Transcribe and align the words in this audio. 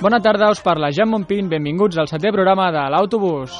Bona 0.00 0.20
tarda, 0.24 0.50
us 0.50 0.62
parla 0.64 0.88
Jan 0.96 1.10
Montpin, 1.12 1.48
benvinguts 1.52 1.98
al 2.00 2.08
setè 2.08 2.32
programa 2.32 2.70
de 2.72 2.86
l'Autobús. 2.94 3.52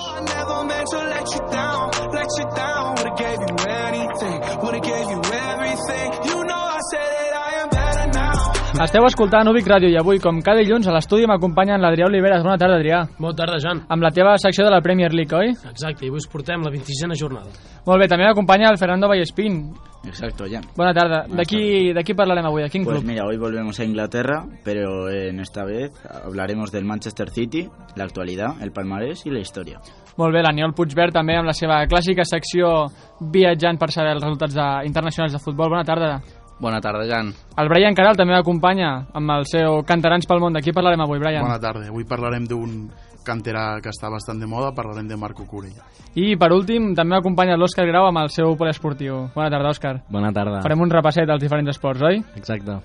Esteu 8.81 9.05
escoltant 9.05 9.45
Ubic 9.51 9.67
Ràdio 9.69 9.91
i 9.93 9.97
avui, 10.01 10.17
com 10.25 10.39
cada 10.41 10.63
dilluns, 10.63 10.87
a 10.89 10.93
l'estudi 10.95 11.27
m'acompanyen 11.29 11.83
l'Adrià 11.83 12.07
Oliveres. 12.09 12.41
Bona 12.41 12.57
tarda, 12.57 12.79
Adrià. 12.79 13.03
Bona 13.21 13.37
tarda, 13.37 13.59
Jan. 13.61 13.83
Amb 13.93 14.07
la 14.07 14.11
teva 14.17 14.33
secció 14.41 14.65
de 14.65 14.71
la 14.73 14.81
Premier 14.81 15.13
League, 15.13 15.37
oi? 15.37 15.51
Exacte, 15.69 16.07
i 16.07 16.09
avui 16.09 16.23
us 16.23 16.29
portem 16.33 16.65
la 16.65 16.73
26a 16.73 17.19
jornada. 17.21 17.53
Molt 17.85 18.01
bé, 18.01 18.09
també 18.09 18.25
m'acompanya 18.25 18.71
el 18.73 18.79
Fernando 18.81 19.11
Vallespín. 19.13 19.61
Exacto, 20.09 20.47
ya. 20.49 20.63
Bona 20.79 20.95
tarda. 20.97 21.27
Buenas 21.27 21.37
De 21.37 21.45
qui, 21.45 21.93
de 21.93 22.05
qui 22.09 22.17
parlarem 22.17 22.47
avui? 22.49 22.63
De 22.65 22.71
quin 22.73 22.87
Pues 22.89 22.97
club? 22.97 23.07
mira, 23.07 23.27
hoy 23.29 23.37
volvemos 23.37 23.79
a 23.79 23.85
Inglaterra, 23.85 24.47
pero 24.65 25.11
en 25.11 25.41
esta 25.41 25.67
vez 25.67 25.93
hablaremos 26.25 26.73
del 26.73 26.87
Manchester 26.87 27.29
City, 27.29 27.69
la 27.97 28.05
actualidad, 28.05 28.63
el 28.63 28.73
palmarés 28.73 29.27
y 29.27 29.31
la 29.31 29.41
historia. 29.41 29.79
Molt 30.17 30.33
bé, 30.33 30.41
l'Aniol 30.43 30.73
Puigverd 30.73 31.13
també 31.13 31.37
amb 31.37 31.47
la 31.47 31.53
seva 31.53 31.85
clàssica 31.87 32.25
secció 32.25 32.87
viatjant 33.21 33.77
per 33.79 33.93
saber 33.93 34.17
els 34.17 34.25
resultats 34.25 34.55
de, 34.57 34.69
internacionals 34.87 35.33
de 35.37 35.39
futbol. 35.39 35.69
Bona 35.69 35.85
tarda. 35.85 36.19
Bona 36.61 36.81
tarda, 36.81 37.07
Jan. 37.09 37.33
El 37.57 37.69
Brian 37.73 37.95
Caral 37.97 38.19
també 38.19 38.35
m'acompanya 38.37 38.91
amb 39.17 39.33
el 39.39 39.47
seu 39.49 39.81
Cantarans 39.89 40.27
pel 40.29 40.43
món. 40.43 40.53
De 40.53 40.61
qui 40.61 40.75
parlarem 40.77 41.01
avui, 41.01 41.19
Brian? 41.19 41.43
Bona 41.47 41.59
tarda. 41.61 41.87
Avui 41.89 42.05
parlarem 42.05 42.45
d'un 42.49 42.85
canterà 43.25 43.81
que 43.83 43.91
està 43.93 44.11
bastant 44.13 44.39
de 44.41 44.47
moda, 44.49 44.71
parlarem 44.77 45.09
de 45.09 45.17
Marco 45.17 45.45
Curella. 45.49 45.85
I 46.19 46.35
per 46.41 46.51
últim 46.53 46.93
també 46.97 47.17
m'acompanya 47.17 47.57
l'Òscar 47.61 47.87
Grau 47.89 48.09
amb 48.09 48.23
el 48.25 48.31
seu 48.35 48.57
poliesportiu. 48.61 49.27
Bona 49.35 49.51
tarda, 49.53 49.73
Òscar. 49.73 49.95
Bona 50.11 50.33
tarda. 50.37 50.63
Farem 50.65 50.81
un 50.85 50.91
repasset 50.93 51.29
dels 51.29 51.43
diferents 51.43 51.71
esports, 51.73 52.03
oi? 52.03 52.21
Exacte. 52.37 52.81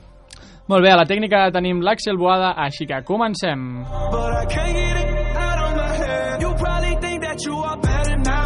Molt 0.68 0.82
bé, 0.82 0.90
a 0.92 0.98
la 0.98 1.06
tècnica 1.06 1.44
tenim 1.54 1.82
l'Àxel 1.86 2.18
Boada, 2.18 2.56
així 2.58 2.88
que 2.90 3.04
comencem. 3.06 3.84
But 3.86 4.34
I 4.42 4.46
can't 4.50 4.74
get 4.74 4.98
it 5.04 5.38
out 5.38 5.60
of 5.62 5.76
my 5.78 5.92
head. 6.02 6.42
You 6.42 6.54
probably 6.58 6.96
think 7.02 7.22
that 7.22 7.38
you 7.46 7.54
are 7.54 7.78
better 7.78 8.18
now, 8.18 8.45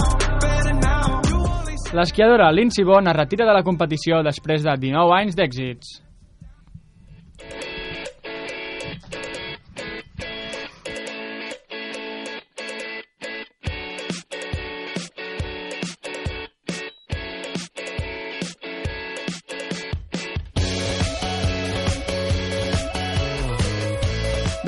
L'esquiadora 1.90 2.52
Lindsey 2.54 2.86
Vonn 2.86 3.09
es 3.09 3.16
retira 3.18 3.48
de 3.50 3.54
la 3.56 3.64
competició 3.66 4.20
després 4.22 4.62
de 4.62 4.76
19 4.78 5.14
anys 5.16 5.38
d'èxits. 5.40 5.96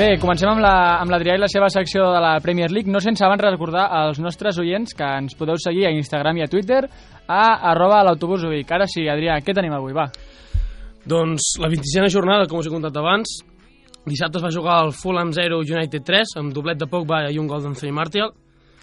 Bé, 0.01 0.15
comencem 0.17 0.49
amb 0.49 0.63
la- 0.63 1.03
l'Adrià 1.05 1.35
i 1.35 1.37
la 1.37 1.47
seva 1.47 1.67
secció 1.69 2.07
de 2.09 2.19
la 2.19 2.39
Premier 2.41 2.71
League, 2.71 2.89
no 2.89 2.99
sense 2.99 3.23
abans 3.23 3.43
recordar 3.43 3.83
als 3.91 4.17
nostres 4.17 4.57
oients 4.57 4.95
que 4.97 5.03
ens 5.03 5.35
podeu 5.35 5.59
seguir 5.61 5.85
a 5.85 5.91
Instagram 5.91 6.37
i 6.37 6.41
a 6.41 6.47
Twitter 6.47 6.89
a 7.27 7.69
arroba 7.69 8.01
l'autobús 8.03 8.41
Ubic. 8.43 8.71
Ara 8.71 8.87
sí, 8.87 9.03
Adrià, 9.05 9.37
què 9.45 9.53
tenim 9.53 9.73
avui? 9.73 9.93
Va. 9.93 10.07
Doncs 11.05 11.59
la 11.59 11.69
26a 11.69 12.09
jornada, 12.09 12.47
com 12.47 12.57
us 12.57 12.65
he 12.65 12.71
contat 12.71 12.97
abans, 12.97 13.43
dissabte 14.07 14.39
es 14.39 14.43
va 14.43 14.49
jugar 14.49 14.81
el 14.87 14.91
Fulham 14.91 15.31
0 15.31 15.61
United 15.69 16.03
3, 16.03 16.33
amb 16.37 16.51
doblet 16.51 16.79
de 16.79 16.87
Pogba 16.87 17.29
i 17.29 17.37
un 17.37 17.45
gol 17.45 17.61
d'Anthony 17.61 17.93
Martial. 17.93 18.33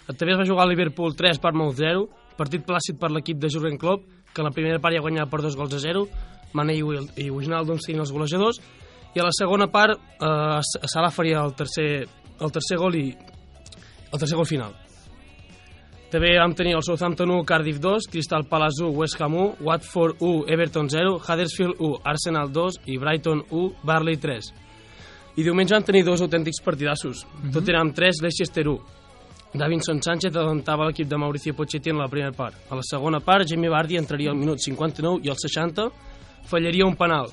També 0.07 0.31
es 0.31 0.39
va 0.39 0.47
jugar 0.47 0.63
el 0.63 0.69
Liverpool 0.69 1.17
3 1.17 1.37
Parmouth 1.37 1.75
0, 1.75 2.07
partit 2.37 2.63
plàcid 2.63 2.97
per 2.97 3.11
l'equip 3.11 3.37
de 3.37 3.49
Jurgen 3.49 3.77
Klopp, 3.77 4.07
que 4.33 4.39
en 4.39 4.45
la 4.47 4.55
primera 4.55 4.79
part 4.79 4.95
ja 4.95 5.01
guanyava 5.01 5.29
per 5.29 5.41
dos 5.41 5.57
gols 5.57 5.73
a 5.73 5.79
0, 5.79 6.07
Mane 6.53 6.77
i 6.77 7.29
Wijnaldum 7.29 7.77
sent 7.77 7.99
els 7.99 8.11
golejadors, 8.11 8.61
i 9.15 9.19
a 9.19 9.25
la 9.25 9.33
segona 9.33 9.67
part 9.67 9.97
eh, 9.97 10.59
Salah 10.85 11.11
faria 11.11 11.41
el 11.41 11.55
tercer, 11.57 12.07
el 12.39 12.51
tercer 12.51 12.77
gol 12.77 12.95
i 12.95 13.07
el 14.11 14.19
tercer 14.19 14.37
gol 14.37 14.47
final. 14.49 14.75
També 16.09 16.31
vam 16.39 16.55
tenir 16.57 16.73
el 16.73 16.81
Southampton 16.81 17.29
1, 17.29 17.43
Cardiff 17.45 17.77
2, 17.83 18.07
Crystal 18.09 18.45
Palace 18.49 18.81
1, 18.81 18.89
West 18.97 19.19
Ham 19.21 19.35
1, 19.37 19.59
Watford 19.61 20.23
1, 20.25 20.47
Everton 20.49 20.89
0, 20.89 21.19
Huddersfield 21.21 21.77
1, 21.77 21.99
Arsenal 22.03 22.49
2 22.49 22.79
i 22.89 22.97
Brighton 22.97 23.43
1, 23.49 23.83
Barley 23.85 24.17
3. 24.17 24.49
I 25.37 25.45
diumenge 25.45 25.75
vam 25.75 25.85
tenir 25.85 26.01
dos 26.07 26.23
autèntics 26.25 26.63
partidassos. 26.65 27.25
Mm 27.25 27.29
-hmm. 27.29 27.53
Tottenham 27.53 27.93
3, 27.93 28.21
Leicester 28.21 28.67
1. 28.67 28.79
Davinson 29.53 30.01
Sánchez 30.01 30.35
adelantava 30.35 30.85
l'equip 30.85 31.07
de 31.07 31.17
Mauricio 31.17 31.53
Pochettino 31.53 31.97
en 31.97 32.01
la 32.01 32.09
primera 32.09 32.31
part. 32.31 32.55
A 32.69 32.75
la 32.75 32.83
segona 32.83 33.19
part, 33.19 33.47
Jamie 33.47 33.69
Vardy 33.69 33.97
entraria 33.97 34.31
al 34.31 34.37
minut 34.37 34.59
59 34.59 35.21
i 35.23 35.29
al 35.29 35.37
60 35.37 35.91
fallaria 36.45 36.85
un 36.85 36.95
penal. 36.95 37.27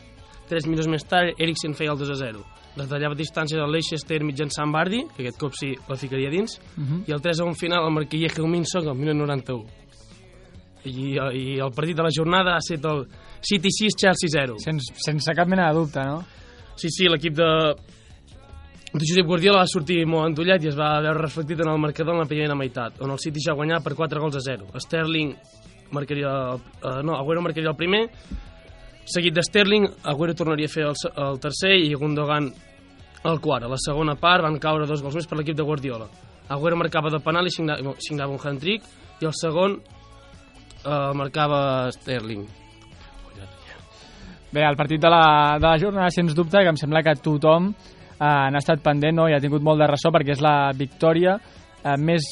Tres 0.47 0.67
minuts 0.69 0.87
més 0.91 1.05
tard, 1.09 1.35
Eriksen 1.43 1.75
feia 1.75 1.93
el 1.95 1.99
2 1.99 2.13
a 2.15 2.19
0. 2.21 2.43
Retallava 2.77 3.17
distància 3.19 3.59
del 3.59 3.73
Leicester 3.73 4.21
mitjançant 4.23 4.73
Vardy, 4.73 5.03
que 5.15 5.25
aquest 5.25 5.41
cop 5.41 5.57
sí 5.59 5.73
la 5.89 5.97
ficaria 5.97 6.31
dins, 6.31 6.59
uh 6.59 6.83
-huh. 6.83 7.01
i 7.09 7.13
el 7.13 7.21
3 7.21 7.41
a 7.41 7.45
1 7.45 7.55
final 7.55 7.85
el 7.85 7.93
marcaria 7.93 8.29
Heung-Min 8.29 8.65
al 8.75 8.95
minut 8.95 9.17
91. 9.17 9.67
I, 10.85 11.19
I 11.19 11.59
el 11.59 11.73
partit 11.75 11.97
de 11.97 12.03
la 12.03 12.15
jornada 12.17 12.55
ha 12.55 12.59
estat 12.59 12.85
el 12.85 13.07
City 13.41 13.71
6, 13.71 13.95
Chelsea 13.97 14.29
0. 14.31 14.55
Sense, 14.59 14.95
sense 14.95 15.33
cap 15.35 15.49
mena 15.49 15.69
de 15.69 15.75
dubte, 15.75 16.01
no? 16.05 16.25
Sí, 16.77 16.89
sí, 16.91 17.09
l'equip 17.09 17.35
de, 17.35 17.75
de 18.93 19.05
Josep 19.05 19.27
Guardiola 19.27 19.63
va 19.63 19.67
sortir 19.67 20.07
molt 20.07 20.29
endollat 20.31 20.63
i 20.63 20.69
es 20.69 20.77
va 20.79 21.01
veure 21.01 21.19
reflectit 21.19 21.61
en 21.61 21.71
el 21.73 21.79
marcador 21.79 22.15
en 22.15 22.21
la 22.21 22.27
primera 22.27 22.55
meitat, 22.55 23.01
on 23.01 23.11
el 23.11 23.19
City 23.19 23.41
ja 23.41 23.55
guanyava 23.55 23.83
per 23.83 23.95
4 23.95 24.21
gols 24.21 24.37
a 24.37 24.41
0. 24.41 24.69
Sterling 24.79 25.35
marcaria... 25.91 26.33
Uh, 26.57 27.03
no, 27.03 27.17
Agüero 27.17 27.43
marcaria 27.43 27.71
el 27.71 27.77
primer, 27.77 28.11
seguit 29.07 29.35
de 29.35 29.43
Sterling, 29.47 29.87
Agüero 30.11 30.35
tornaria 30.35 30.69
a 30.69 30.73
fer 30.73 30.87
el, 30.89 30.97
el 31.27 31.41
tercer 31.43 31.75
i 31.79 31.95
Gundogan 31.95 32.51
el 33.27 33.41
quart. 33.41 33.67
A 33.67 33.73
la 33.73 33.81
segona 33.81 34.17
part 34.19 34.45
van 34.45 34.59
caure 34.63 34.87
dos 34.87 35.03
gols 35.03 35.17
més 35.19 35.27
per 35.29 35.39
l'equip 35.39 35.57
de 35.59 35.67
Guardiola. 35.67 36.09
Agüero 36.53 36.79
marcava 36.79 37.11
de 37.11 37.21
penal 37.23 37.49
i 37.49 37.55
signava, 37.55 37.97
signava 38.03 38.35
un 38.35 38.43
hand-trick 38.43 38.87
i 39.23 39.27
el 39.27 39.35
segon 39.35 39.81
uh, 39.81 41.11
marcava 41.19 41.91
Sterling. 41.95 42.47
Bé, 44.53 44.63
el 44.63 44.79
partit 44.79 45.03
de 45.03 45.11
la, 45.11 45.59
de 45.61 45.67
la 45.67 45.77
jornada, 45.79 46.09
sens 46.15 46.35
dubte, 46.35 46.63
que 46.63 46.71
em 46.71 46.79
sembla 46.81 47.03
que 47.05 47.17
tothom 47.21 47.67
eh, 47.69 48.25
n'ha 48.25 48.63
estat 48.63 48.81
pendent 48.81 49.19
no? 49.19 49.27
i 49.29 49.35
ha 49.37 49.41
tingut 49.43 49.65
molt 49.65 49.83
de 49.83 49.89
ressò 49.91 50.13
perquè 50.15 50.37
és 50.37 50.41
la 50.41 50.71
victòria 50.73 51.35
eh, 51.37 51.97
més, 51.99 52.25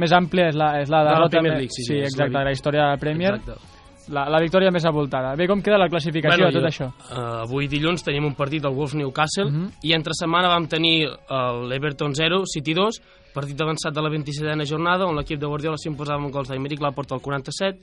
més 0.00 0.14
àmplia, 0.16 0.48
és 0.50 0.58
la, 0.58 0.72
és 0.80 0.90
la 0.90 1.04
De 1.04 1.10
la 1.10 1.16
derrota... 1.20 1.36
Premier 1.36 1.58
League, 1.60 1.76
sí, 1.76 1.84
sí, 1.84 1.92
sí, 1.92 2.02
exacte, 2.08 2.34
la 2.34 2.46
la 2.48 2.56
història 2.56 2.86
de 2.86 2.96
la 2.96 3.02
Premier. 3.04 3.36
Exacte. 3.36 3.75
La, 4.08 4.28
la 4.30 4.38
victòria 4.40 4.70
més 4.70 4.84
avoltada. 4.84 5.34
Bé, 5.34 5.48
com 5.48 5.60
queda 5.60 5.78
la 5.78 5.88
classificació 5.88 6.46
de 6.46 6.52
tot 6.52 6.62
jo- 6.62 6.68
això? 6.68 6.86
Uh, 7.10 7.42
avui 7.42 7.66
dilluns 7.66 8.04
tenim 8.04 8.24
un 8.24 8.34
partit 8.34 8.62
del 8.62 8.72
Wolves 8.72 8.94
Newcastle 8.94 9.50
Mhm. 9.50 9.70
i 9.82 9.92
entre 9.94 10.12
setmana 10.14 10.48
vam 10.48 10.68
tenir 10.68 11.08
l'Everton 11.68 12.14
0, 12.14 12.44
City 12.46 12.72
2, 12.74 13.00
partit 13.34 13.60
avançat 13.60 13.92
de 13.92 14.00
la 14.00 14.08
27a 14.08 14.64
jornada 14.64 15.04
on 15.06 15.16
l'equip 15.16 15.38
de 15.40 15.46
Guardiola 15.46 15.76
s'imposava 15.76 16.22
amb 16.22 16.32
gols 16.32 16.48
d'Aymeric 16.48 16.80
Laporta 16.80 17.14
al 17.14 17.20
47 17.20 17.80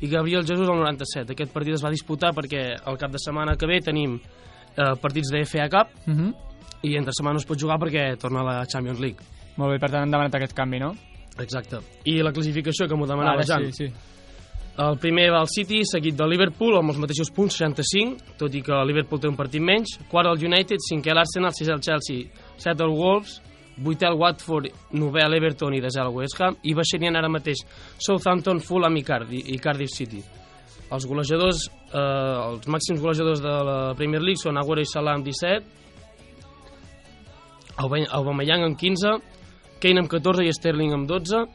i 0.00 0.08
Gabriel 0.08 0.46
Jesus 0.46 0.68
al 0.68 0.76
97. 0.78 1.32
Aquest 1.32 1.52
partit 1.52 1.74
es 1.74 1.84
va 1.84 1.90
disputar 1.90 2.32
perquè 2.32 2.76
el 2.86 2.96
cap 2.96 3.10
de 3.10 3.18
setmana 3.18 3.56
que 3.56 3.66
ve 3.66 3.80
tenim 3.80 4.14
uh, 4.14 4.94
partits 5.00 5.30
de 5.30 5.44
FA 5.44 5.68
Cup 5.68 5.88
Uh 6.06 6.12
-huh. 6.14 6.34
i 6.82 6.96
entre 6.96 7.12
setmana 7.12 7.34
no 7.34 7.38
es 7.38 7.46
pot 7.46 7.58
jugar 7.60 7.78
perquè 7.78 8.16
torna 8.16 8.40
a 8.40 8.44
la 8.44 8.66
Champions 8.66 9.00
League. 9.00 9.18
Molt 9.56 9.72
bé, 9.72 9.78
per 9.78 9.90
tant 9.90 10.02
han 10.02 10.10
demanat 10.10 10.34
aquest 10.34 10.52
canvi, 10.54 10.78
no? 10.78 10.94
Exacte. 11.38 11.78
I 12.04 12.22
la 12.22 12.32
classificació 12.32 12.86
que 12.88 12.94
m'ho 12.94 13.06
demanava 13.06 13.36
Ara 13.40 13.44
Jan. 13.44 13.72
sí, 13.72 13.86
sí. 13.88 13.92
El 14.74 14.96
primer 14.98 15.28
va 15.30 15.38
el 15.44 15.46
City, 15.46 15.84
seguit 15.86 16.16
del 16.18 16.32
Liverpool, 16.34 16.74
amb 16.80 16.90
els 16.90 16.98
mateixos 16.98 17.28
punts, 17.30 17.54
65, 17.60 18.32
tot 18.40 18.54
i 18.58 18.62
que 18.66 18.72
el 18.74 18.88
Liverpool 18.90 19.20
té 19.22 19.28
un 19.30 19.36
partit 19.38 19.62
menys. 19.62 19.92
Quart 20.10 20.26
el 20.32 20.40
United, 20.48 20.82
cinquè 20.82 21.14
l'Arsenal, 21.14 21.54
sisè 21.54 21.70
el 21.76 21.82
Chelsea, 21.84 22.24
set 22.58 22.82
el 22.82 22.90
Wolves, 22.90 23.36
vuitè 23.78 24.08
el 24.10 24.18
Watford, 24.18 24.66
novè 24.98 25.28
l'Everton 25.30 25.74
i 25.78 25.80
desè 25.82 26.02
el 26.02 26.10
West 26.14 26.40
Ham, 26.42 26.58
i 26.66 26.74
baixarien 26.74 27.14
ara 27.18 27.30
mateix 27.30 27.62
Southampton, 28.02 28.58
Fulham 28.66 28.98
i 28.98 29.04
Cardiff, 29.06 29.46
i 29.54 29.60
Cardiff 29.62 29.94
City. 29.94 30.24
Els 30.90 31.06
golejadors, 31.06 31.68
eh, 31.94 32.50
els 32.50 32.66
màxims 32.66 33.00
golejadors 33.02 33.40
de 33.42 33.54
la 33.70 33.78
Premier 33.94 34.22
League 34.22 34.42
són 34.42 34.58
Agüero 34.58 34.82
i 34.82 34.90
Salah 34.90 35.14
amb 35.14 35.24
17, 35.24 35.62
Aubame- 37.76 38.08
Aubameyang 38.10 38.64
amb 38.64 38.78
15, 38.78 39.18
Kane 39.80 40.00
amb 40.02 40.10
14 40.10 40.44
i 40.46 40.52
Sterling 40.52 40.92
amb 40.94 41.08
12, 41.08 41.46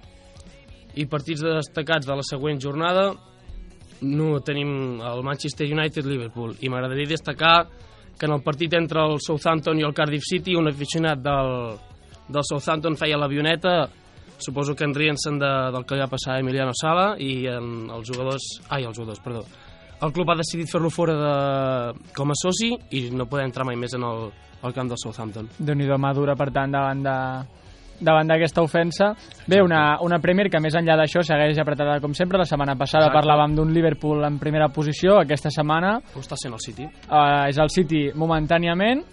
i 0.96 1.06
partits 1.06 1.44
destacats 1.44 2.08
de 2.08 2.16
la 2.16 2.26
següent 2.26 2.62
jornada 2.62 3.12
no 4.02 4.40
tenim 4.46 5.02
el 5.04 5.24
Manchester 5.24 5.68
United-Liverpool 5.68 6.56
i 6.64 6.72
m'agradaria 6.72 7.14
destacar 7.14 7.68
que 8.20 8.28
en 8.28 8.34
el 8.36 8.44
partit 8.44 8.74
entre 8.76 9.04
el 9.06 9.20
Southampton 9.24 9.80
i 9.80 9.86
el 9.88 9.94
Cardiff 9.96 10.26
City 10.28 10.56
un 10.56 10.68
aficionat 10.72 11.22
del, 11.24 11.54
del 12.28 12.46
Southampton 12.48 12.98
feia 13.00 13.20
l'avioneta 13.20 13.90
suposo 14.40 14.76
que 14.76 14.88
en 14.88 14.96
rient-se'n 14.96 15.40
de, 15.40 15.52
del 15.76 15.86
que 15.86 15.96
li 15.96 16.04
va 16.04 16.12
passar 16.12 16.36
a 16.36 16.44
Emiliano 16.44 16.74
Sala 16.76 17.14
i 17.20 17.46
en 17.52 17.90
els 17.92 18.08
jugadors 18.08 18.46
ai, 18.70 18.86
els 18.88 18.98
jugadors, 18.98 19.20
perdó. 19.24 19.44
El 20.00 20.14
club 20.16 20.32
ha 20.32 20.38
decidit 20.40 20.70
fer-lo 20.72 20.90
fora 20.90 21.16
de, 21.20 21.34
com 22.16 22.32
a 22.32 22.38
soci 22.40 22.72
i 22.96 23.10
no 23.12 23.28
poder 23.28 23.50
entrar 23.50 23.66
mai 23.68 23.76
més 23.76 23.96
en 23.98 24.06
el, 24.08 24.30
al 24.64 24.76
camp 24.76 24.92
del 24.92 25.00
Southampton. 25.02 25.50
Déu 25.60 25.76
nhi 25.76 25.90
madura, 26.00 26.38
per 26.40 26.50
tant, 26.56 26.72
davant 26.72 27.04
de, 27.04 27.18
davant 28.00 28.28
d'aquesta 28.28 28.62
ofensa. 28.64 29.14
Bé, 29.48 29.62
una, 29.62 29.98
una 30.02 30.20
Premier 30.20 30.50
que 30.50 30.60
més 30.64 30.76
enllà 30.76 30.96
d'això 31.00 31.24
segueix 31.26 31.60
apretada 31.60 32.00
com 32.00 32.14
sempre. 32.14 32.40
La 32.40 32.46
setmana 32.46 32.76
passada 32.80 33.08
Exacte. 33.08 33.20
parlàvem 33.20 33.56
d'un 33.56 33.74
Liverpool 33.74 34.24
en 34.26 34.40
primera 34.40 34.70
posició, 34.70 35.20
aquesta 35.20 35.52
setmana 35.52 35.98
Ho 36.16 36.20
està 36.20 36.36
sent 36.40 36.54
el 36.54 36.60
City. 36.64 36.86
uh, 37.10 37.48
és 37.50 37.58
el 37.58 37.70
City 37.70 38.10
momentàniament 38.16 39.04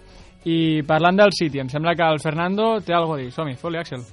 i 0.45 0.81
parlant 0.87 1.17
del 1.17 1.33
City, 1.35 1.59
em 1.59 1.69
sembla 1.69 1.95
que 1.95 2.03
el 2.07 2.19
Fernando 2.23 2.79
té 2.79 2.93
alguna 2.93 3.19
a 3.19 3.23
dir. 3.25 3.31
Som-hi, 3.31 3.55
fot-li, 3.59 3.77
Axel. 3.77 4.05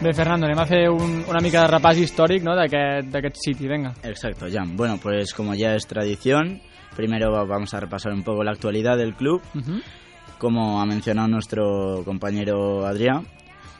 Bé, 0.00 0.14
Fernando, 0.16 0.46
anem 0.48 0.58
a 0.62 0.64
fer 0.64 0.86
un, 0.88 1.18
una 1.28 1.42
mica 1.44 1.60
de 1.60 1.68
repàs 1.74 1.98
històric 2.00 2.44
no, 2.46 2.54
d'aquest 2.56 3.36
City, 3.44 3.66
venga. 3.68 3.90
Exacto, 4.02 4.46
Jan. 4.50 4.74
Bueno, 4.76 4.96
pues 4.96 5.34
como 5.34 5.54
ya 5.54 5.74
es 5.74 5.86
tradición, 5.86 6.62
primero 6.96 7.30
va- 7.32 7.44
vamos 7.44 7.74
a 7.74 7.80
repasar 7.80 8.12
un 8.14 8.22
poco 8.22 8.42
la 8.42 8.52
actualidad 8.52 8.96
del 8.96 9.14
club. 9.14 9.42
Uh 9.54 9.80
Como 10.40 10.80
ha 10.80 10.86
mencionado 10.86 11.28
nuestro 11.28 12.02
compañero 12.02 12.86
Adrián, 12.86 13.26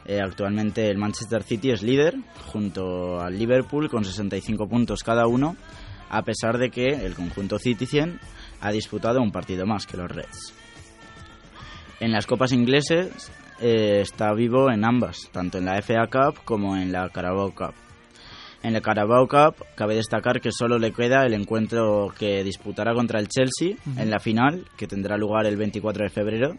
eh, 0.05 0.19
actualmente 0.23 0.91
el 0.91 0.99
Manchester 0.99 1.43
City 1.43 1.71
es 1.71 1.83
líder 1.83 2.17
junto 2.53 3.19
al 3.19 3.39
Liverpool 3.39 3.89
con 3.89 4.05
65 4.05 4.69
puntos 4.69 5.03
cada 5.03 5.27
uno, 5.27 5.57
a 6.11 6.21
pesar 6.23 6.59
de 6.59 6.69
que 6.71 6.89
el 6.89 7.15
conjunto 7.15 7.59
Citizen 7.59 8.21
ha 8.61 8.71
disputado 8.73 9.23
un 9.23 9.33
partido 9.33 9.65
más 9.65 9.87
que 9.87 9.97
los 9.97 10.11
Reds. 10.11 10.53
En 11.99 12.13
las 12.13 12.27
copas 12.27 12.53
ingleses 12.53 13.33
eh, 13.61 14.01
está 14.01 14.33
vivo 14.33 14.71
en 14.71 14.85
ambas, 14.85 15.29
tanto 15.33 15.59
en 15.59 15.67
la 15.67 15.81
FA 15.83 16.07
Cup 16.07 16.43
como 16.45 16.77
en 16.77 16.93
la 16.93 17.09
Carabao 17.11 17.53
Cup. 17.55 17.75
En 18.63 18.73
la 18.73 18.81
Carabao 18.81 19.27
Cup 19.27 19.65
cabe 19.75 19.95
destacar 19.95 20.41
que 20.41 20.53
solo 20.53 20.79
le 20.79 20.93
queda 20.93 21.25
el 21.25 21.35
encuentro 21.35 22.13
que 22.19 22.45
disputará 22.45 22.95
contra 22.95 23.19
el 23.19 23.29
Chelsea 23.29 23.77
en 23.97 24.11
la 24.11 24.19
final, 24.19 24.67
que 24.77 24.87
tendrá 24.87 25.17
lugar 25.17 25.47
el 25.47 25.57
24 25.57 26.05
de 26.05 26.11
febrero. 26.11 26.57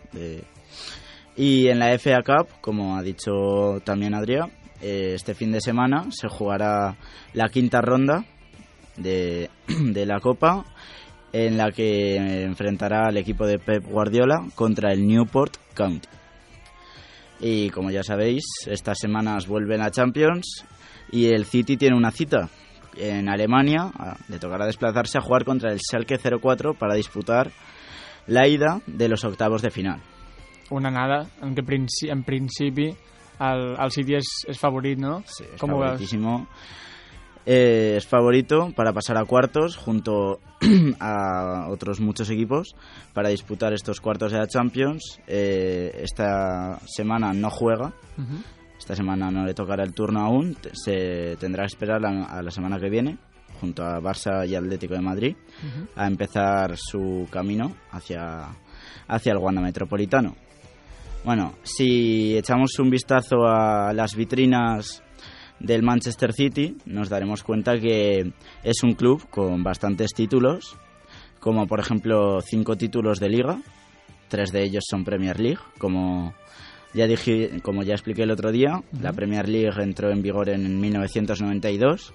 Y 1.35 1.67
en 1.67 1.79
la 1.79 1.97
FA 1.97 2.21
Cup, 2.23 2.49
como 2.59 2.97
ha 2.97 3.03
dicho 3.03 3.79
también 3.83 4.15
Adrián, 4.15 4.51
eh, 4.81 5.13
este 5.15 5.35
fin 5.35 5.51
de 5.51 5.61
semana 5.61 6.07
se 6.09 6.27
jugará 6.27 6.95
la 7.33 7.49
quinta 7.49 7.81
ronda 7.81 8.25
de, 8.97 9.49
de 9.67 10.05
la 10.05 10.19
Copa, 10.19 10.65
en 11.31 11.57
la 11.57 11.71
que 11.71 12.43
enfrentará 12.43 13.07
al 13.07 13.17
equipo 13.17 13.45
de 13.45 13.59
Pep 13.59 13.85
Guardiola 13.85 14.47
contra 14.55 14.91
el 14.91 15.07
Newport 15.07 15.55
County. 15.73 16.07
Y 17.41 17.71
como 17.71 17.89
ya 17.89 18.03
sabéis, 18.03 18.43
estas 18.67 18.99
semanas 18.99 19.47
vuelven 19.47 19.81
a 19.81 19.89
Champions 19.89 20.63
y 21.11 21.33
el 21.33 21.45
City 21.45 21.75
tiene 21.75 21.97
una 21.97 22.11
cita 22.11 22.49
en 22.95 23.29
Alemania. 23.29 23.91
Le 24.29 24.37
tocará 24.37 24.65
desplazarse 24.65 25.17
a 25.17 25.21
jugar 25.21 25.43
contra 25.43 25.71
el 25.71 25.79
Schalke 25.79 26.19
04 26.19 26.75
para 26.75 26.93
disputar 26.93 27.51
la 28.27 28.47
ida 28.47 28.81
de 28.85 29.09
los 29.09 29.23
octavos 29.23 29.61
de 29.63 29.71
final. 29.71 30.01
Una 30.69 30.87
anada 30.87 31.25
en 31.43 31.51
què 31.51 31.65
princi 31.67 32.07
en 32.13 32.21
principi 32.23 32.85
el, 33.43 33.63
el 33.75 33.91
City 33.91 34.15
és, 34.15 34.29
és 34.47 34.59
favorit, 34.59 35.01
no? 35.01 35.17
Sí, 35.27 35.43
es 35.43 35.59
Com 35.59 35.73
ho 35.75 35.81
veus? 35.81 35.99
Eh, 37.45 37.95
es 37.97 38.05
favorito 38.05 38.71
para 38.75 38.93
pasar 38.93 39.17
a 39.17 39.25
cuartos 39.25 39.75
junto 39.75 40.39
a 40.99 41.67
otros 41.69 41.99
muchos 41.99 42.29
equipos 42.29 42.75
para 43.13 43.29
disputar 43.29 43.73
estos 43.73 43.99
cuartos 43.99 44.31
de 44.31 44.37
la 44.37 44.47
Champions. 44.47 45.19
Eh, 45.27 45.91
esta 46.03 46.79
semana 46.85 47.33
no 47.33 47.49
juega, 47.49 47.93
Uh 48.17 48.61
esta 48.81 48.95
semana 48.95 49.29
no 49.29 49.45
le 49.45 49.53
tocará 49.53 49.83
el 49.83 49.93
turno 49.93 50.21
aún, 50.21 50.57
se 50.73 51.35
tendrá 51.39 51.65
que 51.65 51.67
esperar 51.67 52.03
a 52.03 52.41
la 52.41 52.49
semana 52.49 52.79
que 52.79 52.89
viene 52.89 53.15
junto 53.59 53.83
a 53.83 53.99
Barça 53.99 54.43
y 54.47 54.55
Atlético 54.55 54.95
de 54.95 55.01
Madrid 55.01 55.35
a 55.95 56.07
empezar 56.07 56.75
su 56.77 57.27
camino 57.29 57.75
hacia, 57.91 58.49
hacia 59.07 59.33
el 59.33 59.37
Wanda 59.37 59.61
Metropolitano. 59.61 60.35
Bueno, 61.23 61.53
si 61.61 62.35
echamos 62.35 62.79
un 62.79 62.89
vistazo 62.89 63.45
a 63.45 63.93
las 63.93 64.15
vitrinas 64.15 65.03
del 65.63 65.83
Manchester 65.83 66.33
City, 66.33 66.77
nos 66.85 67.09
daremos 67.09 67.43
cuenta 67.43 67.79
que 67.79 68.31
es 68.63 68.83
un 68.83 68.93
club 68.93 69.27
con 69.29 69.63
bastantes 69.63 70.11
títulos, 70.13 70.75
como 71.39 71.67
por 71.67 71.79
ejemplo 71.79 72.41
cinco 72.41 72.75
títulos 72.75 73.19
de 73.19 73.29
liga, 73.29 73.61
tres 74.27 74.51
de 74.51 74.63
ellos 74.63 74.83
son 74.89 75.03
Premier 75.03 75.39
League, 75.39 75.61
como 75.77 76.33
ya 76.93 77.07
dije, 77.07 77.61
como 77.61 77.83
ya 77.83 77.93
expliqué 77.93 78.23
el 78.23 78.31
otro 78.31 78.51
día, 78.51 78.81
la 78.99 79.13
Premier 79.13 79.47
League 79.47 79.81
entró 79.81 80.11
en 80.11 80.21
vigor 80.21 80.49
en 80.49 80.79
1992, 80.79 82.13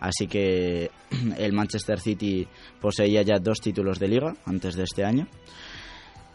así 0.00 0.26
que 0.26 0.90
el 1.38 1.52
Manchester 1.52 2.00
City 2.00 2.46
poseía 2.80 3.22
ya 3.22 3.38
dos 3.38 3.60
títulos 3.60 3.98
de 3.98 4.08
liga 4.08 4.34
antes 4.44 4.74
de 4.74 4.84
este 4.84 5.04
año. 5.04 5.26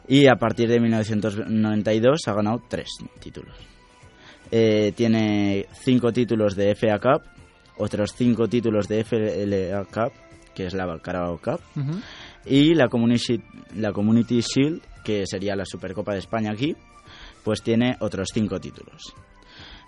Y 0.06 0.28
a 0.28 0.36
partir 0.36 0.68
de 0.68 0.82
1992 0.82 2.28
ha 2.28 2.34
ganado 2.34 2.62
tres 2.68 2.90
títulos. 3.22 3.73
Eh, 4.56 4.92
tiene 4.96 5.66
cinco 5.82 6.14
títulos 6.14 6.56
de 6.56 6.76
FA 6.76 7.00
Cup, 7.00 7.24
otros 7.80 8.14
cinco 8.16 8.48
títulos 8.48 8.88
de 8.88 9.04
FLA 9.04 9.84
Cup, 9.86 10.14
que 10.54 10.68
es 10.68 10.76
la 10.76 11.00
Carabao 11.00 11.40
Cup, 11.40 11.60
-huh. 11.76 12.00
y 12.46 12.76
la 12.76 12.88
Community, 12.88 13.42
la 13.76 13.92
Community 13.92 14.42
Shield, 14.42 14.80
que 15.04 15.26
sería 15.26 15.56
la 15.56 15.66
Supercopa 15.66 16.14
de 16.14 16.20
España 16.20 16.52
aquí, 16.52 16.76
pues 17.44 17.64
tiene 17.64 17.98
otros 18.00 18.30
cinco 18.32 18.60
títulos. 18.60 19.16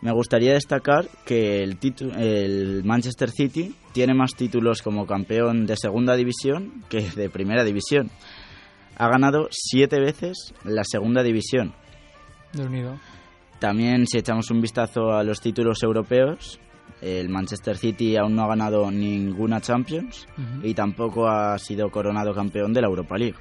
Me 0.02 0.12
gustaría 0.12 0.54
destacar 0.54 1.10
que 1.28 1.62
el, 1.62 1.78
el 2.18 2.84
Manchester 2.84 3.30
City 3.30 3.76
tiene 3.94 4.16
más 4.16 4.34
títulos 4.34 4.82
como 4.82 5.06
campeón 5.06 5.68
de 5.68 5.78
segunda 5.78 6.16
división 6.16 6.84
que 6.90 7.12
de 7.12 7.30
primera 7.30 7.64
división. 7.64 8.10
Ha 8.98 9.10
ganado 9.10 9.48
siete 9.52 10.00
veces 10.00 10.56
la 10.64 10.84
segunda 10.84 11.22
división. 11.22 11.76
Déu-n'hi-do. 12.54 12.98
También 13.60 14.06
si 14.06 14.18
echamos 14.18 14.52
un 14.52 14.62
vistazo 14.62 15.12
a 15.12 15.24
los 15.24 15.40
títulos 15.40 15.82
europeos, 15.84 16.60
el 17.02 17.30
Manchester 17.30 17.78
City 17.78 18.18
aún 18.18 18.36
no 18.36 18.44
ha 18.44 18.48
ganado 18.48 18.90
ninguna 18.92 19.62
Champions 19.62 20.28
Ujú. 20.38 20.68
y 20.68 20.74
tampoco 20.74 21.28
ha 21.28 21.58
sido 21.58 21.90
coronado 21.90 22.34
campeón 22.34 22.74
de 22.74 22.82
la 22.82 22.88
Europa 22.88 23.18
League. 23.18 23.38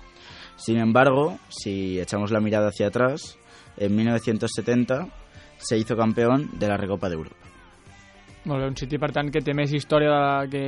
Sin 0.57 0.79
embargo, 0.79 1.39
si 1.49 1.99
echamos 1.99 2.31
la 2.31 2.41
mirada 2.41 2.69
hacia 2.69 2.89
atrás, 2.89 3.39
en 3.77 3.95
1970 3.95 5.09
se 5.57 5.79
hizo 5.79 5.97
campeón 5.97 6.51
de 6.59 6.69
la 6.69 6.77
Recopa 6.77 7.09
de 7.09 7.15
Europa. 7.17 7.37
Molt 8.45 8.61
bé, 8.61 8.69
un 8.69 8.77
City, 8.77 8.99
per 9.01 9.09
tant, 9.17 9.31
que 9.33 9.41
té 9.41 9.55
més 9.57 9.73
història 9.73 10.11
de 10.13 10.17
la 10.21 10.49
que, 10.53 10.65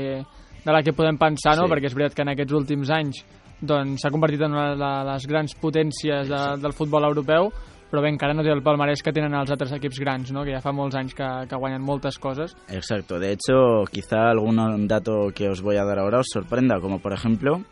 de 0.65 0.73
la 0.73 0.81
que 0.83 0.95
podem 0.97 1.19
pensar, 1.21 1.59
no? 1.59 1.67
Sí. 1.67 1.75
Perquè 1.75 1.91
és 1.91 1.97
veritat 1.97 2.17
que 2.17 2.25
en 2.25 2.33
aquests 2.33 2.57
últims 2.57 2.93
anys 2.95 3.21
doncs, 3.61 4.01
s'ha 4.01 4.13
convertit 4.13 4.43
en 4.47 4.57
una 4.57 4.71
de 4.73 4.91
les 5.11 5.27
grans 5.29 5.55
potències 5.61 6.29
de, 6.29 6.41
del 6.63 6.75
futbol 6.77 7.05
europeu, 7.05 7.51
però 7.91 8.03
bé, 8.03 8.11
encara 8.11 8.35
no 8.35 8.43
té 8.43 8.51
el 8.53 8.63
palmarès 8.67 9.03
que 9.05 9.13
tenen 9.15 9.35
els 9.39 9.51
altres 9.55 9.73
equips 9.77 10.01
grans, 10.03 10.33
no? 10.35 10.45
que 10.45 10.55
ja 10.55 10.63
fa 10.65 10.75
molts 10.75 10.97
anys 10.99 11.15
que, 11.15 11.29
que 11.49 11.59
guanyen 11.61 11.85
moltes 11.85 12.19
coses. 12.19 12.57
Exacto, 12.69 13.19
de 13.19 13.33
hecho, 13.33 13.85
quizá 13.91 14.31
algún 14.31 14.89
dato 14.89 15.31
que 15.35 15.49
os 15.49 15.63
voy 15.63 15.77
a 15.77 15.85
dar 15.85 15.99
ahora 15.99 16.21
os 16.21 16.33
sorprenda, 16.33 16.81
como 16.81 16.99
por 16.99 17.13
ejemplo 17.13 17.63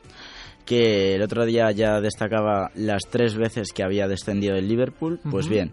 que 0.64 1.14
el 1.14 1.22
otro 1.22 1.44
día 1.44 1.70
ya 1.72 2.00
destacaba 2.00 2.70
las 2.74 3.02
tres 3.10 3.36
veces 3.36 3.72
que 3.74 3.84
había 3.84 4.08
descendido 4.08 4.56
el 4.56 4.66
Liverpool, 4.66 5.20
pues 5.30 5.46
bien, 5.48 5.72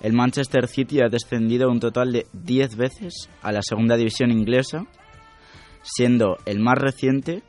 el 0.00 0.12
Manchester 0.12 0.68
City 0.68 1.00
ha 1.00 1.08
descendido 1.08 1.68
un 1.68 1.80
total 1.80 2.12
de 2.12 2.26
10 2.32 2.76
veces 2.76 3.28
a 3.42 3.50
la 3.50 3.62
segunda 3.62 3.96
división 3.96 4.30
inglesa, 4.30 4.86
siendo 5.82 6.36
el 6.46 6.60
más 6.60 6.78
reciente 6.78 7.42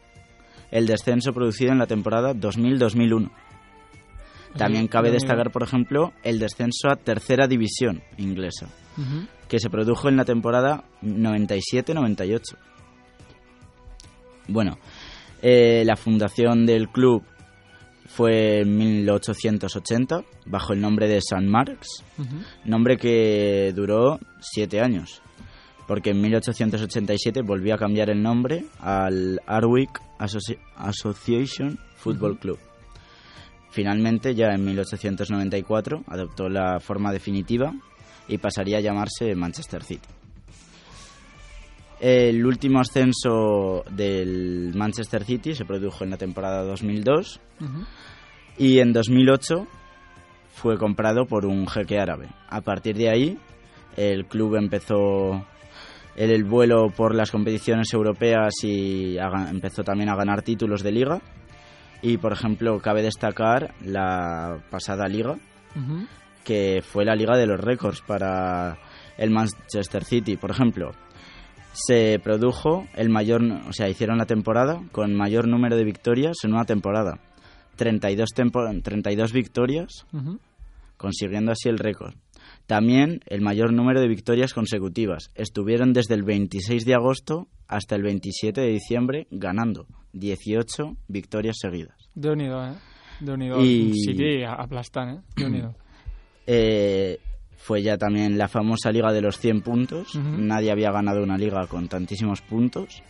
el 0.71 0.87
descenso 0.87 1.33
producido 1.33 1.71
en 1.71 1.79
la 1.79 1.87
temporada 1.87 2.33
2000-2001. 2.33 3.29
También 4.57 4.87
cabe 4.87 5.09
destacar, 5.11 5.51
por 5.51 5.63
ejemplo, 5.63 6.11
el 6.23 6.39
descenso 6.39 6.89
a 6.89 6.95
tercera 6.95 7.47
división 7.47 8.01
inglesa 8.17 8.67
Uh 8.97 9.01
que 9.49 9.59
se 9.59 9.69
produjo 9.71 10.09
en 10.09 10.15
la 10.17 10.25
temporada 10.25 10.83
97-98. 11.03 12.55
Bueno, 14.47 14.77
eh, 15.41 15.83
la 15.85 15.95
fundación 15.95 16.65
del 16.67 16.89
club 16.89 17.23
fue 18.07 18.61
en 18.61 18.77
1880 18.77 20.23
bajo 20.45 20.73
el 20.73 20.81
nombre 20.81 21.07
de 21.07 21.17
St. 21.17 21.41
Mark's, 21.41 22.03
nombre 22.65 22.97
que 22.97 23.71
duró 23.75 24.19
siete 24.39 24.81
años, 24.81 25.21
porque 25.87 26.11
en 26.11 26.21
1887 26.21 27.41
volvió 27.41 27.75
a 27.75 27.77
cambiar 27.77 28.09
el 28.09 28.21
nombre 28.21 28.65
al 28.79 29.39
Associ- 29.47 30.59
Association 30.77 31.79
Football 31.97 32.37
Club. 32.39 32.59
Finalmente, 33.71 34.33
ya 34.33 34.47
en 34.53 34.65
1894, 34.65 36.03
adoptó 36.07 36.49
la 36.49 36.79
forma 36.79 37.11
definitiva 37.11 37.73
y 38.27 38.37
pasaría 38.37 38.77
a 38.77 38.81
llamarse 38.81 39.35
Manchester 39.35 39.83
City. 39.83 40.07
El 41.99 42.45
último 42.45 42.79
ascenso 42.79 43.83
del 43.91 44.71
Manchester 44.73 45.25
City 45.25 45.53
se 45.53 45.65
produjo 45.65 46.05
en 46.05 46.11
la 46.11 46.17
temporada 46.17 46.63
2002 46.63 47.41
y 48.57 48.79
en 48.79 48.93
2008 48.93 49.67
fue 50.53 50.77
comprado 50.77 51.25
por 51.25 51.45
un 51.45 51.67
jeque 51.67 51.99
árabe. 51.99 52.29
A 52.47 52.61
partir 52.61 52.95
de 52.95 53.09
ahí, 53.09 53.37
el 53.97 54.25
club 54.25 54.55
empezó 54.55 55.45
el 56.15 56.43
vuelo 56.45 56.89
por 56.89 57.15
las 57.15 57.31
competiciones 57.31 57.93
europeas 57.93 58.53
y 58.63 59.17
empezó 59.49 59.83
también 59.83 60.09
a 60.09 60.15
ganar 60.15 60.41
títulos 60.41 60.83
de 60.83 60.91
liga. 60.93 61.21
Y 62.01 62.17
por 62.17 62.31
ejemplo, 62.33 62.79
cabe 62.79 63.01
destacar 63.01 63.73
la 63.83 64.59
pasada 64.69 65.07
liga, 65.07 65.37
que 66.43 66.81
fue 66.81 67.05
la 67.05 67.15
liga 67.15 67.37
de 67.37 67.45
los 67.45 67.59
récords 67.59 68.01
para 68.01 68.77
el 69.17 69.29
Manchester 69.31 70.03
City. 70.05 70.37
Por 70.37 70.51
ejemplo, 70.51 70.91
se 71.73 72.19
produjo 72.23 72.87
el 72.95 73.09
mayor, 73.09 73.41
o 73.67 73.73
sea, 73.73 73.89
hicieron 73.89 74.17
la 74.17 74.25
temporada 74.25 74.81
con 74.91 75.13
mayor 75.15 75.47
número 75.47 75.75
de 75.75 75.83
victorias 75.83 76.37
en 76.43 76.53
una 76.53 76.65
temporada. 76.65 77.19
32, 77.75 78.29
tempo- 78.35 78.67
32 78.83 79.31
victorias, 79.31 80.05
consiguiendo 80.97 81.51
así 81.51 81.69
el 81.69 81.77
récord. 81.79 82.13
También 82.65 83.21
el 83.27 83.41
mayor 83.41 83.71
número 83.73 83.99
de 84.01 84.07
victorias 84.07 84.53
consecutivas. 84.53 85.31
Estuvieron 85.35 85.93
desde 85.93 86.15
el 86.15 86.23
26 86.23 86.85
de 86.85 86.93
agosto 86.95 87.47
hasta 87.67 87.95
el 87.95 88.03
27 88.03 88.61
de 88.61 88.67
diciembre 88.69 89.27
ganando 89.31 89.85
18 90.13 90.95
victorias 91.07 91.57
seguidas. 91.59 91.95
Déu-n'hi-do, 92.15 92.63
eh? 92.65 92.73
Déu-n'hi-do. 93.21 93.61
I- 93.63 93.93
City 93.93 94.43
aplastant, 94.43 95.17
eh? 95.17 95.21
Déu-n'hi-do. 95.35 95.73
Eh, 96.51 97.19
fue 97.57 97.83
ya 97.83 97.95
también 97.99 98.39
la 98.39 98.47
famosa 98.47 98.91
liga 98.91 99.11
de 99.13 99.21
los 99.21 99.37
100 99.37 99.61
puntos. 99.61 100.15
Nadie 100.15 100.71
había 100.71 100.89
ganado 100.91 101.21
una 101.21 101.37
liga 101.37 101.67
con 101.67 101.87
tantísimos 101.87 102.41
puntos. 102.41 103.03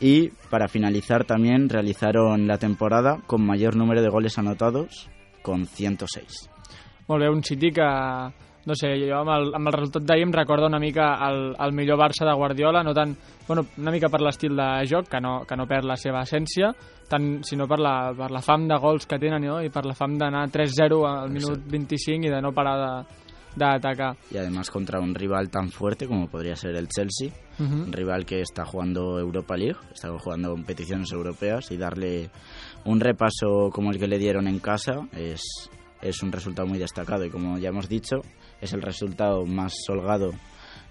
Y 0.00 0.28
para 0.48 0.66
finalizar 0.68 1.26
también 1.26 1.68
realizaron 1.68 2.46
la 2.46 2.56
temporada 2.56 3.20
con 3.26 3.44
mayor 3.44 3.76
número 3.76 4.00
de 4.00 4.08
goles 4.08 4.38
anotados, 4.38 5.10
con 5.42 5.66
106. 5.66 6.48
Molt 7.08 7.22
bé, 7.22 7.28
un 7.28 7.42
City 7.44 7.70
que, 7.70 7.82
no 8.68 8.76
sé, 8.76 8.92
jo 9.00 9.16
amb 9.22 9.32
el, 9.32 9.50
amb 9.56 9.70
el 9.70 9.76
resultat 9.78 10.04
d'ahir 10.06 10.26
em 10.28 10.34
recorda 10.34 10.68
una 10.68 10.80
mica 10.82 11.10
el, 11.28 11.54
el 11.58 11.72
millor 11.76 11.98
Barça 12.00 12.28
de 12.28 12.34
Guardiola, 12.36 12.84
no 12.84 12.94
tant, 12.94 13.14
bueno, 13.48 13.64
una 13.78 13.94
mica 13.94 14.10
per 14.12 14.20
l'estil 14.20 14.56
de 14.56 14.68
joc, 14.90 15.08
que 15.08 15.20
no, 15.24 15.40
que 15.48 15.56
no 15.56 15.66
perd 15.66 15.88
la 15.88 15.96
seva 15.96 16.22
essència, 16.26 16.74
tant, 17.08 17.38
sinó 17.48 17.66
per 17.66 17.80
la, 17.80 18.12
per 18.16 18.30
la 18.34 18.44
fam 18.44 18.68
de 18.68 18.76
gols 18.78 19.08
que 19.08 19.18
tenen 19.18 19.48
no? 19.48 19.62
i 19.64 19.72
per 19.72 19.86
la 19.88 19.96
fam 19.96 20.18
d'anar 20.20 20.44
3-0 20.52 21.00
al 21.08 21.32
minut 21.32 21.64
25 21.72 22.28
i 22.28 22.34
de 22.34 22.42
no 22.44 22.52
parar 22.52 22.76
de 22.84 22.92
d'atacar. 23.58 24.16
Y 24.30 24.36
además 24.36 24.70
contra 24.70 25.00
un 25.00 25.14
rival 25.14 25.50
tan 25.50 25.70
fuerte 25.70 26.06
como 26.06 26.28
podría 26.28 26.54
ser 26.56 26.76
el 26.76 26.88
Chelsea, 26.88 27.30
Uh 27.58 27.64
-huh. 27.64 27.84
un 27.86 27.92
rival 27.92 28.24
que 28.24 28.40
está 28.40 28.64
jugando 28.64 29.18
Europa 29.18 29.56
League, 29.56 29.78
está 29.92 30.16
jugando 30.16 30.50
competiciones 30.52 31.10
europeas 31.10 31.72
y 31.72 31.76
darle 31.76 32.30
un 32.84 33.00
repaso 33.00 33.70
como 33.72 33.90
el 33.90 33.98
que 33.98 34.06
le 34.06 34.16
dieron 34.16 34.46
en 34.46 34.60
casa 34.60 35.08
es, 35.10 35.42
es 36.02 36.22
un 36.22 36.32
resultado 36.32 36.66
muy 36.68 36.78
destacado 36.78 37.24
y 37.24 37.30
como 37.30 37.58
ya 37.58 37.68
hemos 37.70 37.88
dicho 37.88 38.16
es 38.60 38.72
el 38.72 38.82
resultado 38.82 39.44
más 39.46 39.74
holgado 39.88 40.32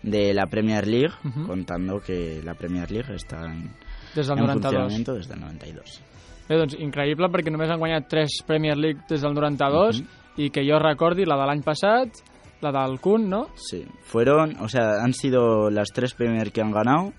de 0.04 0.34
la 0.34 0.46
Premier 0.48 0.88
League, 0.88 1.14
Ujú. 1.26 1.48
contando 1.48 2.00
que 2.00 2.42
la 2.44 2.54
Premier 2.54 2.90
League 2.92 3.14
está 3.16 3.46
en, 3.46 3.72
Des 4.16 4.28
del 4.28 4.38
en 4.38 4.46
92. 4.46 4.54
funcionamiento 4.64 5.14
desde 5.16 5.34
el 5.34 5.40
92. 5.42 6.02
Bé, 6.48 6.56
doncs 6.56 6.78
increïble 6.80 7.28
perquè 7.34 7.52
només 7.52 7.70
han 7.74 7.80
guanyat 7.82 8.06
3 8.08 8.38
Premier 8.48 8.78
League 8.78 9.02
des 9.10 9.22
del 9.22 9.34
92 9.36 10.04
i 10.38 10.50
que 10.54 10.64
jo 10.64 10.78
recordi 10.80 11.26
la 11.26 11.36
de 11.36 11.48
l'any 11.50 11.64
passat, 11.66 12.22
la 12.62 12.72
del 12.72 13.00
Kun, 13.02 13.28
no? 13.30 13.48
Sí, 13.56 13.84
fueron, 14.06 14.56
o 14.62 14.70
sea, 14.70 15.02
han 15.04 15.14
sido 15.14 15.70
las 15.70 15.90
tres 15.92 16.14
Premier 16.14 16.52
que 16.52 16.62
han 16.62 16.72
ganado, 16.72 17.12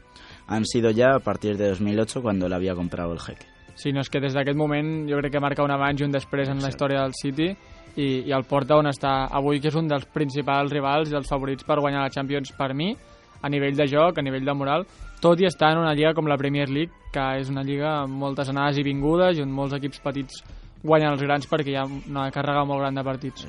han 0.46 0.64
sido 0.64 0.90
ya 0.90 1.14
a 1.16 1.20
partir 1.20 1.56
de 1.58 1.68
2008 1.68 2.22
cuando 2.22 2.48
la 2.48 2.56
había 2.56 2.74
comprado 2.74 3.12
el 3.12 3.18
jeque. 3.20 3.44
Sí, 3.74 3.92
no, 3.92 4.00
és 4.00 4.08
que 4.10 4.18
des 4.18 4.34
d'aquest 4.34 4.56
moment 4.58 5.04
jo 5.10 5.18
crec 5.20 5.30
que 5.36 5.40
marca 5.42 5.62
un 5.62 5.70
abans 5.70 6.00
i 6.00 6.04
un 6.06 6.10
després 6.10 6.48
en 6.50 6.58
la 6.62 6.70
història 6.72 7.02
del 7.04 7.12
City 7.14 7.52
i, 7.96 8.24
i 8.28 8.32
el 8.34 8.44
porta 8.48 8.76
on 8.78 8.90
està 8.90 9.28
avui, 9.32 9.60
que 9.60 9.70
és 9.72 9.78
un 9.78 9.88
dels 9.88 10.06
principals 10.14 10.72
rivals 10.74 11.08
i 11.08 11.16
dels 11.16 11.30
favorits 11.30 11.66
per 11.66 11.80
guanyar 11.80 12.04
la 12.04 12.12
Champions 12.14 12.52
per 12.58 12.72
mi, 12.74 12.92
a 13.40 13.48
nivell 13.48 13.76
de 13.78 13.86
joc, 13.86 14.18
a 14.18 14.24
nivell 14.24 14.44
de 14.44 14.54
moral, 14.54 14.86
tot 15.22 15.40
i 15.40 15.46
estar 15.46 15.72
en 15.72 15.82
una 15.82 15.94
lliga 15.94 16.14
com 16.14 16.26
la 16.26 16.38
Premier 16.38 16.68
League, 16.70 16.92
que 17.14 17.24
és 17.40 17.50
una 17.50 17.64
lliga 17.66 18.00
amb 18.02 18.18
moltes 18.18 18.50
anades 18.52 18.78
i 18.78 18.86
vingudes 18.86 19.38
i 19.38 19.42
on 19.42 19.54
molts 19.54 19.76
equips 19.78 20.02
petits 20.04 20.42
guanyen 20.82 21.14
els 21.14 21.24
grans 21.24 21.48
perquè 21.50 21.72
hi 21.72 21.78
ha 21.78 21.86
una 21.88 22.28
càrrega 22.34 22.66
molt 22.66 22.84
gran 22.84 22.98
de 22.98 23.04
partits. 23.06 23.48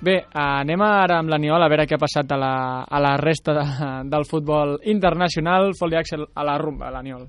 Bé, 0.00 0.20
anem 0.38 0.82
ara 0.86 1.18
amb 1.18 1.32
l'Aniol 1.32 1.64
a 1.64 1.68
veure 1.68 1.88
què 1.88 1.96
ha 1.98 2.04
passat 2.04 2.30
a 2.30 2.38
la, 2.38 2.54
a 2.86 3.00
la 3.02 3.16
resta 3.18 3.56
de, 3.56 3.66
del 4.12 4.28
futbol 4.30 4.78
internacional. 4.86 5.72
Foli 5.78 5.98
Axel 5.98 6.22
a 6.34 6.46
la 6.46 6.56
rumba, 6.62 6.92
l'Aniol. 6.94 7.26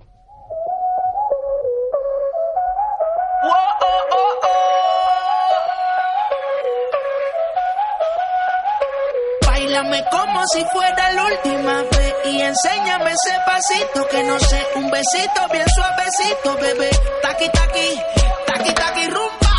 Bailame 9.89 10.03
como 10.11 10.41
si 10.53 10.63
fuera 10.71 11.13
la 11.13 11.23
última 11.25 11.81
vez 11.81 12.13
y 12.25 12.41
enséñame 12.41 13.11
ese 13.11 13.35
pasito 13.45 14.07
que 14.09 14.23
no 14.23 14.37
sé, 14.39 14.61
un 14.75 14.89
besito 14.91 15.41
bien 15.51 15.65
suavecito, 15.67 16.55
bebé. 16.61 16.89
Taqui 17.21 17.45
taqui, 17.51 17.89
taqui 18.45 18.73
taqui 18.73 19.05
rumba. 19.07 19.49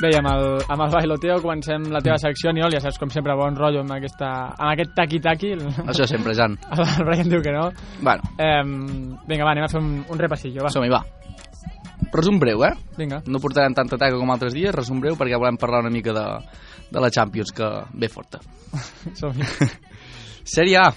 Bé, 0.00 0.10
i 0.14 0.16
amb 0.16 0.28
el, 0.30 0.44
amb 0.70 0.82
el 0.86 0.92
bailoteo 0.94 1.40
comencem 1.42 1.88
la 1.90 2.00
teva 2.00 2.16
secció, 2.22 2.50
Aniol, 2.52 2.70
ja 2.72 2.80
saps, 2.80 3.00
com 3.02 3.10
sempre, 3.10 3.34
bon 3.36 3.56
rotllo 3.58 3.82
amb, 3.82 3.92
aquesta, 3.96 4.28
amb 4.54 4.70
aquest 4.72 4.94
taqui-taqui. 4.96 5.52
Això 5.90 6.06
sempre, 6.06 6.36
Jan. 6.38 6.54
El 7.00 7.04
Brian 7.04 7.28
diu 7.32 7.42
que 7.42 7.52
no. 7.52 7.68
Bueno, 8.00 8.22
Eh, 8.38 8.62
vinga, 9.26 9.44
va, 9.44 9.52
anem 9.56 9.66
a 9.66 9.72
fer 9.72 9.82
un, 9.82 10.04
un 10.08 10.18
repassillo, 10.22 10.62
va. 10.64 10.70
som-hi, 10.72 10.88
va. 10.92 11.02
Resum 12.14 12.38
breu, 12.40 12.62
eh? 12.64 12.72
Vinga. 12.96 13.20
No 13.26 13.40
portarem 13.42 13.74
tanta 13.76 13.98
taca 13.98 14.16
com 14.16 14.30
altres 14.32 14.54
dies, 14.54 14.72
resum 14.72 15.00
breu, 15.02 15.18
perquè 15.18 15.36
volem 15.36 15.58
parlar 15.60 15.82
una 15.84 15.90
mica 15.92 16.14
de, 16.14 16.24
de 16.90 17.00
la 17.00 17.10
Champions, 17.10 17.52
que 17.52 17.68
ve 17.94 18.08
forta. 18.08 18.40
Sèrie 20.44 20.76
A. 20.76 20.88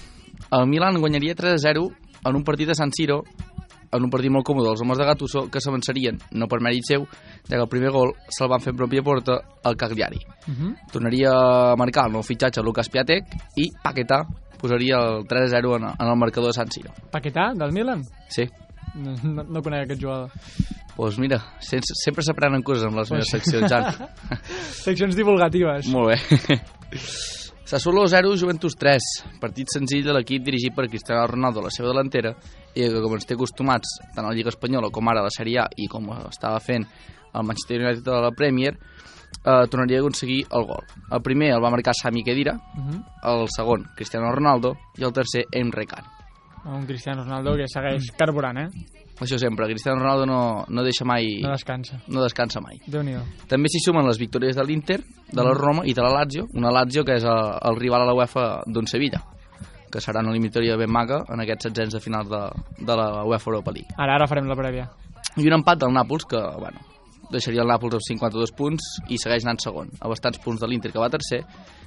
El 0.52 0.66
Milan 0.68 1.00
guanyaria 1.00 1.34
3-0 1.34 1.88
en 2.24 2.36
un 2.36 2.44
partit 2.44 2.70
a 2.70 2.74
San 2.74 2.92
Siro, 2.92 3.22
en 3.92 4.04
un 4.04 4.10
partit 4.10 4.32
molt 4.32 4.46
còmode 4.46 4.70
dels 4.70 4.82
homes 4.84 4.98
de 4.98 5.06
Gattuso, 5.08 5.46
que 5.52 5.60
s'avançarien, 5.60 6.18
no 6.40 6.48
per 6.48 6.60
mèrit 6.64 6.86
seu, 6.88 7.04
ja 7.48 7.56
que 7.56 7.60
el 7.60 7.70
primer 7.72 7.92
gol 7.92 8.14
se'l 8.32 8.50
van 8.52 8.62
fer 8.64 8.72
en 8.72 8.78
pròpia 8.80 9.04
porta 9.04 9.38
al 9.64 9.76
Cagliari. 9.76 10.20
Uh 10.48 10.54
-huh. 10.54 10.72
Tornaria 10.92 11.32
a 11.32 11.76
marcar 11.76 12.06
el 12.06 12.12
nou 12.12 12.22
fitxatge 12.22 12.62
Lucas 12.62 12.88
Piatek 12.88 13.24
i 13.56 13.70
Paquetá 13.82 14.24
posaria 14.58 14.96
el 14.96 15.24
3-0 15.26 15.76
en, 15.76 15.84
en 15.84 16.08
el 16.08 16.16
marcador 16.16 16.48
de 16.50 16.54
San 16.54 16.70
Siro. 16.70 16.90
Paquetà, 17.10 17.52
del 17.54 17.72
Milan? 17.72 18.02
Sí, 18.28 18.48
No, 18.94 19.14
no, 19.22 19.42
no 19.44 19.62
conec 19.62 19.86
aquest 19.86 20.02
jugador. 20.02 20.30
doncs 20.32 20.94
pues 20.96 21.18
mira, 21.18 21.38
sempre 21.60 22.22
s'aprenen 22.22 22.62
coses 22.62 22.84
amb 22.84 22.98
les 22.98 23.10
meves 23.10 23.30
seccions, 23.32 23.70
Jan. 23.70 23.86
Seccions 24.84 25.16
divulgatives. 25.16 25.86
Molt 25.88 26.12
bé. 26.12 26.58
Sassuolo 27.64 28.06
0, 28.06 28.34
Juventus 28.36 28.74
3. 28.76 29.00
Partit 29.40 29.70
senzill 29.72 30.04
de 30.04 30.12
l'equip 30.12 30.42
dirigit 30.44 30.74
per 30.76 30.88
Cristiano 30.90 31.24
Ronaldo 31.26 31.62
a 31.62 31.64
la 31.64 31.72
seva 31.72 31.88
delantera 31.88 32.34
i 32.74 32.82
que, 32.84 33.00
com 33.00 33.14
ens 33.16 33.24
té 33.24 33.32
acostumats 33.38 33.94
tant 34.12 34.26
a 34.26 34.28
la 34.28 34.36
Lliga 34.36 34.52
Espanyola 34.52 34.90
com 34.92 35.08
ara 35.08 35.22
a 35.22 35.28
la 35.28 35.32
Sèrie 35.32 35.62
A 35.62 35.68
i 35.80 35.88
com 35.88 36.10
estava 36.28 36.60
fent 36.60 36.84
el 37.32 37.46
Manchester 37.48 37.80
United 37.80 38.04
de 38.04 38.18
la 38.26 38.30
Premier, 38.36 38.74
eh, 38.76 39.64
tornaria 39.72 40.02
a 40.02 40.04
aconseguir 40.04 40.42
el 40.52 40.66
gol. 40.68 40.84
El 41.08 41.22
primer 41.24 41.54
el 41.54 41.64
va 41.64 41.70
marcar 41.72 41.94
Sami 41.96 42.22
Khedira, 42.22 42.52
Uh 42.76 42.84
-huh. 42.84 43.04
el 43.32 43.46
segon 43.48 43.88
Cristiano 43.96 44.30
Ronaldo 44.30 44.76
i 44.98 45.04
el 45.04 45.12
tercer 45.12 45.46
Emre 45.50 45.86
Can. 45.86 46.04
Un 46.64 46.84
Cristiano 46.86 47.24
Ronaldo 47.24 47.56
que 47.58 47.66
segueix 47.66 48.12
carburant, 48.18 48.58
eh? 48.62 48.68
Això 49.22 49.38
sempre, 49.38 49.66
Cristiano 49.66 49.98
Ronaldo 50.00 50.26
no, 50.26 50.40
no 50.68 50.82
deixa 50.82 51.04
mai... 51.04 51.40
No 51.42 51.50
descansa. 51.50 51.98
no 52.08 52.22
descansa 52.22 52.60
mai. 52.62 52.78
Déu-n'hi-do. 52.86 53.22
També 53.50 53.70
s'hi 53.70 53.82
sumen 53.84 54.06
les 54.06 54.18
victòries 54.18 54.56
de 54.56 54.64
l'Inter, 54.66 54.98
de 55.30 55.42
la 55.42 55.52
Roma 55.58 55.84
i 55.86 55.94
de 55.94 56.02
la 56.02 56.10
Lazio, 56.14 56.46
una 56.54 56.72
Lazio 56.74 57.04
que 57.04 57.18
és 57.18 57.26
el, 57.26 57.42
el 57.70 57.78
rival 57.78 58.02
a 58.02 58.08
la 58.08 58.14
UEFA 58.18 58.46
d'un 58.66 58.86
Sevilla, 58.90 59.20
que 59.92 60.00
serà 60.02 60.22
una 60.24 60.32
eliminatòria 60.32 60.78
ben 60.80 60.90
maca 60.90 61.20
en 61.30 61.42
aquests 61.44 61.68
setzents 61.68 61.98
de 61.98 62.00
final 62.00 62.26
de, 62.30 62.42
de 62.78 62.96
la 62.98 63.24
UEFA 63.28 63.50
Europa 63.52 63.74
League. 63.74 63.94
Ara, 63.98 64.16
ara 64.16 64.30
farem 64.30 64.48
la 64.50 64.58
prèvia. 64.58 64.88
I 65.36 65.46
un 65.46 65.58
empat 65.60 65.82
del 65.82 65.94
Nàpols 65.94 66.26
que, 66.30 66.40
bueno, 66.62 66.82
deixaria 67.30 67.62
el 67.62 67.70
Nàpols 67.70 67.98
amb 67.98 68.06
52 68.08 68.54
punts 68.56 68.88
i 69.08 69.18
segueix 69.20 69.46
anant 69.46 69.60
segon, 69.62 69.92
a 70.00 70.10
bastants 70.10 70.40
punts 70.42 70.60
de 70.62 70.68
l'Inter 70.70 70.90
que 70.92 71.00
va 71.02 71.10
tercer, 71.12 71.42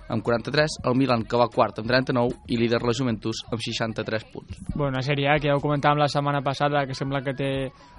amb 0.09 0.21
43, 0.23 0.79
el 0.85 0.95
Milan 0.99 1.23
que 1.25 1.37
va 1.39 1.47
quart 1.49 1.79
amb 1.81 1.87
39 1.89 2.43
i 2.53 2.57
líder 2.61 2.81
la 2.85 2.93
Juventus 2.93 3.39
amb 3.51 3.61
63 3.61 4.25
punts. 4.33 4.59
Bueno, 4.75 4.91
una 4.97 5.01
sèrie 5.05 5.27
A 5.31 5.39
que 5.39 5.49
ja 5.49 5.55
ho 5.57 5.61
comentàvem 5.63 5.99
la 6.03 6.07
setmana 6.11 6.43
passada, 6.45 6.85
que 6.85 6.93
sembla 6.97 7.23
que 7.25 7.33
té 7.33 7.49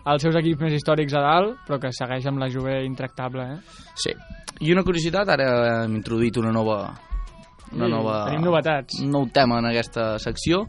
els 0.07 0.23
seus 0.23 0.37
equips 0.39 0.63
més 0.63 0.77
històrics 0.79 1.17
a 1.19 1.25
dalt, 1.25 1.59
però 1.67 1.81
que 1.83 1.91
segueix 1.93 2.27
amb 2.31 2.39
la 2.43 2.49
Juve 2.53 2.79
intractable, 2.87 3.49
eh? 3.57 3.59
Sí. 3.99 4.15
I 4.61 4.73
una 4.73 4.85
curiositat, 4.87 5.29
ara 5.35 5.49
hem 5.85 5.97
introduït 5.99 6.39
una 6.41 6.53
nova... 6.55 6.79
Una 7.75 7.89
Sí, 7.89 7.91
nova... 7.91 8.21
tenim 8.29 8.45
novetats. 8.47 9.01
Un 9.03 9.11
nou 9.11 9.25
tema 9.35 9.59
en 9.59 9.67
aquesta 9.73 10.13
secció. 10.23 10.63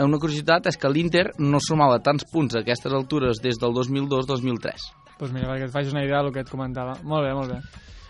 Una 0.00 0.16
curiositat 0.22 0.70
és 0.70 0.78
que 0.80 0.88
l'Inter 0.88 1.26
no 1.42 1.58
sumava 1.60 1.98
tants 2.00 2.24
punts 2.32 2.56
a 2.56 2.62
aquestes 2.62 2.94
altures 2.96 3.42
des 3.44 3.58
del 3.60 3.74
2002-2003. 3.76 4.88
Doncs 5.18 5.18
pues 5.18 5.32
mira, 5.34 5.48
perquè 5.50 5.66
et 5.66 5.72
facis 5.74 5.92
una 5.92 6.04
idea 6.06 6.22
del 6.22 6.32
que 6.32 6.40
et 6.46 6.50
comentava. 6.50 6.94
Molt 7.02 7.26
bé, 7.26 7.34
molt 7.34 7.52
bé. 7.52 7.60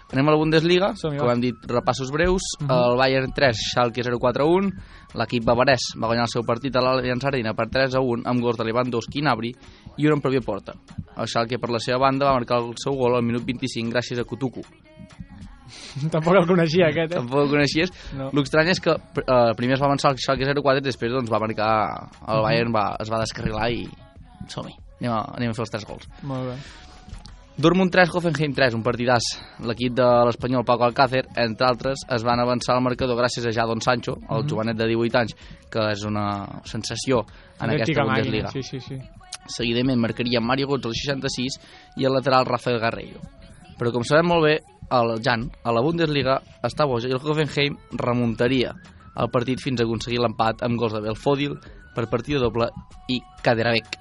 Anem 0.09 0.29
a 0.31 0.33
la 0.33 0.39
Bundesliga, 0.41 0.95
com 1.03 1.29
hem 1.29 1.41
dit, 1.43 1.65
repassos 1.69 2.11
breus. 2.11 2.43
Mhm. 2.61 2.71
El 2.73 2.97
Bayern 2.97 3.33
3, 3.37 3.59
Schalke 3.73 4.03
0-4-1. 4.03 4.71
L'equip 5.21 5.45
bavarès 5.45 5.91
va 6.01 6.09
guanyar 6.09 6.25
el 6.25 6.33
seu 6.33 6.45
partit 6.49 6.77
a 6.77 6.81
l'Allianz 6.81 7.25
Arena 7.29 7.53
per 7.55 7.69
3-1 7.69 8.25
amb 8.25 8.41
gols 8.41 8.57
de 8.57 8.65
Lewandowski 8.65 9.21
i 9.21 9.23
Gnabry 9.23 9.53
i 9.99 10.07
un 10.07 10.17
en 10.17 10.23
pròpia 10.25 10.41
porta. 10.45 10.73
El 11.17 11.29
Schalke, 11.29 11.59
per 11.59 11.71
la 11.71 11.81
seva 11.81 11.99
banda, 11.99 12.27
va 12.27 12.39
marcar 12.41 12.63
el 12.63 12.73
seu 12.81 12.97
gol 12.97 13.17
al 13.17 13.23
minut 13.27 13.45
25 13.45 13.93
gràcies 13.93 14.19
a 14.19 14.25
Kutuku. 14.25 14.65
Tampoc 16.15 16.35
el 16.41 16.49
coneixia, 16.49 16.89
aquest, 16.89 17.13
eh? 17.13 17.21
Tampoc 17.21 17.45
el 17.45 17.53
coneixies. 17.53 17.93
No. 18.17 18.31
L'estrany 18.33 18.73
és 18.73 18.81
que 18.81 18.97
eh, 18.97 19.55
primer 19.61 19.77
es 19.77 19.85
va 19.85 19.91
avançar 19.91 20.15
el 20.15 20.21
Schalke 20.25 20.49
04 20.49 20.81
i 20.81 20.89
després 20.89 21.13
doncs, 21.13 21.29
va 21.33 21.43
marcar 21.45 21.71
el 22.25 22.45
Bayern, 22.49 22.73
va, 22.73 22.91
es 23.03 23.13
va 23.13 23.21
descarrilar 23.25 23.69
i 23.77 23.85
som-hi. 24.49 24.73
Anem, 24.99 25.13
a, 25.13 25.23
anem 25.37 25.53
a 25.53 25.55
fer 25.55 25.67
els 25.67 25.75
tres 25.75 25.85
gols. 25.87 26.09
Molt 26.27 26.49
bé. 26.49 26.57
Dortmund 27.59 27.91
3, 27.91 28.13
Hoffenheim 28.15 28.53
3, 28.55 28.77
un 28.79 28.85
partidàs. 28.87 29.25
L'equip 29.67 29.97
de 29.99 30.05
l'espanyol 30.29 30.63
Paco 30.63 30.85
Alcácer, 30.87 31.25
entre 31.43 31.67
altres, 31.67 32.05
es 32.15 32.23
van 32.23 32.39
avançar 32.39 32.77
al 32.77 32.85
marcador 32.87 33.19
gràcies 33.19 33.49
a 33.49 33.53
Jadon 33.57 33.83
Sancho, 33.83 34.15
el 34.31 34.47
jovenet 34.47 34.79
de 34.79 34.87
18 34.87 35.19
anys, 35.19 35.35
que 35.67 35.89
és 35.91 36.05
una 36.07 36.29
sensació 36.71 37.25
en 37.59 37.73
Autèntica 37.73 38.05
aquesta 38.05 38.07
Bundesliga. 38.07 38.55
Sí, 38.55 38.63
sí, 38.63 38.79
sí. 38.79 39.01
Seguidament 39.51 39.99
marcaria 39.99 40.39
Mario 40.39 40.71
Götze 40.71 40.93
al 40.93 40.95
66 41.03 41.59
i 41.99 42.07
el 42.07 42.15
lateral 42.15 42.47
Rafael 42.47 42.79
Garreiro. 42.79 43.27
Però 43.75 43.91
com 43.91 44.07
sabem 44.07 44.31
molt 44.31 44.47
bé, 44.47 44.55
el 44.95 45.17
Jan, 45.27 45.51
a 45.67 45.75
la 45.75 45.83
Bundesliga, 45.83 46.39
està 46.63 46.87
boja 46.87 47.11
i 47.11 47.19
el 47.19 47.19
Hoffenheim 47.19 47.75
remuntaria 47.99 48.77
el 49.19 49.35
partit 49.35 49.59
fins 49.59 49.83
a 49.83 49.89
aconseguir 49.89 50.23
l'empat 50.23 50.63
amb 50.63 50.79
gols 50.79 50.95
de 50.95 51.03
Belfodil 51.11 51.59
per 51.97 52.07
partida 52.07 52.39
doble 52.39 52.71
i 53.11 53.19
Kaderavec, 53.43 53.99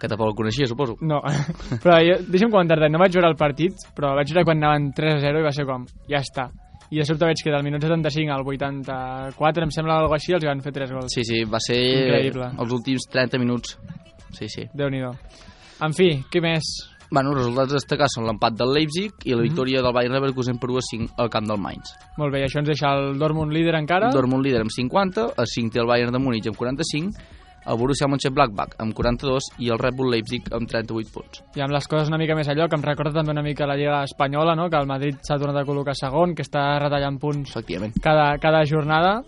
que 0.00 0.08
tampoc 0.08 0.28
el 0.32 0.34
coneixia, 0.34 0.66
suposo. 0.66 0.96
No, 1.00 1.20
però 1.82 1.98
jo, 2.02 2.18
deixa'm 2.28 2.50
comentar-te, 2.50 2.88
no 2.90 2.98
vaig 2.98 3.12
veure 3.14 3.28
el 3.30 3.36
partit, 3.36 3.74
però 3.94 4.14
vaig 4.18 4.32
veure 4.32 4.44
quan 4.44 4.62
anaven 4.62 4.92
3 4.96 5.14
a 5.16 5.20
0 5.28 5.40
i 5.40 5.46
va 5.46 5.52
ser 5.54 5.66
com, 5.66 5.84
ja 6.10 6.18
està. 6.22 6.48
I 6.90 6.98
de 7.00 7.04
sobte 7.08 7.24
veig 7.26 7.40
que 7.42 7.50
del 7.50 7.64
minut 7.64 7.82
75 7.82 8.30
al 8.34 8.44
84, 8.46 9.64
em 9.64 9.70
sembla 9.74 9.96
alguna 9.98 10.18
així, 10.18 10.34
els 10.36 10.44
van 10.46 10.60
fer 10.62 10.72
3 10.76 10.92
gols. 10.92 11.12
Sí, 11.14 11.24
sí, 11.24 11.42
va 11.44 11.58
ser 11.62 11.78
Increïble. 11.80 12.50
els 12.60 12.72
últims 12.76 13.06
30 13.10 13.38
minuts. 13.40 13.78
Sí, 14.36 14.48
sí. 14.48 14.66
Déu-n'hi-do. 14.74 15.12
En 15.82 15.92
fi, 15.96 16.10
què 16.30 16.42
més? 16.42 16.62
Bueno, 17.10 17.30
els 17.30 17.38
resultats 17.44 17.70
a 17.72 17.78
destacar 17.78 18.06
són 18.10 18.24
l'empat 18.26 18.54
del 18.58 18.72
Leipzig 18.74 19.12
i 19.24 19.30
Mhm. 19.30 19.36
la 19.36 19.42
victòria 19.42 19.82
del 19.82 19.92
Bayern 19.92 20.14
Leverkusen 20.14 20.58
per 20.58 20.70
1 20.70 20.78
a 20.78 20.82
5 20.82 21.14
al 21.18 21.30
camp 21.30 21.46
del 21.46 21.58
Mainz. 21.60 21.92
Molt 22.16 22.32
bé, 22.32 22.40
i 22.40 22.44
això 22.44 22.58
ens 22.58 22.68
deixa 22.68 22.88
el 22.94 23.18
Dortmund 23.18 23.52
líder 23.52 23.74
encara. 23.76 24.10
Dortmund 24.10 24.44
líder 24.44 24.60
amb 24.62 24.70
50, 24.70 25.26
a 25.36 25.44
5 25.46 25.70
té 25.72 25.80
el 25.80 25.86
Bayern 25.86 26.12
de 26.12 26.18
Múnich 26.18 26.46
amb 26.48 26.56
45, 26.56 27.12
el 27.64 27.78
Borussia 27.80 28.08
Mönchengladbach 28.10 28.76
amb 28.82 28.94
42 28.96 29.50
i 29.64 29.70
el 29.72 29.80
Red 29.80 29.96
Bull 29.98 30.12
Leipzig 30.12 30.48
amb 30.54 30.68
38 30.70 31.12
punts. 31.14 31.42
I 31.56 31.64
amb 31.64 31.74
les 31.74 31.88
coses 31.90 32.10
una 32.12 32.20
mica 32.20 32.36
més 32.36 32.48
a 32.48 32.56
lloc, 32.56 32.74
em 32.76 32.84
recorda 32.84 33.18
també 33.20 33.34
una 33.34 33.44
mica 33.44 33.68
la 33.68 33.76
Lliga 33.78 34.02
Espanyola, 34.04 34.56
no? 34.58 34.68
que 34.70 34.80
el 34.80 34.90
Madrid 34.90 35.20
s'ha 35.24 35.38
tornat 35.40 35.62
a 35.62 35.66
col·locar 35.68 35.96
segon, 35.98 36.34
que 36.36 36.44
està 36.44 36.64
retallant 36.82 37.18
punts 37.22 37.54
Efectivament. 37.54 37.94
cada, 38.02 38.34
cada 38.42 38.64
jornada. 38.68 39.20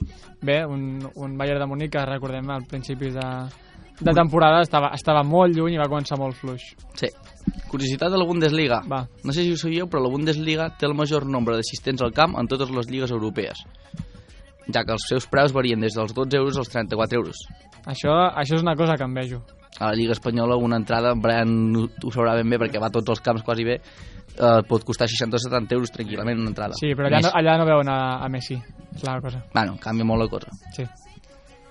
Bé, 0.43 0.63
un, 0.67 1.01
un 1.15 1.39
Bayern 1.39 1.63
de 1.65 1.71
Múnich 1.71 1.93
que 1.93 2.05
recordem 2.05 2.51
al 2.53 2.67
principi 2.69 3.11
de, 3.15 3.29
de 4.01 4.13
temporada 4.13 4.61
estava, 4.63 4.93
estava 4.95 5.23
molt 5.25 5.57
lluny 5.57 5.77
i 5.77 5.81
va 5.81 5.89
començar 5.89 6.19
molt 6.21 6.37
fluix. 6.37 6.75
Sí. 7.01 7.09
Curiositat 7.71 8.13
de 8.13 8.19
la 8.21 8.27
Bundesliga. 8.27 8.83
Va. 8.91 9.05
No 9.25 9.33
sé 9.33 9.45
si 9.47 9.55
ho 9.55 9.61
sabíeu, 9.61 9.89
però 9.91 10.03
la 10.05 10.13
Bundesliga 10.13 10.69
té 10.79 10.87
el 10.89 10.97
major 10.99 11.27
nombre 11.27 11.57
d'assistents 11.57 12.05
al 12.05 12.13
camp 12.15 12.37
en 12.39 12.49
totes 12.51 12.73
les 12.75 12.91
lligues 12.91 13.15
europees, 13.15 13.63
ja 14.73 14.83
que 14.85 14.95
els 14.95 15.07
seus 15.09 15.29
preus 15.31 15.55
varien 15.55 15.81
des 15.81 15.97
dels 15.97 16.15
12 16.15 16.37
euros 16.43 16.59
als 16.61 16.73
34 16.75 17.21
euros. 17.23 17.41
Això, 17.87 18.13
això 18.35 18.59
és 18.59 18.65
una 18.65 18.75
cosa 18.77 18.97
que 18.99 19.07
envejo. 19.07 19.41
A 19.79 19.91
la 19.91 19.95
Lliga 19.95 20.13
Espanyola 20.17 20.57
una 20.57 20.79
entrada, 20.81 21.13
en 21.13 21.21
Brian 21.21 21.51
ho 21.77 22.11
sabrà 22.11 22.35
ben 22.39 22.49
bé 22.51 22.59
perquè 22.59 22.81
va 22.81 22.89
a 22.89 22.95
tots 22.95 23.13
els 23.13 23.23
camps 23.23 23.45
quasi 23.45 23.65
bé, 23.65 23.77
eh, 23.79 24.61
pot 24.69 24.85
costar 24.85 25.09
60 25.09 25.37
o 25.37 25.43
70 25.43 25.77
euros 25.77 25.93
tranquil·lament 25.93 26.41
una 26.41 26.53
entrada. 26.55 26.79
Sí, 26.81 26.95
però 26.97 27.11
allà 27.11 27.21
no, 27.27 27.33
allà 27.37 27.59
no 27.61 27.67
veuen 27.69 27.91
a, 27.93 27.99
a 28.25 28.31
Messi, 28.33 28.57
és 28.95 29.05
la 29.05 29.21
cosa. 29.21 29.43
Bueno, 29.53 29.77
canvia 29.83 30.09
molt 30.09 30.25
la 30.25 30.31
cosa. 30.33 30.55
Sí. 30.77 30.87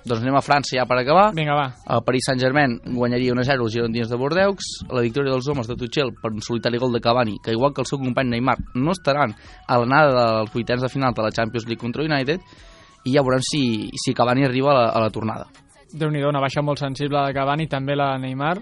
Doncs 0.05 0.21
anem 0.21 0.35
a 0.37 0.43
França 0.45 0.75
ja 0.77 0.85
per 0.85 0.99
acabar. 0.99 1.31
Vinga, 1.33 1.55
va. 1.57 1.65
El 1.95 2.03
Paris 2.05 2.27
Saint-Germain 2.29 2.75
guanyaria 2.93 3.33
1-0 3.33 3.65
els 3.65 3.73
girondins 3.73 4.11
de 4.11 4.19
Bordeaux, 4.21 4.67
la 4.93 5.01
victòria 5.01 5.33
dels 5.33 5.49
homes 5.49 5.65
de 5.65 5.77
Tuchel 5.81 6.13
per 6.21 6.29
un 6.29 6.45
solitari 6.45 6.77
gol 6.77 6.93
de 6.93 7.01
Cavani, 7.01 7.39
que 7.41 7.57
igual 7.57 7.73
que 7.73 7.81
el 7.81 7.89
seu 7.89 7.97
company 7.97 8.29
Neymar 8.35 8.59
no 8.75 8.93
estaran 8.93 9.33
a 9.33 9.79
l'anada 9.81 10.13
dels 10.13 10.53
vuitens 10.53 10.85
de 10.85 10.93
final 10.93 11.17
de 11.17 11.25
la 11.25 11.33
Champions 11.33 11.65
League 11.65 11.81
contra 11.81 12.05
United, 12.05 12.45
i 13.05 13.17
ja 13.17 13.25
veurem 13.25 13.41
si, 13.41 13.89
si 13.97 14.13
Cavani 14.13 14.45
arriba 14.45 14.75
a 14.75 14.77
la, 14.77 14.87
a 14.93 15.01
la 15.07 15.09
tornada. 15.09 15.49
Déu 15.95 16.11
nhi 16.11 16.23
una 16.27 16.41
baixa 16.43 16.61
molt 16.61 16.79
sensible 16.79 17.21
de 17.25 17.33
Cavani, 17.33 17.67
també 17.71 17.95
la 17.95 18.13
de 18.13 18.25
Neymar. 18.25 18.57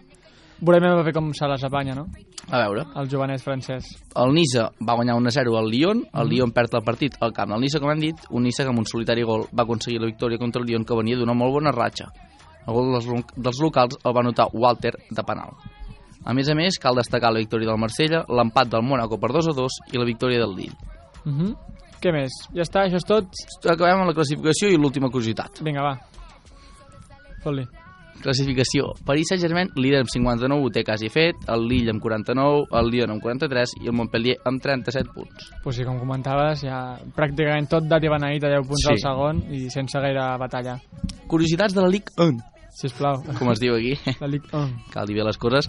Veurem 0.63 0.85
a 0.87 0.95
veure 0.95 1.11
com 1.11 1.31
se 1.35 1.47
les 1.49 1.63
apanya, 1.65 1.95
no? 1.97 2.05
A 2.51 2.59
veure, 2.61 2.85
El 2.95 3.09
jovenet 3.09 3.41
francès. 3.41 3.83
el 4.15 4.33
Niça 4.33 4.69
va 4.87 4.95
guanyar 4.95 5.15
1-0 5.15 5.57
al 5.57 5.69
Lyon, 5.71 6.03
el 6.13 6.29
Lyon 6.29 6.51
perd 6.51 6.75
el 6.75 6.83
partit 6.83 7.15
al 7.19 7.33
camp 7.33 7.49
del 7.51 7.61
Niça, 7.61 7.79
com 7.79 7.91
hem 7.91 7.99
dit, 7.99 8.15
un 8.29 8.43
Niça 8.43 8.63
que 8.63 8.69
amb 8.69 8.79
un 8.79 8.85
solitari 8.85 9.23
gol 9.23 9.47
va 9.57 9.63
aconseguir 9.63 9.99
la 9.99 10.07
victòria 10.07 10.37
contra 10.37 10.61
el 10.61 10.67
Lyon 10.67 10.85
que 10.85 10.95
venia 10.95 11.17
d'una 11.17 11.33
molt 11.33 11.53
bona 11.53 11.71
ratxa. 11.71 12.07
El 12.67 12.73
gol 12.73 12.93
dels, 12.93 13.25
dels 13.35 13.59
locals 13.61 13.97
el 14.03 14.15
va 14.15 14.23
notar 14.23 14.47
Walter 14.53 14.93
de 15.09 15.23
penal. 15.23 15.51
A 16.23 16.33
més 16.33 16.47
a 16.47 16.55
més, 16.55 16.79
cal 16.79 16.95
destacar 16.95 17.33
la 17.33 17.39
victòria 17.39 17.67
del 17.67 17.79
Marsella, 17.79 18.23
l'empat 18.29 18.69
del 18.71 18.83
Mónaco 18.83 19.17
per 19.19 19.33
2 19.33 19.49
a 19.51 19.55
2 19.57 19.79
i 19.91 19.97
la 19.97 20.05
victòria 20.07 20.39
del 20.39 20.55
Lille. 20.55 20.77
Uh 21.25 21.31
-huh. 21.31 21.55
Què 21.99 22.11
més? 22.11 22.31
Ja 22.53 22.61
està, 22.61 22.83
això 22.83 22.95
és 22.95 23.05
tot? 23.07 23.25
Acabem 23.63 23.99
amb 23.99 24.07
la 24.07 24.13
classificació 24.13 24.69
i 24.69 24.77
l'última 24.77 25.09
curiositat. 25.09 25.61
Vinga, 25.61 25.81
va. 25.81 25.99
Fot-li. 27.43 27.65
Classificació. 28.23 28.93
Paris 29.05 29.27
Saint-Germain, 29.31 29.71
líder 29.75 30.03
amb 30.03 30.09
59, 30.11 30.61
ho 30.63 30.69
té 30.71 30.83
quasi 30.85 31.09
fet, 31.11 31.35
el 31.51 31.65
Lille 31.67 31.91
amb 31.91 31.99
49, 32.03 32.67
el 32.79 32.91
Lyon 32.93 33.11
amb 33.15 33.23
43 33.25 33.73
i 33.81 33.89
el 33.89 33.95
Montpellier 33.97 34.37
amb 34.47 34.61
37 34.63 35.09
punts. 35.15 35.49
Pues 35.63 35.75
sí, 35.75 35.83
com 35.83 35.97
comentaves, 35.99 36.61
ja 36.63 36.95
pràcticament 37.17 37.67
tot 37.73 37.89
dat 37.89 38.03
i 38.05 38.11
beneït 38.13 38.45
a 38.45 38.53
10 38.53 38.67
punts 38.69 38.85
Sí. 38.85 38.91
al 38.93 39.01
segon 39.01 39.43
i 39.51 39.65
sense 39.73 39.99
gaire 39.99 40.23
batalla. 40.39 40.77
Curiositats 41.27 41.73
de 41.75 41.81
la 41.81 41.89
Ligue 41.89 42.13
1, 42.17 42.37
Sisplau. 42.71 43.23
com 43.39 43.51
es 43.51 43.59
diu 43.59 43.75
aquí. 43.75 43.97
La 44.21 44.27
Ligue 44.27 44.47
1. 44.53 44.85
cal 44.93 45.07
dir 45.07 45.15
bé 45.17 45.23
les 45.23 45.37
coses. 45.37 45.67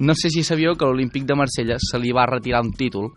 No 0.00 0.14
sé 0.16 0.30
si 0.30 0.42
sabíeu 0.42 0.74
que 0.74 0.86
l'Olímpic 0.88 1.24
de 1.28 1.36
Marsella 1.36 1.76
se 1.78 1.98
li 2.00 2.10
va 2.10 2.26
retirar 2.26 2.62
un 2.64 2.72
títol. 2.72 3.12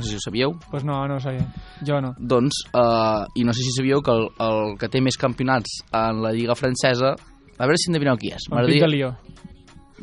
No 0.00 0.06
sé 0.08 0.14
si 0.14 0.16
ho 0.16 0.24
sabíeu. 0.24 0.54
Pues 0.70 0.82
no, 0.88 0.96
no 1.06 1.16
ho 1.16 1.20
sabia. 1.20 1.44
Jo 1.86 2.00
no. 2.00 2.14
Doncs, 2.18 2.64
eh, 2.72 3.24
i 3.36 3.44
no 3.44 3.52
sé 3.52 3.62
si 3.66 3.72
sabíeu 3.76 4.00
que 4.02 4.10
el, 4.16 4.26
el 4.40 4.74
que 4.80 4.88
té 4.88 5.00
més 5.04 5.16
campionats 5.20 5.82
en 5.92 6.22
la 6.24 6.32
Lliga 6.32 6.56
Francesa... 6.56 7.14
A 7.60 7.66
veure 7.68 7.76
si 7.76 7.90
endevineu 7.92 8.16
qui 8.16 8.30
és. 8.32 8.46
El 8.56 8.66
Pic 8.72 8.80
de 8.80 8.88
Lió. 8.88 9.10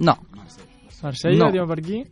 No. 0.06 0.14
Marsella, 1.02 1.46
No. 1.48 1.52
diu 1.54 1.66
per 1.70 1.80
aquí. 1.82 2.04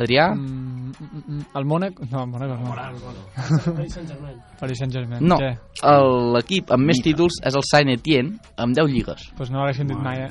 Adrià? 0.00 0.30
Mm, 0.34 0.90
mm, 0.98 1.20
mm, 1.28 1.42
el 1.60 1.64
Mónaco... 1.68 2.06
No, 2.10 2.22
el 2.24 2.30
Mónaco 2.32 2.56
no. 2.56 3.74
Paris 3.76 3.92
Saint-Germain. 3.94 4.40
Paris 4.60 4.78
Saint-Germain. 4.80 5.20
No. 5.22 5.36
El- 5.38 6.32
L'equip 6.34 6.72
amb 6.74 6.88
més 6.88 6.98
títols 7.04 7.36
és 7.46 7.54
el 7.54 7.62
Saint-Étienne, 7.68 8.38
amb 8.56 8.74
10 8.74 8.90
lligues. 8.90 9.28
Pues 9.36 9.52
no 9.52 9.60
l'hagués 9.62 9.78
sentit 9.84 10.00
mai, 10.02 10.24
eh? 10.26 10.30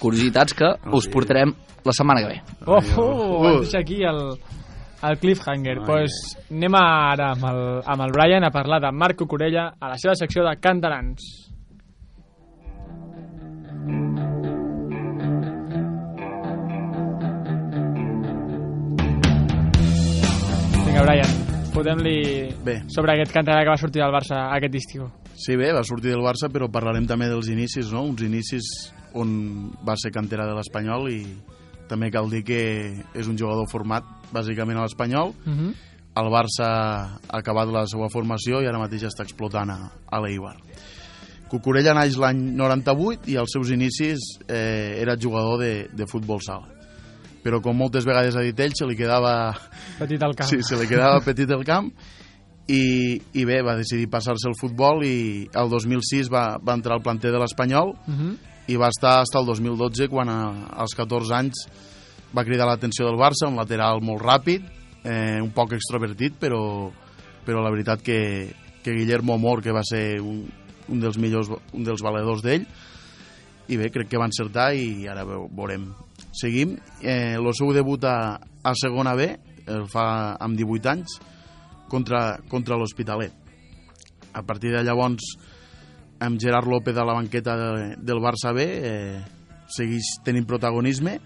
Curiositats 0.00 0.54
que 0.54 0.72
us 0.94 1.06
portarem 1.12 1.52
la 1.84 1.92
setmana 1.94 2.24
que 2.24 2.32
ve. 2.32 2.40
Oh, 2.66 2.80
oh, 3.04 3.46
ens 3.52 3.68
deixa 3.68 3.80
aquí 3.84 4.00
el, 4.06 4.20
el 5.02 5.18
cliffhanger. 5.18 5.78
pues 5.86 6.12
anem 6.50 6.74
ara 6.74 7.32
amb 7.34 7.44
el, 7.50 7.60
amb 7.86 8.02
el 8.02 8.12
Brian 8.12 8.44
a 8.44 8.50
parlar 8.50 8.80
de 8.82 8.92
Marco 8.92 9.26
Corella 9.26 9.74
a 9.78 9.88
la 9.88 9.98
seva 9.98 10.14
secció 10.14 10.44
de 10.44 10.56
Cantarans. 10.60 11.22
Vinga, 20.86 21.02
Brian, 21.04 21.32
fotem-li 21.74 22.18
sobre 22.90 23.14
aquest 23.14 23.34
cantarà 23.34 23.62
que 23.62 23.70
va 23.70 23.80
sortir 23.80 24.02
del 24.02 24.14
Barça 24.14 24.48
aquest 24.56 24.78
estiu. 24.80 25.08
Sí, 25.38 25.54
bé, 25.54 25.70
va 25.72 25.84
sortir 25.86 26.10
del 26.10 26.24
Barça, 26.24 26.50
però 26.50 26.66
parlarem 26.72 27.06
també 27.06 27.28
dels 27.30 27.50
inicis, 27.52 27.92
no? 27.94 28.02
Uns 28.08 28.24
inicis 28.26 28.66
on 29.14 29.70
va 29.86 29.94
ser 29.96 30.10
cantera 30.12 30.48
de 30.48 30.56
l'Espanyol 30.58 31.06
i 31.12 31.20
també 31.88 32.10
cal 32.14 32.30
dir 32.30 32.44
que 32.46 32.60
és 33.14 33.28
un 33.28 33.38
jugador 33.38 33.68
format 33.70 34.06
bàsicament 34.32 34.78
a 34.78 34.86
l'Espanyol. 34.86 35.34
Uh 35.44 35.52
-huh. 35.52 35.74
El 36.18 36.28
Barça 36.32 36.66
ha 36.66 37.38
acabat 37.38 37.68
la 37.68 37.86
seva 37.86 38.08
formació 38.10 38.62
i 38.62 38.66
ara 38.66 38.78
mateix 38.78 39.04
està 39.04 39.22
explotant 39.22 39.70
a, 39.70 39.90
a 40.10 40.20
l'Eibar. 40.20 40.56
Cucurella 41.48 41.94
naix 41.94 42.16
l'any 42.16 42.56
98 42.56 43.30
i 43.30 43.36
als 43.36 43.50
seus 43.52 43.70
inicis 43.70 44.18
eh, 44.48 45.00
era 45.00 45.16
jugador 45.16 45.58
de, 45.60 45.88
de 45.92 46.06
futbol 46.06 46.40
sala. 46.44 46.68
Però 47.42 47.60
com 47.60 47.76
moltes 47.76 48.04
vegades 48.04 48.36
ha 48.36 48.42
dit 48.42 48.58
ell, 48.60 48.74
se 48.74 48.86
li 48.86 48.96
quedava 48.96 49.56
Petit 49.98 50.22
al 50.22 50.34
camp. 50.34 50.48
Sí, 50.48 50.62
se 50.62 50.76
li 50.76 50.86
quedava 50.86 51.20
petit 51.24 51.50
el 51.50 51.64
camp 51.64 51.92
i, 52.68 53.16
i 53.32 53.44
bé, 53.48 53.62
va 53.64 53.78
decidir 53.78 54.10
passar-se 54.12 54.50
al 54.50 54.56
futbol 54.58 55.00
i 55.06 55.48
el 55.56 55.70
2006 55.72 56.28
va, 56.28 56.58
va 56.60 56.76
entrar 56.76 56.98
al 56.98 57.04
planter 57.04 57.32
de 57.32 57.40
l'Espanyol 57.40 57.96
Uh 58.08 58.14
-huh. 58.14 58.36
I 58.68 58.76
va 58.76 58.90
estar 58.92 59.22
fins 59.24 59.36
al 59.38 59.46
2012 59.48 60.08
quan 60.12 60.28
a, 60.28 60.38
als 60.84 60.94
14 60.96 61.34
anys 61.36 61.62
va 62.36 62.44
cridar 62.44 62.66
l'atenció 62.68 63.06
del 63.08 63.16
Barça, 63.16 63.48
un 63.48 63.56
lateral 63.56 64.02
molt 64.04 64.20
ràpid, 64.20 64.64
eh, 65.08 65.38
un 65.40 65.50
poc 65.56 65.72
extrovertit, 65.72 66.36
però, 66.40 66.90
però 67.46 67.62
la 67.64 67.72
veritat 67.72 68.02
que, 68.04 68.18
que 68.84 68.92
Guillermo 68.92 69.38
Mor, 69.40 69.62
que 69.64 69.72
va 69.72 69.80
ser 69.88 70.20
un, 70.20 70.42
un 70.92 71.00
dels 71.00 71.16
millors, 71.16 71.48
un 71.72 71.86
dels 71.86 72.04
valedors 72.04 72.44
d'ell, 72.44 72.66
i 73.68 73.76
bé, 73.76 73.88
crec 73.92 74.08
que 74.12 74.20
va 74.20 74.28
encertar 74.28 74.70
i 74.76 75.08
ara 75.08 75.24
veu- 75.28 75.48
veurem. 75.52 75.88
Seguim, 76.36 76.76
eh, 77.00 77.36
el 77.36 77.48
seu 77.56 77.72
debut 77.76 78.04
a, 78.04 78.36
a 78.38 78.72
segona 78.76 79.16
B 79.16 79.32
el 79.68 79.84
fa 79.88 80.36
amb 80.40 80.56
18 80.56 80.92
anys 80.92 81.18
contra, 81.88 82.38
contra 82.48 82.76
l'Hospitalet. 82.76 83.32
A 84.36 84.44
partir 84.44 84.72
de 84.72 84.84
llavors, 84.84 85.24
amb 86.20 86.40
Gerard 86.40 86.66
López 86.66 86.96
a 86.96 87.04
la 87.04 87.14
banqueta 87.14 87.56
de, 87.56 87.96
del 87.96 88.18
Barça 88.18 88.52
B, 88.54 88.64
eh, 88.64 89.20
segueix 89.68 90.18
tenint 90.24 90.46
protagonisme 90.46 91.18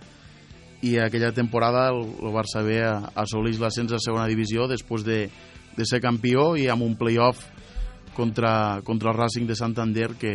i 0.82 0.98
aquella 0.98 1.32
temporada 1.32 1.88
el, 1.92 2.02
el 2.20 2.32
Barça 2.34 2.62
B 2.66 2.80
assoleix 2.82 3.60
l'ascens 3.62 3.92
a 3.92 4.00
segona 4.02 4.26
divisió 4.26 4.66
després 4.68 5.04
de 5.06 5.30
de 5.76 5.86
ser 5.88 6.02
campió 6.04 6.52
i 6.56 6.66
amb 6.68 6.84
un 6.84 6.96
playoff 7.00 7.46
contra, 8.16 8.82
contra 8.84 9.10
el 9.10 9.16
Racing 9.16 9.46
de 9.48 9.56
Santander 9.56 10.10
que 10.20 10.32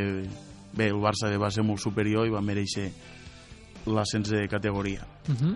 bé, 0.73 0.87
el 0.89 1.01
Barça 1.01 1.29
va 1.37 1.51
ser 1.53 1.63
molt 1.63 1.81
superior 1.81 2.25
i 2.27 2.33
va 2.33 2.41
mereixer 2.41 2.89
l'ascens 3.87 4.29
de 4.33 4.47
categoria. 4.49 5.05
Uh 5.29 5.35
-huh. 5.35 5.55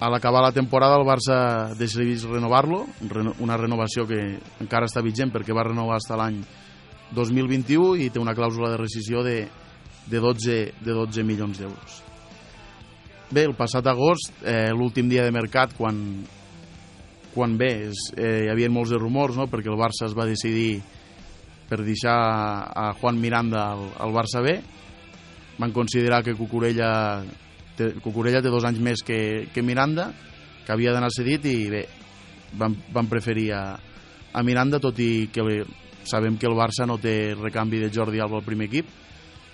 A 0.00 0.08
l'acabar 0.10 0.42
la 0.42 0.52
temporada 0.52 0.96
el 0.96 1.06
Barça 1.06 1.74
decideix 1.76 2.24
renovar-lo, 2.24 2.86
reno- 3.08 3.34
una 3.38 3.56
renovació 3.56 4.06
que 4.06 4.38
encara 4.60 4.86
està 4.86 5.02
vigent 5.02 5.32
perquè 5.32 5.54
va 5.54 5.62
renovar 5.62 6.00
fins 6.00 6.16
l'any 6.16 6.42
2021 7.14 7.96
i 8.04 8.10
té 8.10 8.20
una 8.20 8.34
clàusula 8.36 8.72
de 8.72 8.80
rescisió 8.80 9.22
de, 9.26 9.36
de, 10.06 10.20
12, 10.20 10.56
de 10.80 10.96
12 10.96 11.24
milions 11.26 11.60
d'euros. 11.60 12.00
Bé, 13.32 13.46
el 13.48 13.56
passat 13.56 13.86
agost, 13.88 14.42
eh, 14.44 14.70
l'últim 14.76 15.08
dia 15.08 15.24
de 15.24 15.32
mercat, 15.32 15.72
quan, 15.76 15.96
quan 17.32 17.56
bé, 17.56 17.70
es, 17.88 18.10
eh, 18.16 18.44
hi 18.44 18.50
havia 18.52 18.70
molts 18.72 18.92
de 18.92 19.00
rumors, 19.00 19.38
no?, 19.40 19.48
perquè 19.48 19.72
el 19.72 19.80
Barça 19.80 20.04
es 20.08 20.16
va 20.16 20.28
decidir 20.28 20.82
per 21.68 21.80
deixar 21.80 22.16
a 22.76 22.90
Juan 23.00 23.16
Miranda 23.20 23.70
al, 23.72 23.86
al 24.04 24.12
Barça 24.12 24.42
B, 24.44 24.58
van 25.56 25.72
considerar 25.72 26.20
que 26.24 26.34
Cucurella 26.36 27.22
té, 27.76 27.94
Cucurella 28.04 28.42
té 28.44 28.52
dos 28.52 28.66
anys 28.68 28.82
més 28.84 29.04
que, 29.06 29.48
que 29.54 29.64
Miranda, 29.64 30.10
que 30.66 30.72
havia 30.74 30.92
d'anar 30.92 31.08
cedit 31.14 31.48
i 31.48 31.56
bé, 31.72 31.86
van, 32.60 32.76
van 32.92 33.08
preferir 33.08 33.48
a, 33.56 33.62
a 34.32 34.42
Miranda, 34.44 34.80
tot 34.82 35.00
i 35.00 35.30
que 35.32 35.44
sabem 36.04 36.36
que 36.38 36.46
el 36.46 36.54
Barça 36.58 36.86
no 36.86 36.98
té 36.98 37.34
recanvi 37.34 37.78
de 37.78 37.90
Jordi 37.94 38.20
Alba 38.20 38.38
al 38.40 38.44
primer 38.44 38.66
equip, 38.70 38.86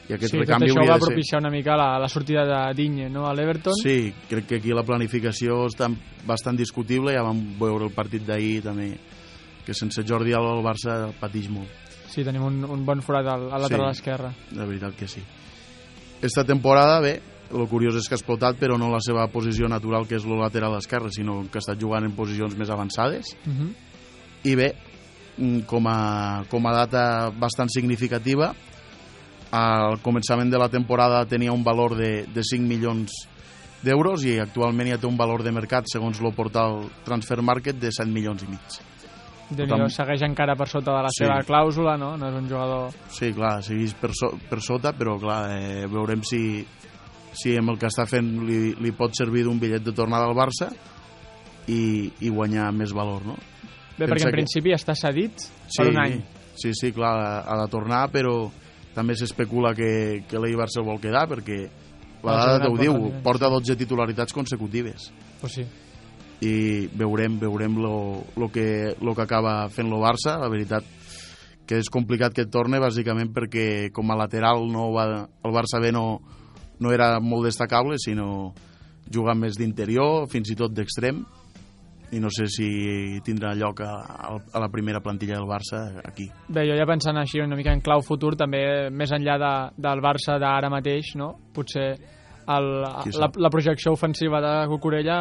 i 0.09 0.15
aquest 0.15 0.33
Sí, 0.33 0.39
tot 0.39 0.47
recanvi 0.47 0.71
això 0.71 0.81
hauria 0.81 0.95
va 0.95 1.05
propiciar 1.05 1.41
una 1.43 1.51
mica 1.53 1.77
la, 1.77 1.99
la 2.01 2.09
sortida 2.09 2.45
de 2.49 2.75
Digne 2.75 3.11
no, 3.13 3.27
a 3.29 3.35
l'Everton. 3.37 3.75
Sí, 3.83 4.13
crec 4.29 4.47
que 4.49 4.57
aquí 4.57 4.73
la 4.73 4.83
planificació 4.83 5.67
està 5.69 5.91
bastant 6.27 6.57
discutible, 6.57 7.13
ja 7.13 7.23
vam 7.23 7.43
veure 7.61 7.85
el 7.85 7.93
partit 7.93 8.25
d'ahir 8.25 8.63
també, 8.65 8.95
que 9.67 9.75
sense 9.77 10.05
Jordi 10.09 10.33
Alba 10.33 10.55
el 10.57 10.65
Barça 10.65 11.13
pateix 11.21 11.51
molt. 11.53 11.69
Sí, 12.09 12.25
tenim 12.25 12.43
un, 12.43 12.63
un 12.65 12.87
bon 12.89 13.03
forat 13.05 13.27
al, 13.29 13.51
al 13.53 13.67
lateral 13.67 13.93
Sí. 13.93 14.01
esquerre. 14.01 14.31
De 14.51 14.65
veritat 14.65 14.97
que 14.97 15.07
sí. 15.07 15.21
Esta 16.23 16.43
temporada, 16.43 17.01
bé, 17.01 17.21
el 17.53 17.69
curiós 17.69 17.95
és 18.01 18.09
que 18.09 18.17
ha 18.17 18.19
explotat, 18.19 18.57
però 18.59 18.79
no 18.81 18.89
la 18.91 19.01
seva 19.05 19.29
posició 19.29 19.69
natural, 19.69 20.09
que 20.09 20.17
és 20.17 20.25
el 20.25 20.41
lateral 20.41 20.75
esquerre, 20.79 21.13
sinó 21.13 21.43
que 21.53 21.61
ha 21.61 21.65
estat 21.65 21.79
jugant 21.81 22.05
en 22.09 22.17
posicions 22.17 22.57
més 22.57 22.71
avançades. 22.71 23.37
Uh 23.47 23.53
-huh. 23.53 23.71
I 24.45 24.55
bé, 24.55 24.73
com 25.67 25.87
a, 25.87 26.45
com 26.51 26.67
a 26.67 26.73
data 26.75 27.31
bastant 27.31 27.71
significativa, 27.71 28.53
al 29.55 30.01
començament 30.05 30.51
de 30.53 30.59
la 30.61 30.69
temporada 30.69 31.23
tenia 31.25 31.53
un 31.55 31.63
valor 31.65 31.95
de, 31.97 32.27
de 32.29 32.43
5 32.45 32.67
milions 32.69 33.15
d'euros 33.81 34.25
i 34.27 34.35
actualment 34.43 34.91
ja 34.91 34.99
té 34.99 35.07
un 35.07 35.17
valor 35.17 35.45
de 35.47 35.53
mercat, 35.55 35.87
segons 35.89 36.19
el 36.21 36.33
portal 36.35 36.83
Transfer 37.07 37.39
Market, 37.47 37.79
de 37.79 37.93
7 37.95 38.11
milions 38.11 38.43
i 38.45 38.49
mig. 38.51 38.79
déu 39.49 39.65
nhi 39.81 39.87
segueix 39.89 40.21
encara 40.27 40.53
per 40.59 40.67
sota 40.69 40.93
de 40.93 41.03
la 41.07 41.09
Sí. 41.15 41.23
seva 41.25 41.39
clàusula, 41.47 41.95
no? 41.97 42.17
No 42.19 42.29
és 42.29 42.35
un 42.37 42.49
jugador... 42.51 42.91
Sí, 43.09 43.31
clar, 43.33 43.63
segueix 43.65 43.95
per, 43.97 44.11
so, 44.13 44.35
per 44.51 44.59
sota, 44.61 44.93
però 44.93 45.15
clar, 45.19 45.39
eh, 45.57 45.87
veurem 45.89 46.21
si, 46.23 46.67
si 47.33 47.55
amb 47.57 47.71
el 47.71 47.79
que 47.79 47.87
està 47.89 48.05
fent 48.05 48.29
li, 48.45 48.75
li 48.77 48.93
pot 48.93 49.15
servir 49.17 49.45
d'un 49.47 49.57
bitllet 49.59 49.87
de 49.87 49.95
tornada 49.97 50.27
al 50.29 50.37
Barça 50.37 50.69
i, 51.69 52.11
i 52.21 52.29
guanyar 52.29 52.69
més 52.77 52.93
valor, 52.93 53.25
no? 53.25 53.39
Bé, 53.99 54.07
perquè 54.07 54.25
en 54.25 54.31
que- 54.31 54.37
principi 54.39 54.73
està 54.73 54.95
cedit 54.95 55.39
Sí, 55.41 55.83
per 55.83 55.89
un 55.91 55.99
any. 55.99 56.17
Sí, 56.55 56.73
sí, 56.75 56.93
clar, 56.93 57.45
ha, 57.47 57.57
de 57.63 57.69
tornar, 57.71 58.11
però 58.11 58.51
també 58.95 59.15
s'especula 59.15 59.75
que, 59.75 60.25
que 60.29 60.39
l'Eibar 60.43 60.69
se'l 60.71 60.85
vol 60.87 60.99
quedar, 61.01 61.29
perquè 61.31 61.69
la 62.25 62.33
dada 62.35 62.67
porta 62.69 62.83
diu, 62.83 62.95
nivell. 62.97 63.23
porta 63.23 63.49
12 63.49 63.77
titularitats 63.77 64.33
consecutives 64.35 65.13
Pues 65.41 65.53
sí. 65.55 65.65
i 66.43 66.87
veurem 66.99 67.39
veurem 67.39 67.77
lo, 67.79 68.25
lo, 68.37 68.49
que, 68.51 68.97
lo 69.01 69.15
que 69.15 69.23
acaba 69.23 69.69
fent 69.71 69.87
el 69.87 70.01
Barça 70.03 70.37
la 70.39 70.49
veritat 70.51 70.83
que 71.69 71.79
és 71.79 71.91
complicat 71.93 72.33
que 72.35 72.47
torne 72.51 72.81
bàsicament 72.81 73.31
perquè 73.35 73.93
com 73.93 74.11
a 74.11 74.17
lateral 74.17 74.67
no 74.73 74.89
va, 74.95 75.29
el 75.29 75.53
Barça 75.55 75.79
B 75.83 75.93
no, 75.93 76.21
no 76.81 76.93
era 76.95 77.21
molt 77.21 77.45
destacable 77.47 77.99
sinó 78.03 78.53
jugant 79.13 79.39
més 79.39 79.55
d'interior 79.59 80.27
fins 80.33 80.51
i 80.51 80.57
tot 80.59 80.73
d'extrem 80.75 81.23
i 82.13 82.21
no 82.21 82.31
sé 82.33 82.47
si 82.49 83.21
tindrà 83.25 83.51
lloc 83.55 83.81
a, 83.85 83.91
a, 84.33 84.59
la 84.61 84.69
primera 84.73 85.01
plantilla 85.05 85.37
del 85.37 85.45
Barça 85.49 85.83
aquí 86.05 86.31
Bé, 86.49 86.63
jo 86.69 86.77
ja 86.79 86.87
pensant 86.89 87.19
així 87.21 87.41
una 87.45 87.57
mica 87.57 87.73
en 87.75 87.83
clau 87.85 88.01
futur, 88.01 88.35
també 88.37 88.89
més 88.91 89.13
enllà 89.13 89.37
de, 89.43 89.53
del 89.77 90.01
Barça 90.01 90.39
d'ara 90.41 90.71
mateix, 90.73 91.15
no? 91.21 91.35
Potser 91.53 91.91
el, 92.49 92.69
la, 92.81 93.29
la 93.37 93.51
projecció 93.53 93.93
ofensiva 93.93 94.41
de 94.41 94.53
Cucurella 94.71 95.19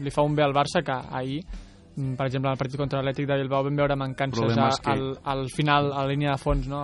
li 0.00 0.10
fa 0.10 0.22
un 0.24 0.34
bé 0.34 0.42
al 0.46 0.54
Barça 0.56 0.80
que 0.82 0.96
ahir 0.96 1.42
mm, 1.44 2.14
per 2.16 2.26
exemple, 2.30 2.48
en 2.48 2.54
el 2.56 2.62
partit 2.62 2.80
contra 2.80 3.02
l'Atlètic 3.02 3.28
de 3.28 3.36
Bilbao 3.42 3.66
vam 3.68 3.76
veure 3.76 3.96
mancances 4.00 4.56
a, 4.56 4.70
que- 4.80 4.90
al, 4.96 5.04
al 5.24 5.44
final, 5.54 5.92
a 5.92 6.06
la 6.06 6.08
línia 6.08 6.32
de 6.32 6.40
fons, 6.40 6.66
no? 6.72 6.80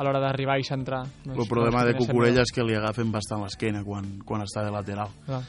a 0.00 0.04
l'hora 0.04 0.20
d'arribar 0.20 0.54
i 0.60 0.64
centrar. 0.64 1.02
el 1.28 1.48
problema 1.48 1.82
de 1.84 1.92
Cucurella 1.96 2.40
és 2.44 2.52
que 2.52 2.64
li 2.64 2.76
agafen 2.76 3.10
bastant 3.12 3.42
l'esquena 3.44 3.82
quan, 3.84 4.18
quan 4.24 4.40
està 4.44 4.62
de 4.64 4.70
lateral 4.72 5.08
Clar. 5.26 5.42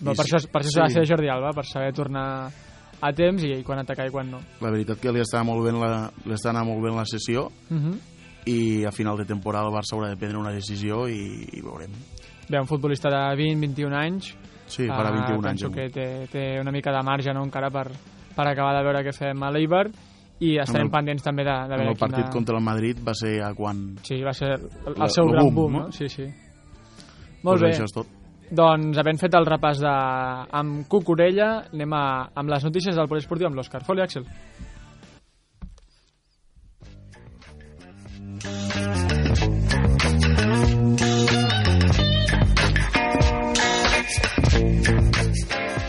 I 0.00 0.04
per 0.04 0.24
això, 0.24 0.38
per 0.50 0.62
això 0.62 0.70
s'ha 0.78 0.82
de 0.88 0.88
sí. 0.88 0.94
ser 0.94 1.06
Jordi 1.12 1.28
Alba, 1.28 1.50
per 1.52 1.64
saber 1.66 1.92
tornar 1.92 2.50
a 3.02 3.12
temps 3.12 3.42
i, 3.44 3.52
i 3.58 3.62
quan 3.66 3.78
atacar 3.82 4.06
i 4.06 4.10
quan 4.10 4.30
no. 4.30 4.38
la 4.60 4.70
veritat 4.70 4.98
que 5.00 5.12
li 5.12 5.20
està 5.20 5.42
molt 5.44 5.64
bé 5.64 5.72
la, 5.72 6.10
li 6.24 6.32
està 6.32 6.50
anant 6.50 6.66
molt 6.66 6.82
bé 6.82 6.90
la 6.94 7.04
sessió 7.04 7.48
Uh 7.70 7.76
-huh. 7.76 7.96
i 8.46 8.84
a 8.84 8.90
final 8.92 9.16
de 9.16 9.24
temporada 9.24 9.66
el 9.68 9.72
Barça 9.74 9.94
haurà 9.94 10.08
de 10.08 10.16
prendre 10.16 10.38
una 10.38 10.50
decisió 10.52 11.08
i, 11.08 11.46
i 11.52 11.60
veurem. 11.60 11.90
Bé, 12.48 12.58
un 12.60 12.66
futbolista 12.66 13.08
de 13.08 13.36
20-21 13.36 13.94
anys 13.94 14.36
Sí, 14.66 14.86
farà 14.88 15.10
21 15.12 15.34
anys. 15.48 15.62
penso 15.62 15.70
que 15.70 15.88
té, 15.90 16.26
té 16.32 16.60
una 16.60 16.70
mica 16.72 16.90
de 16.90 17.02
marge 17.02 17.32
no, 17.32 17.44
encara 17.44 17.70
per, 17.70 17.90
per 18.34 18.46
acabar 18.48 18.76
de 18.76 18.82
veure 18.82 19.04
què 19.04 19.12
fem 19.12 19.42
a 19.42 19.50
l'Eibar 19.50 19.86
i 20.40 20.58
estarem 20.58 20.86
el- 20.86 20.90
pendents 20.90 21.22
també 21.22 21.44
de, 21.44 21.50
de 21.50 21.68
veure 21.76 21.90
el 21.90 21.96
partit 21.98 22.16
quina... 22.24 22.30
contra 22.30 22.56
el 22.56 22.64
Madrid 22.64 22.96
va 23.06 23.14
ser 23.14 23.42
a 23.42 23.54
quan... 23.54 23.96
Sí, 24.02 24.22
va 24.22 24.32
ser 24.32 24.48
el, 24.54 24.94
el 25.02 25.10
seu 25.10 25.24
el 25.24 25.30
gran 25.32 25.44
boom, 25.44 25.54
boom, 25.54 25.72
no? 25.72 25.78
no? 25.86 25.92
Sí, 25.92 26.08
sí. 26.08 26.22
Molt 27.42 27.58
Pues 27.58 27.60
bé, 27.62 27.68
Això 27.70 27.84
és 27.84 27.92
tot. 27.92 28.06
Doncs 28.52 28.98
havent 29.00 29.20
fet 29.20 29.34
el 29.38 29.48
repàs 29.48 29.80
de, 29.80 29.92
amb 30.60 30.84
Cucurella, 30.92 31.50
anem 31.72 31.94
a, 31.96 32.04
amb 32.36 32.52
les 32.52 32.66
notícies 32.68 32.96
del 32.98 33.08
poliesportiu 33.08 33.48
amb 33.48 33.56
l'Òscar. 33.58 33.82
Foli, 33.86 34.04
Axel. 34.04 34.26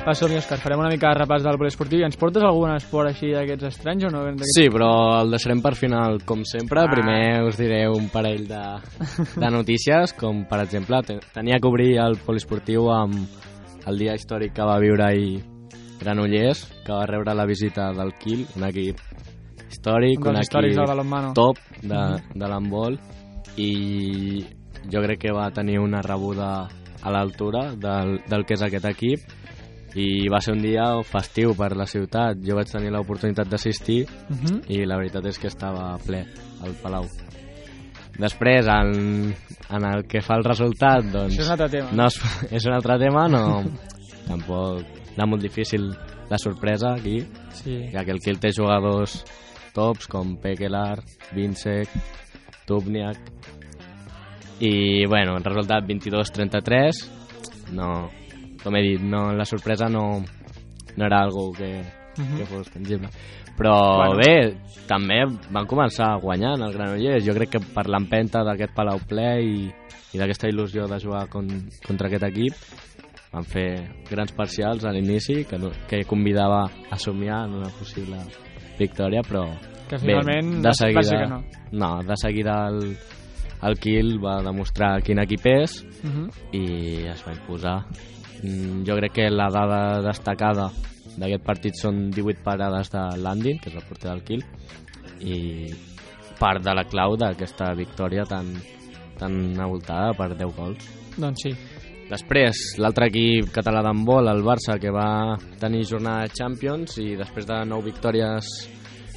Va, 0.03 0.11
som 0.19 0.33
Òscar, 0.35 0.57
farem 0.59 0.81
una 0.81 0.89
mica 0.91 1.13
de 1.13 1.21
repàs 1.21 1.45
del 1.45 1.55
poliesportiu 1.55 2.01
i 2.01 2.03
ens 2.03 2.17
portes 2.19 2.43
algun 2.43 2.73
esport 2.75 3.07
així 3.07 3.29
d'aquests 3.31 3.69
estranys 3.69 4.03
o 4.03 4.09
no? 4.11 4.23
Sí, 4.51 4.65
però 4.67 4.89
el 5.21 5.29
deixarem 5.31 5.61
per 5.63 5.71
final, 5.79 6.17
com 6.27 6.41
sempre. 6.43 6.81
Ah. 6.83 6.89
Primer 6.91 7.45
us 7.47 7.55
diré 7.55 7.85
un 7.87 8.09
parell 8.11 8.43
de, 8.49 8.59
de 9.39 9.51
notícies, 9.53 10.11
com 10.19 10.41
per 10.49 10.59
exemple, 10.65 10.99
te- 11.07 11.21
tenia 11.31 11.55
que 11.63 11.69
obrir 11.71 11.93
el 12.03 12.17
poliesportiu 12.25 12.89
amb 12.91 13.15
el 13.87 14.01
dia 14.01 14.15
històric 14.19 14.51
que 14.57 14.65
va 14.67 14.75
viure 14.83 15.05
ahir 15.07 15.37
Granollers, 16.01 16.65
que 16.83 16.91
va 16.91 17.05
rebre 17.07 17.35
la 17.39 17.45
visita 17.47 17.87
del 17.95 18.11
Kiel, 18.19 18.43
un 18.59 18.65
equip 18.67 18.99
històric, 19.69 20.19
Un 20.19 20.35
del 20.35 20.41
equip 20.43 20.81
balonmano. 20.83 21.31
top 21.33 21.61
de, 21.79 22.01
de 22.35 22.49
l'handbol, 22.51 22.99
i 23.55 24.43
jo 24.91 24.99
crec 25.05 25.21
que 25.23 25.31
va 25.31 25.47
tenir 25.55 25.79
una 25.79 26.01
rebuda 26.03 26.51
a 27.03 27.11
l'altura 27.11 27.69
del, 27.75 28.17
del 28.27 28.43
que 28.45 28.57
és 28.59 28.65
aquest 28.67 28.85
equip, 28.91 29.23
i 29.95 30.27
va 30.32 30.39
ser 30.41 30.56
un 30.56 30.62
dia 30.63 30.86
festiu 31.06 31.53
per 31.58 31.75
la 31.77 31.86
ciutat. 31.86 32.39
Jo 32.41 32.56
vaig 32.58 32.71
tenir 32.71 32.91
l'oportunitat 32.91 33.47
d'assistir 33.49 34.03
Uh 34.29 34.36
-huh. 34.36 34.62
i 34.67 34.86
la 34.86 34.97
veritat 34.97 35.25
és 35.25 35.38
que 35.39 35.47
estava 35.47 35.97
ple 36.06 36.25
al 36.63 36.73
Palau. 36.82 37.06
Després, 38.19 38.67
en, 38.67 39.34
en 39.69 39.86
el 39.86 40.06
que 40.06 40.21
fa 40.21 40.36
el 40.36 40.43
resultat, 40.43 41.03
doncs... 41.12 41.34
Això 41.34 41.41
és 41.41 41.47
un 41.47 41.51
altre 41.51 41.69
tema. 41.69 41.89
No 41.91 42.06
és, 42.06 42.21
és 42.58 42.65
un 42.65 42.73
altre 42.73 42.97
tema, 42.99 43.27
no... 43.27 43.63
tampoc 44.27 44.84
era 45.15 45.25
molt 45.25 45.41
difícil 45.41 45.89
la 46.29 46.38
sorpresa 46.38 46.93
aquí, 46.93 47.25
Sí. 47.51 47.89
ja 47.91 48.03
que 48.03 48.12
el 48.12 48.19
Kiel 48.19 48.39
té 48.39 48.51
jugadors 48.51 49.23
tops 49.73 50.08
com 50.08 50.38
Pekelar, 50.38 51.01
Vincek, 51.34 51.89
Tubniak... 52.65 53.17
I, 54.60 55.06
bueno, 55.08 55.36
el 55.36 55.43
resultat 55.43 55.84
22-33, 55.84 56.91
no... 57.73 58.10
Com 58.63 58.76
he 58.76 58.82
dit, 58.82 59.02
no, 59.02 59.34
la 59.34 59.45
sorpresa 59.45 59.88
no, 59.89 60.23
no 60.95 61.06
era 61.06 61.21
algo 61.23 61.52
que, 61.52 61.82
Mhm. 62.17 62.38
que 62.38 62.45
fos 62.45 62.69
tangible. 62.71 63.10
Però 63.58 63.73
Bueno. 63.97 64.17
bé, 64.17 64.58
també 64.88 65.26
van 65.52 65.65
començar 65.67 66.19
guanyant 66.21 66.62
el 66.62 66.73
Granollers. 66.73 67.26
Jo 67.26 67.34
crec 67.34 67.49
que 67.49 67.60
per 67.60 67.88
l'empenta 67.89 68.43
d'aquest 68.43 68.73
Palau 68.73 68.99
ple 69.08 69.41
i, 69.43 69.71
i 70.13 70.17
d'aquesta 70.17 70.47
il·lusió 70.47 70.88
de 70.88 70.99
jugar 70.99 71.28
con, 71.30 71.47
contra 71.86 72.08
aquest 72.08 72.23
equip 72.23 72.54
van 73.34 73.43
fer 73.43 73.89
grans 74.10 74.32
parcials 74.32 74.86
a 74.86 74.91
l'inici 74.91 75.43
que, 75.45 75.58
que 75.89 76.04
convidava 76.06 76.63
a 76.91 76.97
somiar 76.97 77.45
en 77.47 77.56
una 77.56 77.69
possible 77.69 78.17
victòria, 78.80 79.21
però 79.21 79.45
Que 79.89 79.97
bé, 79.97 80.02
finalment 80.02 80.62
de 80.62 80.69
va 80.69 80.73
seguida, 80.73 81.02
ser 81.04 81.19
que 81.19 81.30
no. 81.30 81.43
no, 81.71 82.04
de 82.04 82.15
seguida 82.15 82.67
el, 82.69 82.95
el 83.63 83.78
Kiel 83.80 84.19
va 84.23 84.41
demostrar 84.43 85.02
quin 85.04 85.19
equip 85.19 85.45
és 85.45 85.84
Uh 86.04 86.10
-huh. 86.10 86.30
i 86.52 87.08
es 87.08 87.23
va 87.26 87.32
imposar. 87.34 87.86
Mm, 88.43 88.84
jo 88.88 88.97
crec 88.99 89.13
que 89.15 89.29
la 89.32 89.47
dada 89.51 90.01
destacada 90.03 90.69
d'aquest 91.15 91.45
partit 91.45 91.77
són 91.79 92.10
18 92.12 92.43
parades 92.43 92.91
de 92.91 93.03
Landin, 93.23 93.60
que 93.62 93.71
és 93.71 93.77
el 93.77 93.86
porter 93.88 94.10
del 94.12 94.23
Kiel, 94.27 94.43
i 95.23 95.38
part 96.39 96.63
de 96.63 96.73
la 96.75 96.84
clau 96.89 97.15
d'aquesta 97.19 97.71
victòria 97.77 98.25
tan, 98.27 98.49
tan 99.19 99.56
avoltada 99.62 100.12
per 100.17 100.34
10 100.36 100.58
gols. 100.58 100.91
Doncs 101.15 101.45
sí. 101.45 101.53
Després, 102.10 102.75
l'altre 102.84 103.08
equip 103.08 103.49
català 103.56 103.82
d'handbol, 103.86 104.27
el 104.27 104.43
Barça, 104.43 104.75
que 104.82 104.91
va 104.91 105.38
tenir 105.62 105.86
jornada 105.88 106.27
de 106.27 106.36
Champions 106.36 106.97
i 106.99 107.13
després 107.15 107.47
de 107.47 107.63
9 107.69 107.86
victòries 107.88 108.49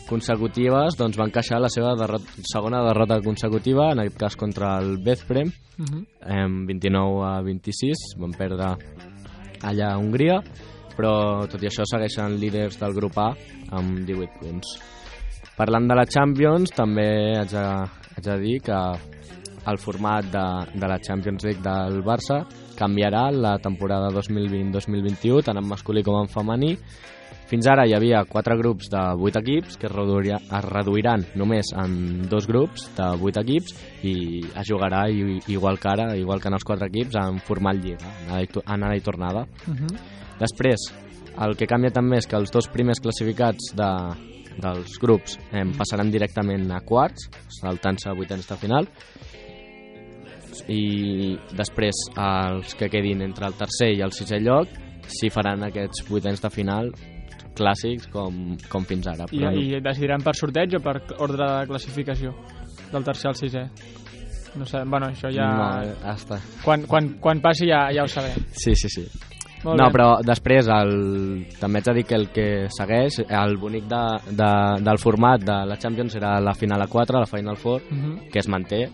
consecutives 0.07 0.95
doncs 0.95 1.19
va 1.19 1.27
encaixar 1.27 1.59
la 1.59 1.71
seva 1.73 1.97
derrot 1.99 2.29
segona 2.47 2.85
derrota 2.87 3.19
consecutiva, 3.25 3.91
en 3.91 4.05
aquest 4.05 4.21
cas 4.21 4.37
contra 4.39 4.77
el 4.79 4.99
Bezprem, 5.03 5.53
Uh 5.79 5.85
-huh. 5.85 6.07
amb 6.25 6.67
29 6.67 7.23
a 7.23 7.43
26, 7.43 8.17
van 8.17 8.33
perdre 8.33 8.77
allà 9.67 9.93
a 9.93 9.99
Hongria, 10.01 10.41
però 10.97 11.47
tot 11.51 11.63
i 11.63 11.69
això 11.69 11.85
segueixen 11.89 12.39
líders 12.41 12.79
del 12.81 12.95
grup 12.97 13.19
A 13.21 13.33
amb 13.77 14.07
18 14.09 14.41
punts. 14.41 14.77
Parlant 15.57 15.89
de 15.89 15.97
la 15.97 16.07
Champions, 16.09 16.73
també 16.77 17.09
haig 17.41 17.53
de, 17.53 17.67
haig 18.17 18.25
de 18.27 18.39
dir 18.43 18.57
que 18.65 18.81
el 19.67 19.79
format 19.83 20.27
de, 20.31 20.47
de 20.79 20.89
la 20.89 20.99
Champions 21.03 21.45
League 21.45 21.65
del 21.65 22.03
Barça 22.07 22.43
canviarà 22.77 23.31
la 23.33 23.57
temporada 23.59 24.13
2020-2021, 24.15 25.43
tant 25.49 25.59
en 25.59 25.67
masculí 25.67 26.05
com 26.07 26.21
en 26.21 26.31
femení. 26.31 26.75
Fins 27.47 27.67
ara 27.71 27.85
hi 27.87 27.93
havia 27.95 28.25
quatre 28.27 28.57
grups 28.59 28.89
de 28.91 28.99
8 29.23 29.39
equips 29.39 29.77
que 29.79 29.87
es, 29.87 29.93
reduiria, 29.93 30.41
es 30.43 30.65
reduiran 30.67 31.23
només 31.39 31.69
en 31.79 32.25
dos 32.27 32.49
grups 32.51 32.89
de 32.97 33.07
8 33.23 33.43
equips 33.45 33.77
i 34.03 34.15
es 34.43 34.67
jugarà 34.67 35.05
igual 35.13 35.79
que 35.79 35.89
ara, 35.93 36.09
igual 36.19 36.41
que 36.43 36.51
en 36.51 36.57
els 36.59 36.65
quatre 36.67 36.89
equips, 36.91 37.15
en 37.23 37.39
format 37.39 37.79
lliga, 37.79 38.11
anada 38.27 38.43
i, 38.43 38.51
to- 38.51 38.65
anada 38.67 38.97
i 38.99 39.01
tornada. 39.01 39.47
Uh 39.69 39.75
-huh. 39.75 39.99
Després, 40.41 40.89
el 41.39 41.57
que 41.57 41.67
canvia 41.67 41.91
també 41.91 42.17
és 42.19 42.27
que 42.27 42.37
els 42.37 42.51
dos 42.51 42.67
primers 42.69 42.99
classificats 43.01 43.73
de, 43.77 43.93
dels 44.61 44.99
grups 45.01 45.39
eh, 45.53 45.65
passaran 45.79 46.11
directament 46.11 46.71
a 46.73 46.81
quarts, 46.81 47.31
saltant-se 47.61 48.09
a 48.11 48.15
vuitens 48.15 48.49
de 48.49 48.57
final, 48.57 48.89
i 50.69 51.37
després 51.57 51.95
els 52.17 52.75
que 52.75 52.89
quedin 52.89 53.23
entre 53.23 53.47
el 53.47 53.55
tercer 53.55 53.93
i 53.95 54.01
el 54.03 54.11
sisè 54.13 54.41
lloc 54.41 54.67
s'hi 55.07 55.31
faran 55.31 55.63
aquests 55.63 56.09
vuitens 56.09 56.41
de 56.43 56.51
final 56.51 56.91
clàssics 57.57 58.09
com, 58.13 58.57
com 58.69 58.85
fins 58.89 59.07
ara. 59.09 59.27
I, 59.31 59.39
Però 59.41 59.51
no- 59.51 59.61
I 59.61 59.81
decidiran 59.81 60.23
per 60.23 60.35
sorteig 60.39 60.77
o 60.77 60.81
per 60.85 60.99
ordre 61.19 61.45
de 61.61 61.67
classificació? 61.71 62.35
Del 62.93 63.05
tercer 63.05 63.29
al 63.33 63.37
sisè? 63.39 63.65
No 64.57 64.65
sé, 64.65 64.79
bueno, 64.89 65.09
això 65.11 65.29
ja... 65.35 65.47
No, 65.53 65.65
eh, 65.85 65.95
hasta... 66.09 66.39
Quan, 66.65 66.87
quan, 66.89 67.17
quan 67.21 67.41
passi 67.45 67.67
ja, 67.69 67.89
ja 67.93 68.05
ho 68.05 68.09
sabrem. 68.09 68.47
Sí, 68.57 68.73
sí, 68.75 68.89
sí. 68.89 69.03
Molt 69.65 69.81
no, 69.81 69.89
bé. 69.89 69.93
però 69.97 70.07
després 70.25 70.69
el... 70.71 70.93
també 71.61 71.81
haig 71.81 71.89
de 71.89 71.95
dir 71.99 72.05
que 72.07 72.15
el 72.15 72.29
que 72.31 72.47
segueix, 72.73 73.19
el 73.27 73.57
bonic 73.59 73.85
de, 73.91 74.01
de, 74.39 74.49
del 74.87 74.99
format 75.03 75.43
de 75.43 75.57
la 75.67 75.77
Champions 75.77 76.15
serà 76.15 76.37
la 76.41 76.55
final 76.55 76.81
a 76.85 76.87
4, 76.87 77.19
la 77.21 77.27
Final 77.27 77.57
Four, 77.57 77.83
Uh 77.91 77.97
-huh. 77.97 78.31
que 78.31 78.39
es 78.39 78.49
manté 78.49 78.89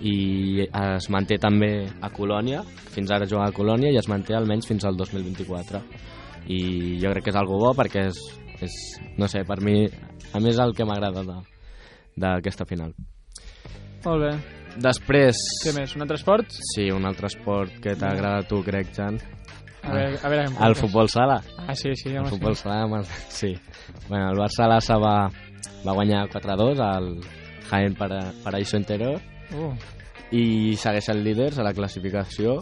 i 0.00 0.60
es 0.62 1.08
manté 1.10 1.38
també 1.38 1.88
a 2.00 2.10
Colònia, 2.10 2.62
fins 2.94 3.10
ara 3.10 3.26
juga 3.26 3.46
a 3.48 3.52
Colònia 3.52 3.90
i 3.90 3.96
es 3.96 4.06
manté 4.08 4.34
almenys 4.34 4.66
fins 4.66 4.84
al 4.84 4.96
2024 4.96 5.80
i 6.46 6.98
jo 7.02 7.10
crec 7.12 7.24
que 7.24 7.30
és 7.30 7.36
algo 7.40 7.58
bo 7.58 7.72
perquè 7.76 8.06
és, 8.08 8.18
és 8.62 8.74
no 9.18 9.28
sé, 9.28 9.44
per 9.44 9.60
mi 9.62 9.86
a 10.32 10.40
més 10.40 10.58
el 10.58 10.74
que 10.74 10.84
m'agrada 10.84 11.22
d'aquesta 12.16 12.64
final 12.68 12.94
Molt 14.04 14.22
bé. 14.22 14.30
després 14.78 15.36
Què 15.64 15.72
més? 15.74 15.94
Un 15.96 16.02
altre 16.06 16.16
esport? 16.20 16.46
sí, 16.74 16.90
un 16.90 17.04
altre 17.06 17.26
esport 17.26 17.72
que 17.82 17.96
t'agrada 17.98 18.44
a 18.44 18.46
tu 18.48 18.62
crec 18.62 18.92
Jan 18.94 19.18
A 19.82 19.92
veure, 19.94 20.18
a 20.22 20.28
veure 20.28 20.46
què 20.50 20.66
el 20.66 20.74
futbol 20.76 21.08
sala 21.08 21.40
Ah, 21.66 21.74
sí, 21.74 21.94
sí. 21.96 22.10
el 22.14 22.26
futbol 22.26 22.56
sala 22.56 22.84
el- 22.98 23.04
sí 23.28 23.54
bueno, 24.08 24.30
el 24.30 24.38
Barça 24.38 24.66
Lassa 24.68 24.96
va, 24.98 25.28
va 25.86 25.92
guanyar 25.92 26.28
4-2 26.28 26.80
al 26.80 27.20
Jaén 27.68 27.94
para, 27.94 28.32
Paraíso 28.42 28.78
Interior. 28.78 29.20
Uh, 29.52 29.74
i 30.32 30.74
segueixen 30.76 31.22
líders 31.24 31.58
a 31.58 31.62
la 31.66 31.74
classificació. 31.74 32.58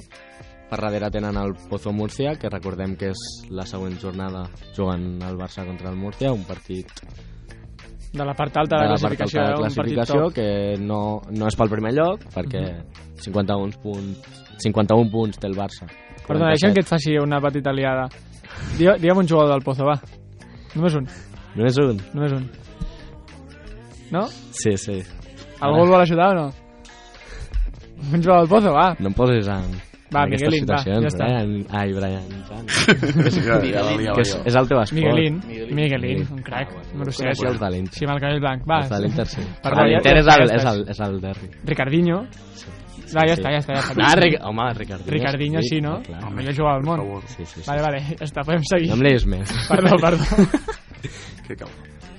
Per 0.70 0.78
darrere 0.82 1.10
tenen 1.14 1.36
el 1.38 1.52
Pozo 1.70 1.92
Múrcia, 1.94 2.32
que 2.40 2.48
recordem 2.50 2.96
que 2.98 3.12
és 3.12 3.20
la 3.54 3.62
següent 3.66 3.94
jornada 4.02 4.46
jugant 4.76 5.22
el 5.22 5.36
Barça 5.38 5.62
contra 5.66 5.90
el 5.92 5.96
Múrcia, 5.96 6.32
un 6.34 6.42
partit 6.44 6.90
de 8.16 8.24
la 8.24 8.32
part 8.34 8.56
alta 8.56 8.78
de 8.80 8.82
de 8.82 8.88
la 8.88 8.96
classificació, 8.96 9.40
alta 9.42 9.52
de 9.52 9.60
classificació 9.62 10.28
que 10.34 10.74
no, 10.80 11.20
no 11.30 11.46
és 11.50 11.56
pel 11.58 11.68
primer 11.70 11.92
lloc, 11.94 12.24
perquè 12.34 12.62
51 13.22 13.78
punts, 13.82 14.42
51 14.64 15.10
punts 15.12 15.38
té 15.38 15.46
el 15.46 15.54
Barça. 15.58 15.86
Perdona, 16.26 16.50
deixa'm 16.56 16.74
que 16.74 16.80
et 16.82 16.88
faci 16.90 17.14
una 17.22 17.38
petita 17.44 17.70
liada. 17.76 18.08
Digue- 18.78 18.96
Digue'm 18.98 19.18
un 19.22 19.28
jugador 19.28 19.52
del 19.54 19.62
Pozo, 19.62 19.84
va. 19.86 20.00
Només 20.74 20.94
un, 20.98 21.06
Només 21.54 21.76
un? 21.78 22.00
només 22.14 22.32
un. 22.32 22.50
No? 24.10 24.26
Sí, 24.50 24.76
sí. 24.76 25.02
Algú 25.60 25.84
el 25.84 25.90
vol 25.90 26.02
ajudar 26.02 26.32
o 26.36 26.40
no? 26.40 26.46
Un 28.12 28.22
jugador 28.22 28.40
del 28.42 28.48
Pozo, 28.50 28.72
va. 28.74 28.94
No 29.00 29.08
em 29.08 29.14
posis 29.16 29.46
en, 29.48 29.70
Va, 30.14 30.22
en 30.22 30.30
Miguelín, 30.30 30.64
va, 30.70 30.76
ja 30.86 31.00
està. 31.02 31.26
Brian. 31.26 31.66
Ai, 31.74 31.92
Brian. 31.92 32.26
Que 34.16 34.22
és, 34.22 34.32
és 34.46 34.54
el 34.54 34.68
teu 34.70 34.78
esport. 34.80 34.94
Miguelín, 34.94 35.40
Miguelín, 35.74 36.26
un 36.32 36.42
crac, 36.46 36.70
número 36.92 37.10
Sí, 37.12 37.24
7. 37.24 37.48
els 37.50 37.60
de 37.60 37.70
l'Inter. 37.74 37.94
Sí, 37.98 38.04
amb 38.06 38.14
el 38.14 38.20
cabell 38.22 38.40
blanc, 38.40 38.62
va. 38.70 38.78
Els 38.84 38.90
de 38.92 39.00
l'Inter, 39.02 39.26
sí. 39.26 39.42
Perdó, 39.62 39.80
Ah, 39.82 39.86
ja- 39.88 39.96
L'Inter 39.96 40.12
ja 40.14 40.20
és, 40.20 40.28
el, 40.36 40.54
és, 40.56 40.64
el, 40.72 40.84
és 40.94 41.00
el 41.08 41.20
derri. 41.20 41.50
Ricardinho. 41.64 42.20
Va, 42.22 43.22
ja 43.26 43.34
Sí. 43.34 43.40
està, 43.40 43.50
ja 43.52 43.58
està. 43.62 43.74
Ja 43.74 43.82
està. 43.82 43.94
Ah, 44.06 44.14
Ric... 44.18 44.38
home, 44.42 44.68
Ricardinho. 44.74 45.12
Ricardinho 45.16 45.60
sí, 45.62 45.80
no? 45.80 46.00
Clar. 46.02 46.24
Home, 46.24 46.44
jo 46.46 46.52
jugava 46.56 46.76
al 46.76 46.82
món. 46.86 47.22
Sí, 47.26 47.44
sí, 47.44 47.60
sí. 47.60 47.66
Vale, 47.66 47.82
vale, 47.82 48.00
ja 48.02 48.24
està, 48.26 48.42
podem 48.46 48.62
seguir. 48.70 48.88
No 48.90 48.96
em 48.96 49.02
liis 49.06 49.26
més. 49.26 49.52
Perdó, 49.68 49.96
perdó. 49.98 50.24
Que 51.46 51.54
cal. 51.54 51.68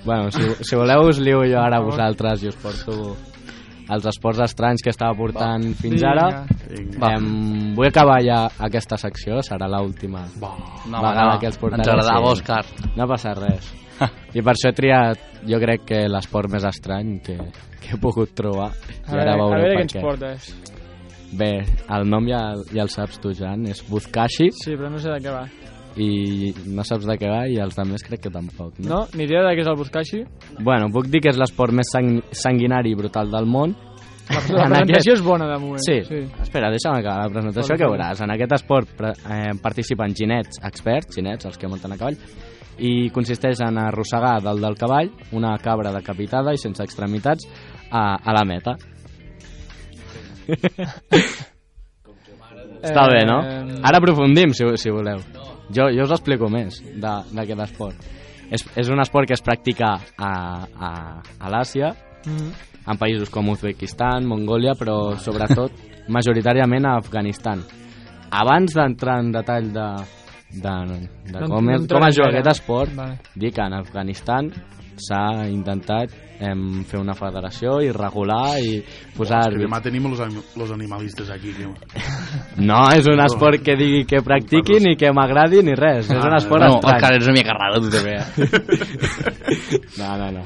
Bueno, 0.05 0.31
si, 0.31 0.41
si 0.63 0.75
voleu 0.79 1.01
us 1.09 1.17
liu 1.19 1.41
jo 1.43 1.57
ara 1.59 1.81
a 1.81 1.83
vosaltres 1.83 2.43
i 2.43 2.47
us 2.47 2.55
porto 2.55 3.17
els 3.89 4.05
esports 4.09 4.39
estranys 4.43 4.81
que 4.83 4.89
estava 4.91 5.15
portant 5.15 5.63
fins 5.79 6.01
Vinga. 6.01 6.11
ara. 6.11 6.45
Vinga. 6.69 7.11
Em, 7.15 7.73
vull 7.77 7.87
acabar 7.87 8.19
ja 8.25 8.41
aquesta 8.67 8.97
secció, 8.99 9.39
serà 9.45 9.67
l'última 9.71 10.25
No, 10.41 10.99
vegada 11.01 11.33
no, 11.33 11.39
que 11.39 11.47
els 11.47 11.57
portaré. 11.57 11.81
ens 11.83 11.93
agradava, 11.93 12.25
sí. 12.35 12.41
Òscar. 12.41 12.65
No 12.97 13.07
passa 13.07 13.33
res. 13.37 13.73
I 14.35 14.41
per 14.45 14.53
això 14.53 14.69
he 14.69 14.75
triat, 14.77 15.21
jo 15.47 15.57
crec 15.59 15.85
que 15.89 16.03
l'esport 16.07 16.51
més 16.53 16.63
estrany 16.69 17.15
que, 17.25 17.37
que 17.81 17.95
he 17.95 17.99
pogut 18.01 18.35
trobar. 18.37 18.67
A 18.69 19.11
I 19.11 19.15
veure, 19.15 19.21
ara 19.23 19.33
a 19.33 19.37
veureu 19.41 19.63
veure 19.63 19.75
què 19.79 19.85
ens 19.87 19.95
què. 19.95 20.01
portes. 20.01 20.51
Bé, 21.37 21.49
el 21.91 22.05
nom 22.07 22.27
ja, 22.29 22.41
ja 22.71 22.83
el 22.85 22.89
saps 22.93 23.17
tu, 23.19 23.33
Jan, 23.35 23.65
és 23.67 23.81
Buzkashi, 23.89 24.51
Sí, 24.63 24.75
però 24.77 24.91
no 24.93 24.99
sé 25.01 25.09
de 25.11 25.17
què 25.25 25.33
va. 25.33 25.47
I 25.97 26.53
no 26.69 26.83
saps 26.85 27.05
de 27.09 27.15
què 27.17 27.27
va, 27.31 27.43
i 27.49 27.57
els 27.61 27.77
altres 27.79 28.03
crec 28.05 28.21
que 28.27 28.29
tampoc, 28.33 28.77
no? 28.83 28.89
No? 28.89 28.99
Ni 29.17 29.23
idea 29.25 29.41
de 29.47 29.55
què 29.57 29.61
és 29.63 29.69
el 29.71 29.77
Buscashi? 29.79 30.23
Bueno, 30.59 30.91
puc 30.93 31.07
dir 31.09 31.21
que 31.23 31.29
és 31.33 31.37
l'esport 31.41 31.73
més 31.73 31.89
sang 31.91 32.19
sanguinari 32.31 32.91
i 32.93 32.97
brutal 32.99 33.31
del 33.33 33.45
món. 33.49 33.73
La, 34.27 34.41
la 34.59 34.65
presentació 34.67 35.13
aquest- 35.13 35.13
és 35.15 35.21
bona, 35.23 35.47
de 35.47 35.57
moment. 35.63 35.79
Sí. 35.85 36.01
sí. 36.05 36.19
Espera, 36.43 36.69
deixa'm 36.73 36.97
acabar 36.99 37.25
la 37.25 37.33
presentació 37.33 37.77
que 37.79 37.87
veuràs. 37.87 38.21
En 38.25 38.33
aquest 38.35 38.53
esport 38.59 38.89
eh, 39.07 39.53
participen 39.63 40.13
ginets 40.13 40.59
experts, 40.67 41.15
ginets, 41.15 41.45
els 41.47 41.57
que 41.57 41.69
munten 41.71 41.95
a 41.95 41.97
cavall, 41.97 42.17
i 42.77 43.09
consisteix 43.09 43.61
en 43.65 43.79
arrossegar 43.81 44.35
dalt 44.45 44.61
del 44.61 44.75
cavall 44.77 45.09
una 45.33 45.55
cabra 45.57 45.89
decapitada 45.95 46.51
i 46.53 46.59
sense 46.61 46.83
extremitats 46.83 47.47
a, 47.89 48.19
a 48.21 48.35
la 48.37 48.43
meta. 48.45 48.75
Està 52.87 53.07
bé, 53.09 53.23
no? 53.25 53.39
Eh, 53.41 53.79
Ara 53.83 53.97
aprofundim, 53.99 54.53
si, 54.55 54.63
si 54.77 54.91
voleu. 54.93 55.17
Jo, 55.73 55.89
jo 55.91 56.03
us 56.03 56.11
explico 56.11 56.49
més 56.49 56.79
de- 56.83 57.23
d'aquest 57.33 57.59
esport. 57.61 57.95
És, 58.49 58.63
és 58.77 58.87
un 58.89 58.99
esport 59.03 59.27
que 59.27 59.33
es 59.35 59.41
practica 59.43 59.95
a, 60.17 60.31
a, 60.79 60.91
a 61.39 61.49
l'Àsia, 61.51 61.93
Mm. 62.27 62.51
en 62.91 62.97
països 62.97 63.29
com 63.29 63.47
Uzbekistan, 63.49 64.25
Mongòlia, 64.27 64.73
però 64.75 65.15
sobretot 65.21 65.71
majoritàriament 66.11 66.85
a 66.85 66.97
Afganistan. 66.97 67.61
Abans 68.31 68.73
d'entrar 68.75 69.19
en 69.21 69.31
detall 69.31 69.69
de, 69.71 69.85
de, 70.51 70.73
de 71.31 71.39
No- 71.39 71.47
com, 71.47 71.65
no 71.65 71.77
com 71.87 72.07
es 72.07 72.15
juga 72.17 72.29
aquest 72.33 72.47
esport, 72.57 72.91
Vale. 72.95 73.19
dir 73.35 73.53
que 73.53 73.61
en 73.61 73.73
Afganistan 73.77 74.49
s'ha 74.97 75.47
intentat 75.47 76.11
em, 76.39 76.83
fer 76.85 76.99
una 76.99 77.13
federació 77.17 77.79
i 77.81 77.91
regular 77.91 78.59
i 78.61 78.83
posar 79.15 79.39
Que 79.41 79.47
àrbits. 79.55 79.63
demà 79.65 79.81
tenim 79.81 80.05
los, 80.09 80.19
anim- 80.21 80.43
los 80.55 80.71
animalistes 80.71 81.29
aquí. 81.29 81.51
Tio. 81.57 81.73
No, 82.57 82.83
és 82.93 83.07
un 83.07 83.19
esport 83.23 83.61
que 83.63 83.75
digui 83.75 84.05
que 84.05 84.21
practiqui 84.21 84.79
ni 84.79 84.95
que 84.95 85.11
m'agradi 85.11 85.63
ni 85.63 85.73
res. 85.75 86.09
És 86.09 86.15
un 86.17 86.33
Ah, 86.33 86.37
esport 86.37 86.61
No, 86.63 86.75
estrany. 86.75 86.95
Òscar, 86.95 87.13
ets 87.15 87.25
una 87.27 87.33
mica 87.33 87.53
raro, 87.57 87.81
tu 87.81 87.89
també. 87.89 88.15
eh? 88.17 88.25
No, 89.97 90.17
no, 90.17 90.31
no. 90.31 90.43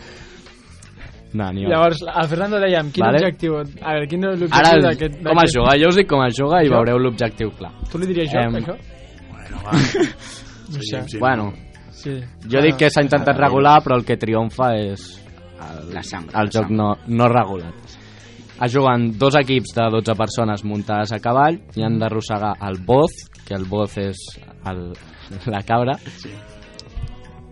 No, 1.34 1.49
ni 1.54 1.63
Llavors, 1.65 2.01
el 2.04 2.27
Fernando 2.27 2.60
deia, 2.60 2.82
quin 2.91 3.06
Vale. 3.06 3.19
objectiu... 3.21 3.54
A 3.56 3.93
veure, 3.93 4.08
quin 4.12 4.25
és 4.27 4.39
l'objectiu 4.41 4.60
Ara, 4.60 4.82
d'aquest... 4.84 5.21
com 5.23 5.39
es 5.45 5.54
juga? 5.56 5.75
Jo 5.80 5.88
us 5.88 5.95
dic 5.95 6.10
com 6.10 6.23
es 6.25 6.36
juga 6.36 6.60
i 6.63 6.67
Jo? 6.67 6.73
veureu 6.75 6.97
l'objectiu 6.99 7.51
clar. 7.56 7.71
Tu 7.89 7.97
li 8.01 8.08
diries 8.10 8.32
jo, 8.34 8.39
Em, 8.41 8.58
això? 8.60 8.75
Bueno, 9.32 9.62
va. 9.63 9.71
No 10.71 10.80
sé. 10.88 11.01
Sí. 11.08 11.17
Bueno, 11.19 11.54
Sí. 11.91 12.17
jo 12.49 12.62
dic 12.63 12.75
que 12.80 12.89
s'ha 12.89 13.04
intentat 13.04 13.38
regular, 13.38 13.82
però 13.84 13.95
el 13.95 14.04
que 14.04 14.17
triomfa 14.17 14.73
és 14.75 15.20
el, 15.69 15.93
La 15.93 16.04
sang, 16.04 16.28
el 16.32 16.47
la 16.50 16.52
joc 16.52 16.67
sang. 16.69 16.76
no, 16.78 16.89
no 17.08 17.28
regulat. 17.30 17.97
Es 18.62 18.76
juguen 18.76 19.17
dos 19.17 19.34
equips 19.39 19.74
de 19.74 19.88
12 19.89 20.13
persones 20.15 20.63
muntades 20.63 21.12
a 21.15 21.19
cavall 21.19 21.58
i 21.76 21.82
han 21.84 21.97
d'arrossegar 22.00 22.56
el 22.67 22.78
boz, 22.86 23.12
que 23.47 23.56
el 23.58 23.65
boz 23.65 23.97
és 23.97 24.17
el, 24.69 24.91
la 25.50 25.63
cabra, 25.65 25.97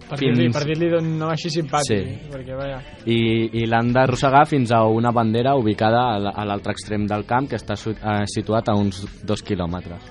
Per 0.10 0.18
dir-li 0.18 0.48
fins... 0.48 0.56
per 0.58 0.64
dir 0.66 0.88
d'un 0.90 1.10
nom 1.20 1.30
així 1.30 1.52
simpàtic, 1.54 1.90
Sí. 2.06 2.30
perquè, 2.34 2.56
vaja... 2.58 2.80
i, 3.06 3.18
i 3.62 3.66
l'han 3.70 3.92
d'arrossegar 3.94 4.46
fins 4.50 4.72
a 4.74 4.80
una 4.90 5.12
bandera 5.14 5.54
ubicada 5.58 6.02
a 6.34 6.46
l'altre 6.50 6.74
extrem 6.74 7.06
del 7.10 7.26
camp 7.30 7.50
que 7.52 7.60
està 7.60 7.76
eh, 7.78 8.24
situat 8.26 8.70
a 8.70 8.76
uns 8.78 9.04
dos 9.24 9.44
quilòmetres. 9.46 10.02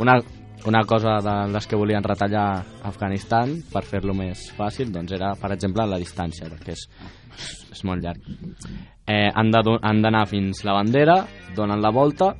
Una, 0.00 0.18
una 0.66 0.82
cosa 0.84 1.18
de 1.22 1.34
les 1.52 1.66
que 1.66 1.78
volien 1.78 2.04
retallar 2.04 2.64
Afganistan 2.88 3.54
per 3.72 3.84
fer-lo 3.86 4.14
més 4.18 4.48
fàcil 4.56 4.90
doncs 4.92 5.14
era, 5.14 5.32
per 5.38 5.52
exemple, 5.54 5.86
la 5.86 6.00
distància, 6.02 6.50
perquè 6.50 6.74
és, 6.74 6.86
és 7.72 7.82
molt 7.86 8.02
llarg. 8.02 8.26
Eh, 9.06 9.30
han 9.30 9.52
d'anar 10.02 10.24
fins 10.26 10.64
la 10.66 10.74
bandera, 10.74 11.20
donen 11.54 11.82
la 11.82 11.92
volta 11.94 12.32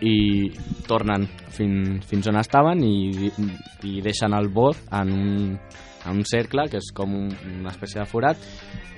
i 0.00 0.48
tornen 0.88 1.26
fin, 1.52 2.00
fins 2.04 2.28
on 2.28 2.40
estaven 2.40 2.82
i, 2.84 3.30
i 3.88 4.00
deixen 4.04 4.34
el 4.36 4.48
bot 4.52 4.80
en 4.96 5.12
un, 5.12 5.28
en 6.06 6.16
un 6.16 6.24
cercle, 6.28 6.66
que 6.72 6.80
és 6.80 6.92
com 6.96 7.12
un, 7.16 7.28
una 7.58 7.72
espècie 7.72 8.00
de 8.00 8.08
forat, 8.08 8.40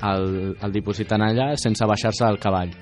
el, 0.07 0.55
el 0.55 0.75
dipositen 0.75 1.23
allà 1.25 1.53
sense 1.59 1.87
baixar-se 1.87 2.27
del 2.27 2.41
cavall. 2.43 2.75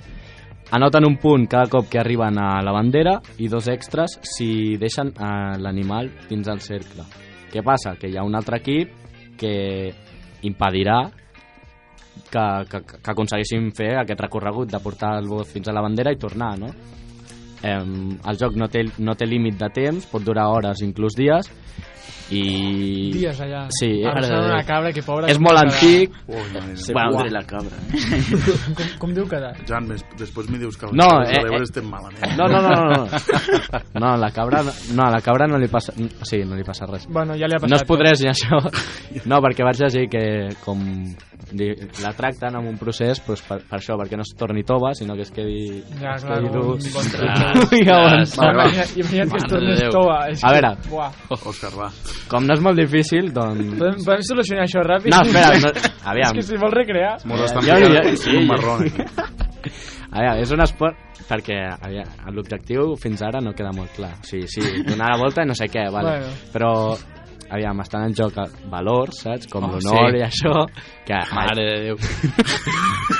Anoten 0.74 1.04
un 1.06 1.14
punt 1.22 1.46
cada 1.46 1.70
cop 1.70 1.86
que 1.88 2.00
arriben 2.00 2.40
a 2.42 2.60
la 2.64 2.72
bandera 2.74 3.20
i 3.38 3.46
dos 3.46 3.68
extras 3.70 4.16
si 4.26 4.76
deixen 4.80 5.12
eh, 5.14 5.54
l'animal 5.62 6.10
dins 6.26 6.48
del 6.48 6.60
cercle. 6.60 7.06
Què 7.52 7.62
passa? 7.62 7.94
Que 8.00 8.10
hi 8.10 8.16
ha 8.18 8.24
un 8.26 8.34
altre 8.34 8.58
equip 8.58 8.90
que 9.38 9.54
impedirà 10.42 11.04
que, 12.30 12.44
que, 12.70 12.80
que 12.82 13.10
aconseguissin 13.12 13.70
fer 13.76 13.92
aquest 14.00 14.20
recorregut 14.26 14.72
de 14.72 14.82
portar 14.82 15.14
el 15.20 15.30
bot 15.30 15.46
fins 15.46 15.68
a 15.68 15.76
la 15.76 15.84
bandera 15.84 16.12
i 16.12 16.18
tornar, 16.18 16.56
no? 16.58 16.72
Eh, 17.66 17.78
el 18.30 18.38
joc 18.40 18.56
no 18.60 18.68
té, 18.70 18.84
no 19.02 19.16
té 19.18 19.26
límit 19.28 19.58
de 19.58 19.70
temps, 19.74 20.06
pot 20.10 20.22
durar 20.24 20.46
hores, 20.54 20.82
inclús 20.86 21.18
dies, 21.18 21.50
i... 22.30 23.12
Dies 23.14 23.38
allà. 23.42 23.66
Sí, 23.74 23.88
Arrossegant 24.06 24.48
una 24.48 24.62
cabra 24.66 24.90
que 24.94 25.02
pobra... 25.06 25.28
és 25.30 25.38
com 25.38 25.46
molt 25.46 25.60
antic. 25.60 26.14
Ui, 26.26 26.40
mare 26.40 26.64
meva. 26.64 26.80
Se 26.82 26.94
Bueno, 26.96 27.22
la 27.30 27.42
cabra. 27.46 27.78
eh? 27.94 28.22
Com, 28.74 28.88
com 29.04 29.12
diu 29.14 29.28
quedar? 29.30 29.52
Jan, 29.68 29.86
després 30.18 30.50
m'hi 30.50 30.58
dius 30.62 30.78
que 30.80 30.90
No, 30.90 31.06
les 31.22 31.36
eh, 31.36 31.44
eh, 31.44 31.54
eh. 31.54 31.62
estem 31.62 31.86
malament. 31.90 32.34
No, 32.38 32.48
no, 32.50 32.62
no, 32.64 32.72
no, 32.74 33.04
no. 33.04 33.80
No, 34.02 34.16
la 34.20 34.30
cabra, 34.34 34.64
no, 34.66 35.06
a 35.06 35.10
la 35.14 35.22
cabra 35.24 35.46
no 35.50 35.60
li 35.62 35.70
passa, 35.70 35.94
sigui, 36.26 36.44
no 36.48 36.58
li 36.58 36.66
passa 36.66 36.88
res. 36.90 37.06
Bueno, 37.08 37.38
ja 37.38 37.46
li 37.46 37.56
ha 37.56 37.62
passat. 37.62 37.72
No 37.72 37.78
es 37.78 37.86
podrés 37.88 38.22
ni 38.24 38.30
això. 38.32 38.58
No, 39.30 39.40
perquè 39.44 39.64
vaig 39.66 39.80
llegir 39.80 40.08
que 40.10 40.24
com 40.64 40.82
la 42.02 42.12
tracten 42.16 42.56
amb 42.58 42.66
un 42.68 42.78
procés 42.80 43.20
doncs, 43.22 43.42
per, 43.46 43.60
per 43.68 43.78
això, 43.78 43.94
perquè 44.00 44.18
no 44.18 44.26
es 44.26 44.34
torni 44.38 44.64
tova, 44.66 44.92
sinó 44.98 45.14
que 45.14 45.22
es 45.22 45.30
quedi... 45.34 45.82
Ja, 46.00 46.16
es 46.16 46.26
clar, 46.26 46.40
quedi 46.42 46.50
un 46.50 46.56
dur. 46.56 46.76
Bon 47.56 47.72
Ui, 47.76 47.82
avançat. 47.90 48.56
Va, 48.56 48.66
imagina't, 48.70 49.30
que 49.32 49.40
es 49.40 49.46
tornés 49.50 49.82
tova. 49.94 50.18
És 50.30 50.44
A 50.44 50.50
que, 50.52 50.54
veure. 50.60 50.70
Buah. 50.90 51.10
Òscar, 51.36 51.72
va. 51.78 51.88
Com 52.30 52.46
no 52.48 52.54
és 52.56 52.62
molt 52.64 52.78
difícil, 52.80 53.32
doncs... 53.34 53.64
Podem, 53.78 53.98
podem 54.04 54.24
solucionar 54.28 54.66
això 54.68 54.84
ràpid? 54.86 55.12
No, 55.14 55.22
espera, 55.26 55.56
no, 55.62 55.72
aviam. 56.12 56.30
És 56.30 56.38
que 56.38 56.46
si 56.52 56.60
vols 56.62 56.76
recrear... 56.76 57.16
Mos 57.28 57.44
estan 57.48 57.66
jo- 57.66 57.80
picant 57.82 58.16
sí, 58.22 58.30
un 58.36 58.42
jo- 58.42 58.46
marrón 58.52 58.86
aquí. 58.86 59.08
Aviam, 60.16 60.38
és 60.44 60.52
un 60.54 60.62
esport 60.64 61.02
perquè 61.26 61.56
aviam, 61.82 62.06
l'objectiu 62.36 62.92
fins 63.02 63.22
ara 63.26 63.40
no 63.42 63.50
queda 63.56 63.72
molt 63.74 63.90
clar. 63.96 64.12
O 64.22 64.26
sigui, 64.28 64.46
sí, 64.52 64.62
donar 64.86 65.10
la 65.14 65.18
volta 65.20 65.42
i 65.42 65.48
no 65.50 65.56
sé 65.58 65.66
què, 65.72 65.88
vale. 65.92 66.12
Bueno. 66.20 66.34
però 66.54 66.70
aviam, 67.50 67.80
estan 67.84 68.06
en 68.08 68.14
joc 68.16 68.36
valors, 68.70 69.22
saps? 69.24 69.48
Com 69.50 69.64
Oh, 69.66 69.72
l'honor 69.74 70.12
sí. 70.12 70.20
i 70.20 70.24
això, 70.26 70.54
que... 71.06 71.20
Mare 71.34 71.66
de 71.66 71.76
Déu. 71.86 71.96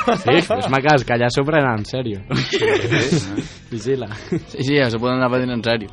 Sí, 0.06 0.34
fes-me 0.46 0.78
cas, 0.82 1.02
que 1.06 1.14
allà 1.16 1.28
s'ho 1.34 1.42
prenen 1.46 1.80
en 1.80 1.84
sèrio. 1.86 2.20
Vigila. 3.72 4.08
Sí, 4.30 4.62
sí, 4.62 4.76
ja 4.76 4.86
s'ho 4.90 5.00
poden 5.02 5.18
anar 5.18 5.30
patint 5.32 5.54
en 5.56 5.62
sèrio. 5.66 5.90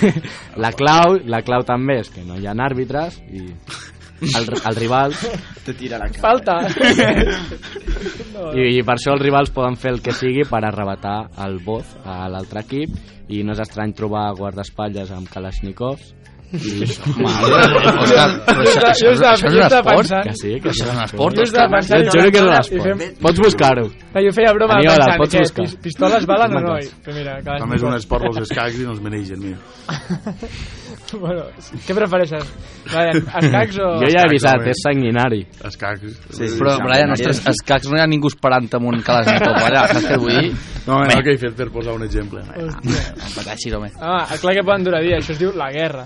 La 0.62 0.70
clau, 0.74 1.18
la 1.30 1.42
clau 1.46 1.62
també 1.66 2.00
és 2.02 2.10
que 2.14 2.24
no 2.26 2.38
hi 2.38 2.46
ha 2.50 2.54
àrbitres 2.64 3.20
i 3.30 3.44
el, 4.24 4.46
el 4.54 4.76
rival 4.78 5.12
Te 5.66 5.74
tira 5.74 5.98
la 5.98 6.06
cabra. 6.08 6.22
Falta! 6.22 6.56
i, 8.54 8.78
i 8.78 8.82
per 8.86 8.94
això 8.96 9.14
els 9.14 9.22
rivals 9.22 9.50
poden 9.54 9.76
fer 9.80 9.92
el 9.94 10.00
que 10.04 10.14
sigui 10.16 10.46
per 10.48 10.62
arrebatar 10.64 11.16
el 11.44 11.58
boz 11.64 11.96
a 12.04 12.24
l'altre 12.32 12.62
equip 12.64 12.94
i 13.34 13.42
no 13.44 13.54
és 13.54 13.62
estrany 13.64 13.94
trobar 13.96 14.30
guardaespatlles 14.38 15.10
amb 15.14 15.30
kalashnikovs 15.32 16.12
i... 16.52 16.84
Òscar, 18.04 18.90
això, 18.90 19.10
això, 19.10 19.10
Jo 19.10 19.24
això, 19.24 19.48
és 19.48 19.54
un 19.54 19.62
esport? 19.64 20.10
que 20.24 20.34
sí, 20.38 20.50
que 20.60 20.68
Això 20.70 20.84
és 20.84 20.92
un 20.94 21.00
esport, 21.04 21.38
Òscar. 21.44 21.64
et 21.74 22.10
juro 22.12 22.30
que 22.30 22.38
és 22.38 22.44
un 22.44 22.52
esport. 22.60 23.18
Pots 23.24 23.40
buscar-ho. 23.46 23.86
Jo 24.14 24.32
feia 24.36 24.52
broma 24.54 24.74
Aniola, 24.78 24.96
pensant 25.04 25.18
pots 25.22 25.32
que 25.34 25.40
buscar. 25.40 25.64
pis- 25.64 25.76
pistoles 25.88 26.26
valen 26.30 26.56
o 26.56 26.60
no? 26.60 26.76
Però 27.04 27.14
mira, 27.16 27.32
També 27.42 27.74
és 27.76 27.82
un 27.82 27.94
esport, 27.96 28.24
els 28.30 28.38
escacs 28.44 28.78
i 28.78 28.84
no 28.86 28.90
els 28.94 29.00
menegen, 29.02 29.38
mira. 29.40 29.58
Bueno, 31.24 31.44
què 31.86 31.94
prefereixes? 31.96 32.48
Brian, 32.88 33.20
escacs 33.40 33.78
o... 33.80 33.90
Jo 34.02 34.08
ja 34.12 34.22
he 34.24 34.28
avisat, 34.28 34.66
és 34.72 34.82
sanguinari. 34.84 35.40
Escacs. 35.64 36.16
Sí, 36.30 36.48
sí. 36.48 36.58
Però, 36.58 36.76
Brian, 36.84 37.14
ostres, 37.14 37.40
escacs 37.54 37.88
no 37.90 37.98
hi 37.98 38.02
ha 38.04 38.08
ningú 38.10 38.30
esperant 38.32 38.68
amb 38.78 38.90
un 38.90 39.02
Kalashnikov 39.06 39.60
allà, 39.68 39.84
saps 39.92 40.08
què 40.10 40.18
vull 40.20 40.34
dir? 40.38 40.54
No, 40.84 40.98
no, 41.00 41.20
que 41.24 41.36
he 41.36 41.40
fet 41.40 41.54
per 41.56 41.70
posar 41.72 41.94
un 41.96 42.04
exemple. 42.04 42.42
Hòstia. 42.44 43.04
No 43.20 43.30
pateixis, 43.38 43.76
home. 43.78 43.92
Ah, 44.00 44.26
clar 44.40 44.56
que 44.58 44.66
poden 44.66 44.84
durar 44.90 45.00
dies, 45.04 45.22
això 45.22 45.36
es 45.36 45.40
diu 45.40 45.54
la 45.56 45.70
guerra. 45.72 46.04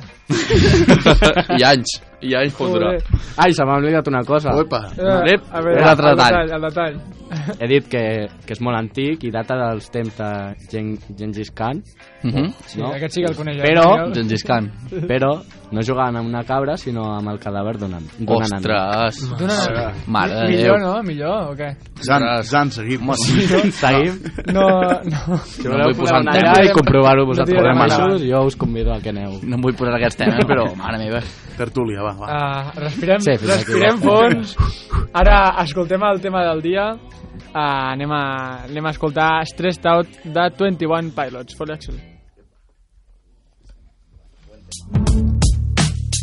I 1.58 1.64
anys, 1.66 1.98
i 2.20 2.50
pot 2.56 2.72
durar. 2.72 2.94
Joder. 2.98 3.20
Ai, 3.38 3.52
se 3.54 3.64
m'ha 3.64 3.76
oblidat 3.78 4.08
una 4.08 4.22
cosa. 4.24 4.50
Opa. 4.58 4.80
Eh, 4.98 5.36
a 5.52 5.60
veure, 5.62 5.80
un 5.82 5.88
altre 5.88 6.10
el 6.10 6.16
detall. 6.16 6.50
El 6.56 6.60
detall. 6.62 7.00
He 7.60 7.66
dit 7.68 7.88
que, 7.92 8.02
que 8.46 8.52
és 8.56 8.60
molt 8.64 8.78
antic 8.78 9.24
i 9.24 9.30
data 9.30 9.54
dels 9.60 9.90
temps 9.92 10.16
de 10.16 10.30
Gen 10.70 10.96
Gengis 11.18 11.50
Khan, 11.54 11.82
Uh 12.24 12.30
-huh. 12.30 12.52
Sí, 12.66 12.80
no? 12.80 12.88
aquest 12.92 13.14
sí 13.14 13.20
que 13.22 13.30
el 13.30 13.36
coneix. 13.36 13.58
eh, 13.58 13.62
Però-? 13.62 14.12
Gengis 14.14 14.42
Khan. 14.44 14.72
però 15.06 15.40
no 15.70 15.82
jugaven 15.84 16.16
amb 16.16 16.28
una 16.28 16.42
cabra, 16.44 16.76
sinó 16.80 17.04
amb 17.16 17.28
el 17.32 17.38
cadàver 17.38 17.74
d'un 17.78 17.90
d'un 17.90 18.00
nan. 18.00 18.62
Ostres. 18.62 19.18
D'una- 19.38 19.92
Mare 20.06 20.34
de 20.34 20.46
Millor, 20.48 20.78
Déu. 20.78 20.86
no? 20.86 21.02
Millor, 21.02 21.50
o 21.50 21.56
què? 21.56 21.68
Jan, 22.06 22.22
Jan, 22.50 22.70
seguim. 22.72 23.10
Seguim. 23.14 24.20
No, 24.52 24.68
no. 25.04 25.38
Si 25.44 25.62
No 25.64 25.72
voleu 25.74 25.90
vull 25.90 25.96
posar 26.00 26.20
anar 26.22 26.34
tema. 26.38 26.52
allà 26.52 26.64
i 26.64 26.72
comprovar-ho 26.72 27.20
No 27.22 27.26
vosaltres 27.32 27.56
tirarem 27.58 27.78
mateixos, 27.78 28.22
jo 28.30 28.42
us 28.46 28.56
convido 28.56 28.92
a 28.94 29.00
que 29.00 29.10
aneu. 29.10 29.38
No 29.42 29.56
em 29.56 29.62
vull 29.62 29.74
posar 29.76 29.94
aquests 29.96 30.16
temes, 30.16 30.44
però, 30.50 30.68
mare 30.76 30.98
meva. 30.98 31.20
Tertúlia, 31.58 32.02
va, 32.02 32.12
va. 32.14 32.26
Uh, 32.28 32.80
respirem, 32.80 33.20
Sí, 33.20 33.36
respirem 33.44 33.98
fons. 33.98 34.56
Ara 35.12 35.54
escoltem 35.64 36.02
el 36.12 36.20
tema 36.20 36.44
del 36.48 36.62
dia. 36.62 36.92
Uh, 37.48 37.92
anem, 37.94 38.10
a, 38.12 38.64
anem 38.68 38.86
a 38.86 38.90
escoltar 38.90 39.44
Stressed 39.46 39.86
Out 39.86 40.08
de 40.24 40.50
21 40.58 41.10
Pilots. 41.16 41.56
For 41.56 41.70
Axel. 41.72 41.96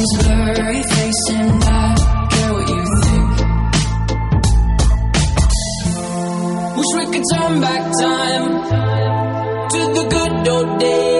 My 0.00 0.06
Blurry 0.22 0.82
Face 0.82 1.28
and 1.28 1.62
I 1.62 1.94
care 2.30 2.52
what 2.54 2.68
you 2.70 2.84
think. 3.04 3.28
Wish 6.76 6.92
we 6.96 7.04
could 7.12 7.26
turn 7.34 7.60
back 7.60 7.82
time 8.00 8.46
to 9.68 9.80
the 9.92 10.04
good 10.08 10.48
old 10.48 10.80
days 10.80 11.19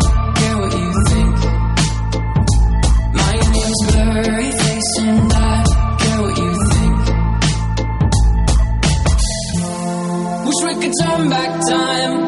turn 10.99 11.29
back 11.29 11.51
time 11.69 12.20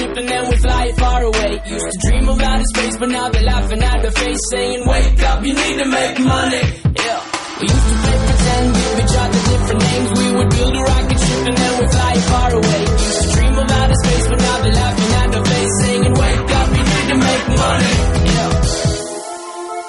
and 0.00 0.28
then 0.28 0.48
we'd 0.48 0.60
fly 0.60 0.92
far 0.98 1.22
away. 1.22 1.60
Used 1.66 1.86
to 1.90 1.98
dream 2.08 2.28
of 2.28 2.40
outer 2.40 2.64
space, 2.74 2.96
but 2.98 3.08
now 3.08 3.28
they're 3.28 3.42
laughing 3.42 3.82
at 3.82 4.02
the 4.02 4.10
face, 4.12 4.42
saying, 4.50 4.86
"Wake 4.86 5.22
up, 5.22 5.44
you 5.44 5.54
need 5.54 5.78
to 5.78 5.86
make 5.86 6.18
money." 6.20 6.62
Yeah. 7.02 7.20
We 7.58 7.66
used 7.66 7.88
to 7.90 7.96
play 8.02 8.18
pretend, 8.28 8.66
give 8.74 8.98
each 9.02 9.16
other 9.18 9.40
different 9.50 9.82
names. 9.82 10.08
We 10.20 10.26
would 10.36 10.50
build 10.50 10.74
a 10.76 10.82
rocket 10.90 11.18
ship 11.18 11.42
and 11.48 11.56
then 11.58 11.72
we'd 11.78 11.90
fly 11.90 12.14
far 12.30 12.50
away. 12.54 12.80
Used 12.86 13.22
to 13.22 13.28
dream 13.34 13.54
of 13.58 13.70
outer 13.78 13.98
space, 14.04 14.26
but 14.30 14.38
now 14.46 14.56
they're 14.62 14.78
laughing 14.82 15.12
at 15.22 15.28
the 15.34 15.42
face, 15.50 15.74
saying, 15.82 16.14
"Wake 16.22 16.50
up, 16.60 16.68
you 16.78 16.84
need 16.92 17.06
to 17.12 17.16
make 17.28 17.44
money." 17.66 17.94
Yeah. 18.34 18.50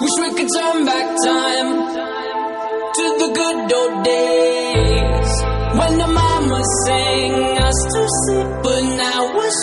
Wish 0.01 0.15
we 0.23 0.29
could 0.37 0.49
turn 0.57 0.85
back 0.85 1.07
time 1.25 1.69
to 2.97 3.05
the 3.21 3.29
good 3.39 3.73
old 3.79 4.03
days 4.03 5.31
when 5.79 5.97
the 5.99 6.07
mama 6.07 6.61
sang 6.85 7.33
us 7.67 7.79
to 7.93 8.01
sleep, 8.23 8.49
but 8.63 8.81
now 8.97 9.19
we're 9.35 9.55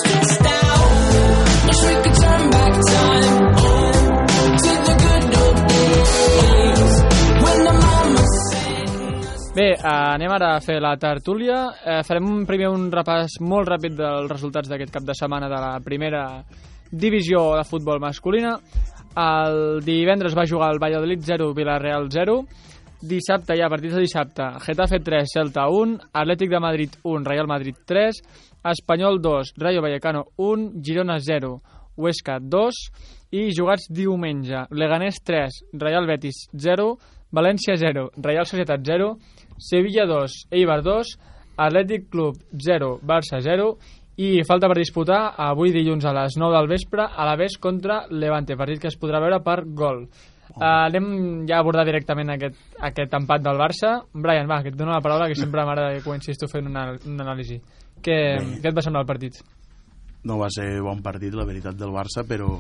Bé, 9.57 9.71
eh, 9.73 9.79
anem 9.89 10.29
ara 10.35 10.51
a 10.53 10.61
fer 10.61 10.75
la 10.85 10.99
tertúlia. 11.01 11.71
Eh, 11.81 12.03
farem 12.05 12.27
un, 12.29 12.43
primer 12.45 12.67
un 12.69 12.91
repàs 12.93 13.39
molt 13.41 13.71
ràpid 13.71 13.95
dels 13.97 14.29
resultats 14.29 14.69
d'aquest 14.69 14.93
cap 14.93 15.07
de 15.09 15.15
setmana 15.17 15.49
de 15.49 15.61
la 15.63 15.79
primera 15.81 16.43
divisió 16.93 17.55
de 17.57 17.63
futbol 17.65 17.97
masculina. 17.99 18.53
El 19.17 19.81
divendres 19.81 20.37
va 20.37 20.45
jugar 20.45 20.69
el 20.75 20.81
Valladolid 20.83 21.25
0, 21.25 21.55
Villarreal 21.57 22.11
0. 22.13 22.37
Dissabte, 23.01 23.57
ja, 23.57 23.71
a 23.71 23.73
partir 23.73 23.95
de 23.95 24.05
dissabte, 24.05 24.51
Getafe 24.61 25.01
3, 25.01 25.33
Celta 25.33 25.71
1, 25.73 25.97
Atlètic 26.13 26.53
de 26.53 26.61
Madrid 26.61 27.01
1, 27.03 27.25
Real 27.25 27.49
Madrid 27.49 27.81
3, 27.87 28.21
Espanyol 28.75 29.23
2, 29.23 29.55
Rayo 29.57 29.81
Vallecano 29.81 30.27
1, 30.37 30.83
Girona 30.85 31.17
0, 31.19 31.55
Huesca 31.97 32.37
2 32.43 32.85
i 33.33 33.49
jugats 33.57 33.89
diumenge, 33.89 34.67
Leganés 34.69 35.23
3, 35.25 35.63
Real 35.81 36.05
Betis 36.05 36.45
0, 36.53 36.99
València 37.33 37.75
0, 37.77 38.11
Real 38.23 38.47
Societat 38.47 38.85
0, 38.85 39.17
Sevilla 39.59 40.07
2, 40.07 40.47
Eibar 40.51 40.83
2, 40.85 41.17
Atlètic 41.57 42.09
Club 42.13 42.39
0, 42.53 42.99
Barça 43.03 43.41
0 43.41 43.75
i 44.17 44.41
falta 44.49 44.69
per 44.69 44.79
disputar 44.79 45.35
avui 45.37 45.73
dilluns 45.75 46.07
a 46.09 46.15
les 46.17 46.39
9 46.41 46.57
del 46.57 46.71
vespre 46.71 47.05
a 47.05 47.27
la 47.29 47.37
vez 47.37 47.59
contra 47.61 48.05
Levante, 48.11 48.57
partit 48.57 48.81
que 48.81 48.89
es 48.89 48.97
podrà 49.01 49.21
veure 49.21 49.43
per 49.45 49.63
gol. 49.67 50.07
Uh, 50.57 50.63
anem 50.63 51.45
ja 51.49 51.59
a 51.59 51.61
abordar 51.61 51.85
directament 51.85 52.31
aquest, 52.33 52.57
aquest 52.81 53.13
empat 53.19 53.43
del 53.45 53.61
Barça. 53.61 53.99
Brian, 54.15 54.49
va, 54.49 54.63
que 54.63 54.73
et 54.73 54.79
dono 54.79 54.95
la 54.95 55.03
paraula, 55.05 55.29
que 55.29 55.37
sempre 55.37 55.67
m'agrada 55.67 55.99
que 55.99 56.07
comencis 56.07 56.39
tu 56.41 56.49
fent 56.49 56.71
una, 56.71 56.89
una 57.05 57.27
anàlisi. 57.27 57.61
Què, 58.01 58.17
Bé. 58.39 58.59
què 58.63 58.71
et 58.71 58.77
va 58.77 58.85
semblar 58.85 59.05
el 59.05 59.11
partit? 59.11 59.43
no 60.27 60.41
va 60.41 60.51
ser 60.51 60.81
bon 60.83 61.03
partit, 61.05 61.35
la 61.39 61.47
veritat, 61.47 61.79
del 61.79 61.95
Barça, 61.95 62.25
però 62.27 62.51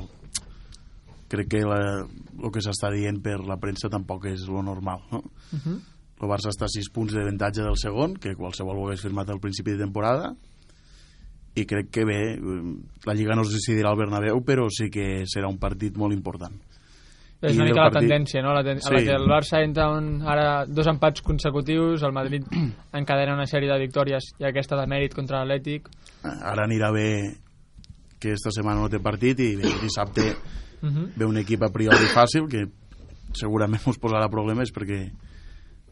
crec 1.30 1.50
que 1.50 1.62
la, 1.66 1.80
el 2.06 2.52
que 2.54 2.62
s'està 2.62 2.92
dient 2.94 3.18
per 3.22 3.40
la 3.42 3.58
premsa 3.62 3.90
tampoc 3.90 4.28
és 4.30 4.46
lo 4.46 4.62
normal, 4.62 5.02
no? 5.10 5.22
Uh 5.50 5.58
-huh. 5.58 5.78
El 6.22 6.28
Barça 6.28 6.48
està 6.48 6.64
a 6.64 6.72
6 6.72 6.88
punts 6.94 7.12
d'avantatge 7.12 7.62
del 7.62 7.76
segon, 7.76 8.14
que 8.16 8.34
qualsevol 8.34 8.78
ho 8.78 8.86
hagués 8.88 9.02
firmat 9.04 9.28
al 9.30 9.40
principi 9.40 9.72
de 9.72 9.82
temporada, 9.84 10.30
i 11.56 11.64
crec 11.64 11.90
que 11.90 12.04
bé, 12.04 12.20
eh, 12.34 12.38
la 13.06 13.14
Lliga 13.14 13.34
no 13.36 13.42
es 13.42 13.52
decidirà 13.52 13.90
al 13.90 13.96
Bernabéu, 13.98 14.42
però 14.44 14.66
sí 14.70 14.90
que 14.92 15.24
serà 15.28 15.48
un 15.48 15.58
partit 15.58 15.96
molt 15.96 16.12
important. 16.14 16.52
És 17.42 17.52
I 17.52 17.58
una 17.60 17.66
mica 17.68 17.82
la 17.84 17.90
partit- 17.90 18.08
tendència, 18.08 18.40
no? 18.42 18.54
La 18.54 18.62
ten 18.64 18.78
a 18.82 18.90
la 18.90 18.98
Sí. 18.98 19.04
que 19.04 19.12
el 19.12 19.26
Barça 19.28 19.62
entra 19.62 19.90
un, 19.92 20.22
ara 20.22 20.64
dos 20.66 20.86
empats 20.86 21.20
consecutius, 21.22 22.02
el 22.02 22.12
Madrid 22.12 22.44
encadena 22.92 23.34
una 23.34 23.44
sèrie 23.46 23.70
de 23.70 23.78
victòries 23.78 24.32
i 24.40 24.44
aquesta 24.44 24.76
de 24.76 24.86
mèrit 24.86 25.14
contra 25.14 25.44
l'Atlètic. 25.44 25.88
Ara 26.24 26.64
anirà 26.64 26.90
bé 26.92 27.36
que 28.18 28.32
esta 28.32 28.50
setmana 28.50 28.80
no 28.80 28.88
té 28.88 28.98
partit 29.00 29.38
i 29.40 29.56
bé, 29.56 29.68
dissabte 29.82 30.34
Uh 30.82 30.88
-huh. 30.88 31.08
ve 31.16 31.24
un 31.24 31.36
equip 31.38 31.62
a 31.62 31.70
priori 31.72 32.04
fàcil 32.14 32.48
que 32.48 32.66
segurament 33.32 33.80
us 33.86 33.98
posarà 33.98 34.28
problemes 34.28 34.70
perquè 34.72 35.10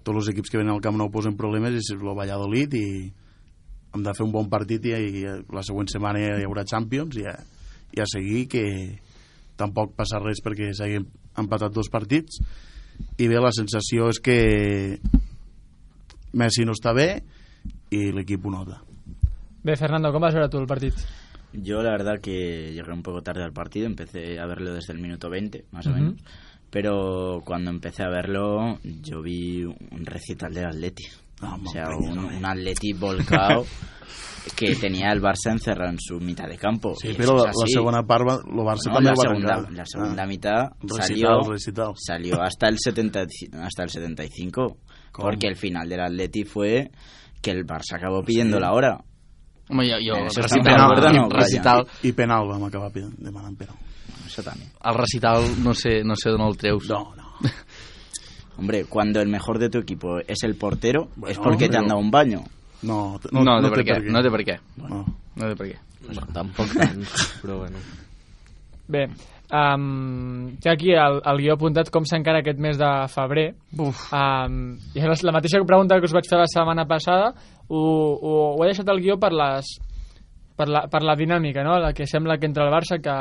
tots 0.05 0.21
els 0.21 0.29
equips 0.35 0.53
que 0.53 0.61
venen 0.61 0.75
al 0.75 0.83
Camp 0.85 0.99
Nou 1.01 1.11
posen 1.13 1.37
problemes 1.37 1.75
és 1.81 1.91
el 1.97 2.05
Valladolid 2.05 2.77
i 2.79 2.85
hem 3.95 4.03
de 4.05 4.15
fer 4.15 4.27
un 4.27 4.33
bon 4.35 4.49
partit 4.53 4.85
i, 4.91 4.93
i 4.93 5.25
la 5.55 5.63
següent 5.67 5.89
setmana 5.91 6.21
hi 6.21 6.45
haurà 6.47 6.67
Champions 6.69 7.17
i 7.21 7.27
a, 7.31 7.35
i 7.95 8.03
a 8.03 8.07
seguir 8.11 8.47
que 8.53 8.65
tampoc 9.57 9.95
passa 9.97 10.19
res 10.23 10.43
perquè 10.45 10.73
s'hagin 10.75 11.07
empatat 11.39 11.73
dos 11.75 11.91
partits 11.91 12.41
i 13.19 13.27
bé, 13.27 13.39
la 13.43 13.53
sensació 13.55 14.09
és 14.13 14.21
que 14.23 14.39
Messi 16.35 16.65
no 16.67 16.75
està 16.75 16.93
bé 16.95 17.09
i 17.95 18.09
l'equip 18.15 18.47
ho 18.47 18.51
nota 18.55 18.81
Bé, 19.65 19.79
Fernando, 19.81 20.11
com 20.13 20.21
vas 20.21 20.35
veure 20.35 20.51
tu 20.53 20.59
el 20.61 20.67
partit? 20.69 20.99
Yo 21.55 21.81
la 21.83 21.93
verdad 21.95 22.21
que 22.21 22.73
llegué 22.75 22.93
un 22.93 23.03
poco 23.03 23.23
tarde 23.23 23.45
al 23.45 23.53
partido, 23.55 23.87
empecé 23.87 24.39
a 24.39 24.45
verlo 24.45 24.75
desde 24.75 24.93
el 24.93 24.99
minuto 24.99 25.31
20, 25.31 25.65
más 25.71 25.87
o 25.87 25.91
Ujú. 25.91 25.99
menos. 25.99 26.21
Pero 26.75 27.41
cuando 27.45 27.71
empecé 27.71 28.03
a 28.03 28.09
verlo, 28.09 28.81
yo 28.83 29.23
vi 29.23 29.63
un 29.63 30.05
recital 30.05 30.53
del 30.53 30.67
Atleti. 30.67 31.05
Ah, 31.41 31.57
o 31.65 31.71
sea, 31.71 31.85
un, 31.97 32.19
un 32.19 32.45
Atleti 32.45 32.93
volcado 32.93 33.65
que 34.57 34.75
tenía 34.75 35.13
el 35.13 35.23
Barça 35.23 35.53
encerrado 35.53 35.91
en 35.93 36.01
su 36.01 36.19
mitad 36.19 36.49
de 36.49 36.59
campo. 36.59 36.97
Sí, 36.97 37.11
eso 37.17 37.37
la, 37.37 37.45
la 37.45 37.53
segona 37.73 38.03
part, 38.03 38.27
va- 38.29 38.41
el 38.45 38.59
Barça 38.67 38.89
No, 38.89 38.95
també 38.95 39.11
la 39.11 39.15
va 39.15 39.23
segunda, 39.23 39.53
arrencar. 39.55 39.73
la 39.73 39.87
segunda 39.87 40.23
Ah. 40.23 40.27
mitad 40.27 40.73
salió, 41.01 41.41
recital. 41.49 41.93
salió 41.95 42.43
hasta 42.43 42.67
el 42.69 42.77
70, 42.81 43.21
hasta 43.63 43.83
el 43.85 43.91
75 43.91 44.77
¿Cómo? 45.13 45.29
porque 45.29 45.47
el 45.47 45.55
final 45.57 45.89
del 45.89 46.01
Atleti 46.01 46.43
fue 46.45 46.91
que 47.41 47.53
el 47.53 47.65
Barça 47.65 47.99
acabó 47.99 48.23
pidiendo 48.25 48.59
la 48.59 48.73
hora 48.73 48.99
Home, 49.71 49.87
jo, 49.89 49.97
jo 49.97 50.17
Eh, 50.17 50.29
recital, 50.43 50.77
no, 51.15 51.25
el 51.25 51.31
recital, 51.31 51.87
I 52.03 52.13
penal 52.13 52.47
vam 52.49 52.65
acabar 52.65 52.91
demanant 52.93 53.57
penal. 53.57 53.77
También 54.45 54.71
el 54.85 54.95
recital 54.95 55.45
no 55.63 55.75
sé, 55.75 56.03
no 56.05 56.15
sé 56.17 56.31
d'on 56.31 56.43
el 56.49 56.57
treus. 56.57 56.89
No, 56.89 57.15
no. 57.17 57.25
hombre 58.59 58.85
cuando 58.85 59.21
el 59.21 59.29
mejor 59.29 59.59
de 59.59 59.69
tu 59.69 59.79
equipo 59.79 60.19
es 60.21 60.43
el 60.45 60.55
portero 60.57 61.09
Bueno, 61.17 61.33
es 61.33 61.39
porque 61.39 61.67
te 61.67 61.71
pero- 61.71 61.81
han 61.83 61.89
dado 61.89 62.01
un 62.01 62.11
baño 62.11 62.45
No, 62.83 63.19
No, 63.33 63.43
no, 63.43 63.61
no, 63.61 63.69
té 63.71 63.75
per 63.75 63.85
què, 63.87 64.11
no 64.13 64.21
té 64.23 64.31
per 64.31 64.41
què. 64.45 64.59
No. 64.77 65.05
No 65.37 65.47
té 65.49 65.55
per 65.57 65.67
què. 65.71 65.79
Bueno, 66.05 66.27
tampoc 66.35 66.69
tant, 66.77 67.01
però 67.41 67.57
bueno. 67.63 67.79
Bé, 68.93 69.07
um, 69.49 70.51
té 70.61 70.69
aquí 70.69 70.93
el, 70.93 71.17
el 71.25 71.41
guió 71.41 71.55
apuntat 71.57 71.89
com 71.89 72.05
s'encara 72.05 72.43
aquest 72.45 72.61
mes 72.61 72.77
de 72.77 72.91
febrer. 73.09 73.47
Uf. 73.81 74.03
Um, 74.13 74.75
I 74.93 75.01
és 75.01 75.25
la 75.25 75.33
mateixa 75.33 75.63
pregunta 75.65 75.97
que 75.97 76.05
us 76.11 76.13
vaig 76.13 76.29
fer 76.29 76.43
la 76.43 76.51
setmana 76.53 76.85
passada, 76.85 77.33
ho, 77.69 77.81
ho, 77.81 78.35
ho 78.53 78.61
he 78.67 78.69
deixat 78.69 78.93
al 78.93 79.01
guió 79.01 79.17
per 79.17 79.33
les 79.33 79.73
per 80.55 80.69
la, 80.69 80.85
per 80.93 81.01
la 81.09 81.17
dinàmica, 81.17 81.65
no? 81.65 81.79
La 81.81 81.95
que 81.97 82.05
sembla 82.07 82.37
que 82.37 82.47
entre 82.53 82.69
el 82.69 82.75
Barça 82.75 83.01
que 83.01 83.17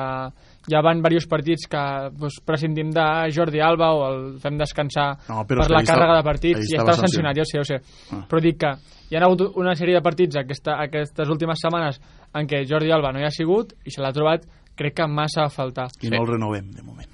ja 0.72 0.82
van 0.82 1.02
diversos 1.02 1.28
partits 1.28 1.68
que 1.68 1.84
pues, 2.18 2.38
prescindim 2.46 2.90
de 2.96 3.04
Jordi 3.36 3.60
Alba 3.60 3.92
o 3.94 4.06
el 4.10 4.40
fem 4.40 4.58
descansar 4.58 5.10
No, 5.30 5.44
però 5.46 5.66
per 5.66 5.72
la 5.72 5.82
càrrega 5.84 5.94
estava- 5.94 6.18
de 6.18 6.24
partits 6.24 6.72
i 6.72 6.76
estava 6.78 6.94
sancionat, 6.94 7.36
jo 7.36 7.42
ho 7.42 7.46
sé, 7.46 7.58
jo 7.58 7.62
ho 7.62 7.66
sé. 7.66 7.82
Ah. 8.12 8.26
Però 8.30 8.40
dic 8.42 8.58
que 8.60 8.72
hi 9.12 9.16
ha 9.18 9.24
hagut 9.26 9.42
una 9.56 9.76
sèrie 9.76 9.96
de 9.96 10.02
partits 10.02 10.38
aquesta, 10.38 10.78
aquestes 10.82 11.30
últimes 11.30 11.60
setmanes 11.60 12.00
en 12.34 12.48
què 12.48 12.64
Jordi 12.70 12.92
Alba 12.92 13.12
no 13.12 13.20
hi 13.20 13.26
ha 13.28 13.32
sigut 13.32 13.74
i 13.86 13.92
se 13.92 14.02
l'ha 14.02 14.12
trobat, 14.16 14.46
crec 14.76 14.96
que 14.96 15.08
massa 15.08 15.44
a 15.46 15.50
faltar. 15.50 15.88
I 16.02 16.10
no 16.10 16.22
el 16.24 16.28
renovem, 16.32 16.72
de 16.72 16.82
moment. 16.82 17.10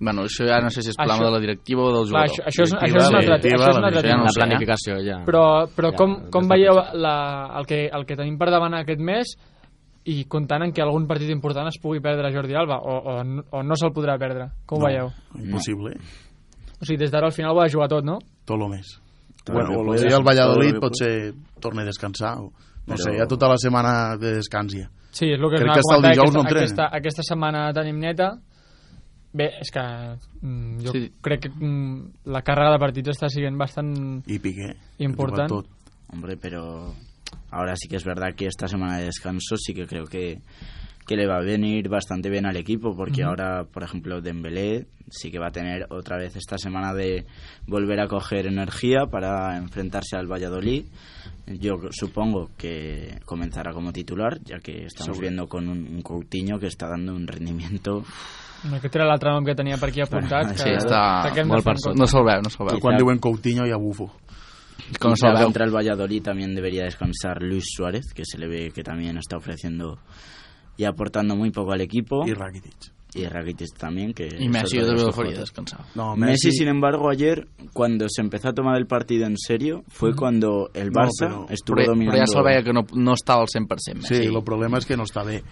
Bueno, 0.00 0.22
això 0.24 0.46
ja 0.48 0.56
no 0.64 0.70
sé 0.72 0.80
si 0.80 0.88
és 0.88 0.96
problema 0.96 1.18
Això- 1.20 1.26
de 1.26 1.32
la 1.36 1.40
directiva 1.40 1.82
o 1.82 1.92
del 1.92 2.08
Clar, 2.08 2.28
jugador. 2.30 2.32
això, 2.32 2.44
això, 2.48 2.62
és, 2.64 2.72
això 2.72 2.96
és 2.96 3.08
un 3.10 3.14
altre, 3.16 3.20
directiva, 3.20 3.56
això 3.60 3.68
és 3.70 3.76
un 3.76 3.82
la 3.82 3.86
altre 3.88 4.00
directiva, 4.00 4.16
tema. 4.16 4.16
no 4.16 4.24
La 4.24 4.30
eh? 4.30 4.40
planificació, 4.40 4.96
ja. 5.04 5.18
Però, 5.26 5.42
però 5.76 5.90
Ja, 5.92 5.96
com, 5.98 6.14
com 6.32 6.48
veieu 6.48 6.74
la, 6.94 7.14
el, 7.60 7.66
que, 7.66 7.80
el 7.92 8.06
que 8.06 8.16
tenim 8.16 8.38
per 8.38 8.48
davant 8.50 8.74
aquest 8.74 9.00
mes 9.00 9.34
i 10.04 10.24
comptant 10.24 10.62
en 10.64 10.72
que 10.72 10.80
algun 10.82 11.06
partit 11.06 11.28
important 11.30 11.68
es 11.68 11.76
pugui 11.78 12.00
perdre 12.00 12.32
Jordi 12.32 12.54
Alba 12.56 12.78
o, 12.80 12.96
o, 12.96 13.14
o 13.58 13.62
no 13.62 13.76
se'l 13.76 13.92
podrà 13.92 14.16
perdre? 14.18 14.48
Com 14.66 14.78
ho 14.78 14.80
no, 14.80 14.86
veieu? 14.88 15.10
Impossible. 15.38 15.92
O 16.80 16.84
sigui, 16.86 16.96
des 17.02 17.10
d'ara 17.12 17.26
al 17.28 17.32
final 17.36 17.56
ho 17.56 17.60
ha 17.60 17.66
de 17.68 17.72
jugar 17.74 17.88
tot, 17.92 18.04
no? 18.04 18.18
Tot 18.48 18.56
el 18.60 18.68
mes. 18.70 18.94
Bueno, 19.50 19.80
o 19.80 19.84
puedes, 19.84 20.04
el 20.04 20.22
Valladolid 20.24 20.74
lo 20.74 20.80
potser 20.80 21.32
torna 21.60 21.82
a 21.82 21.84
descansar. 21.84 22.38
O, 22.38 22.50
no 22.86 22.94
Però- 22.94 23.02
sé, 23.02 23.12
hi 23.16 23.20
ha 23.20 23.26
tota 23.28 23.48
la 23.48 23.56
setmana 23.58 24.16
de 24.16 24.34
descans 24.36 24.72
ja. 24.74 24.88
Sí, 25.10 25.26
és 25.26 25.40
el 25.40 25.50
que 25.50 25.56
Crec 25.58 25.72
que 25.74 25.80
hasta 25.80 25.96
el 25.96 26.02
dijous 26.02 26.32
no 26.32 26.40
aquesta, 26.40 26.48
entrena. 26.48 26.60
aquesta, 26.64 26.96
aquesta 26.96 27.22
setmana 27.26 27.72
tenim 27.74 27.98
neta. 27.98 28.30
Bé, 29.32 29.46
és 29.60 29.70
que 29.70 29.82
mm, 30.42 30.78
jo 30.84 30.92
Sí. 30.92 31.12
crec 31.22 31.40
que 31.42 31.50
mm, 31.50 32.24
la 32.32 32.42
càrrega 32.42 32.72
de 32.72 32.78
partits 32.82 33.08
està 33.12 33.28
sent 33.28 33.56
bastant 33.58 34.22
I 34.26 34.38
Piqué. 34.38 34.72
important. 34.98 35.48
Tot. 35.48 35.66
Hombre, 36.12 36.36
pero 36.36 36.94
ahora 37.50 37.74
sí 37.76 37.88
que 37.88 37.96
es 37.96 38.04
verdad 38.04 38.34
que 38.34 38.46
esta 38.46 38.68
semana 38.68 38.98
de 38.98 39.04
descanso 39.04 39.56
sí 39.56 39.74
que 39.74 39.86
creo 39.86 40.04
que, 40.06 40.40
que 41.06 41.16
le 41.16 41.26
va 41.26 41.36
a 41.38 41.40
venir 41.42 41.88
bastante 41.88 42.30
bien 42.30 42.46
al 42.46 42.56
equipo, 42.56 42.94
porque 42.96 43.22
ahora, 43.22 43.64
por 43.64 43.82
ejemplo, 43.82 44.20
Dembélé 44.20 44.86
sí 45.10 45.30
que 45.30 45.38
va 45.38 45.48
a 45.48 45.52
tener 45.52 45.86
otra 45.90 46.16
vez 46.16 46.36
esta 46.36 46.56
semana 46.56 46.94
de 46.94 47.26
volver 47.66 48.00
a 48.00 48.06
coger 48.06 48.46
energía 48.46 49.06
para 49.10 49.56
enfrentarse 49.56 50.16
al 50.16 50.26
Valladolid. 50.26 50.84
Yo 51.46 51.74
supongo 51.90 52.50
que 52.56 53.18
comenzará 53.24 53.72
como 53.72 53.92
titular, 53.92 54.38
ya 54.44 54.60
que 54.60 54.84
estamos 54.84 55.16
Seguro. 55.16 55.20
viendo 55.20 55.48
con 55.48 55.68
un, 55.68 55.78
un 55.78 56.02
Coutinho 56.02 56.60
que 56.60 56.68
está 56.68 56.88
dando 56.88 57.12
un 57.14 57.26
rendimiento 57.26 58.04
Aquest 58.60 58.96
era 58.98 59.06
l'altre 59.08 59.32
nom 59.32 59.44
que 59.46 59.54
tenia 59.56 59.78
per 59.80 59.88
aquí 59.88 60.02
apuntat. 60.04 60.52
Sí, 60.60 60.68
Que, 60.68 60.76
està 60.76 61.30
que 61.32 61.44
molt 61.48 61.64
per 61.64 61.78
sota. 61.80 61.96
No 61.96 62.06
se'l 62.10 62.26
veu, 62.26 62.42
no 62.44 62.50
se'l 62.52 62.66
veu. 62.68 62.80
Quan 62.82 62.98
diuen 63.00 63.18
Coutinho 63.22 63.64
ha 63.64 63.78
bufo. 63.80 64.10
No 65.00 65.14
veu. 65.38 65.44
contra 65.44 65.64
el 65.64 65.74
Valladolid 65.74 66.22
también 66.22 66.54
debería 66.54 66.84
descansar 66.84 67.42
Luis 67.42 67.64
Suárez, 67.74 68.12
que 68.14 68.24
se 68.24 68.38
le 68.38 68.46
ve 68.48 68.70
que 68.74 68.82
también 68.82 69.16
está 69.18 69.36
ofreciendo 69.36 69.98
y 70.76 70.84
aportando 70.84 71.36
muy 71.36 71.50
poco 71.50 71.72
al 71.72 71.80
equipo. 71.80 72.26
I 72.26 72.32
Rakitic. 72.34 72.92
Y 73.12 73.24
Rakitic 73.26 73.76
también, 73.76 74.14
que 74.14 74.26
es 74.28 74.48
Messi 74.48 74.78
otro 74.78 74.80
jo 74.80 74.86
de 74.86 74.86
també 74.86 74.92
los 75.00 75.02
el 75.08 75.12
faria 75.14 75.30
ojotes. 75.32 75.38
descansar. 75.40 75.80
No, 75.96 76.14
Messi, 76.16 76.52
sin 76.52 76.68
embargo, 76.68 77.10
ayer, 77.10 77.48
cuando 77.72 78.06
se 78.08 78.20
empezó 78.20 78.50
a 78.50 78.52
tomar 78.52 78.76
el 78.78 78.86
partido 78.86 79.26
en 79.26 79.36
serio, 79.36 79.82
fue 79.88 80.14
cuando 80.14 80.70
el 80.74 80.90
No, 80.90 81.00
Barça 81.02 81.26
pero- 81.26 81.46
estuvo 81.50 81.76
Però, 81.76 81.86
però 81.86 81.86
dominando... 81.92 82.18
ja 82.20 82.26
se'l 82.26 82.44
veia 82.44 82.62
que 82.62 82.72
no, 82.72 82.86
no 82.94 83.12
està 83.14 83.34
al 83.34 83.48
100% 83.48 84.06
Sí, 84.06 84.14
Messi. 84.14 84.26
el 84.26 84.44
problema 84.44 84.78
és 84.78 84.86
que 84.86 84.96
no 84.96 85.02
està 85.02 85.24
bé. 85.26 85.42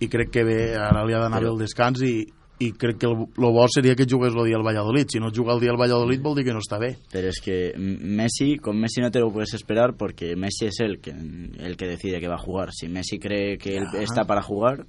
I 0.00 0.08
crec 0.08 0.30
que 0.30 0.42
bé, 0.44 0.74
ara 0.76 1.04
li 1.06 1.14
ha 1.14 1.20
d'anar 1.20 1.40
bé 1.40 1.48
el 1.48 1.58
descans 1.58 2.02
i, 2.02 2.26
i 2.58 2.72
crec 2.72 2.98
que 2.98 3.06
el, 3.06 3.26
el 3.38 3.52
bo 3.54 3.66
seria 3.70 3.94
que 3.94 4.06
jugués 4.08 4.34
el 4.34 4.46
dia 4.46 4.56
al 4.56 4.66
Valladolid. 4.66 5.06
Si 5.10 5.20
no 5.20 5.30
juga 5.34 5.54
el 5.54 5.60
dia 5.60 5.70
al 5.70 5.78
Valladolid 5.78 6.20
vol 6.22 6.36
dir 6.36 6.44
que 6.48 6.54
no 6.54 6.62
està 6.62 6.78
bé. 6.78 6.96
Pero 7.12 7.28
es 7.30 7.40
que 7.40 7.72
Messi, 7.78 8.56
con 8.58 8.78
Messi 8.80 9.00
no 9.00 9.10
te 9.10 9.20
lo 9.20 9.30
puedes 9.32 9.54
esperar 9.54 9.94
porque 9.94 10.34
Messi 10.36 10.66
es 10.66 10.80
el 10.80 10.98
que, 11.00 11.10
el 11.10 11.76
que 11.76 11.86
decide 11.86 12.20
que 12.20 12.28
va 12.28 12.34
a 12.34 12.44
jugar. 12.44 12.72
Si 12.72 12.88
Messi 12.88 13.18
cree 13.18 13.58
que 13.58 13.76
él 13.76 13.86
está 14.00 14.24
para 14.24 14.42
jugar, 14.42 14.86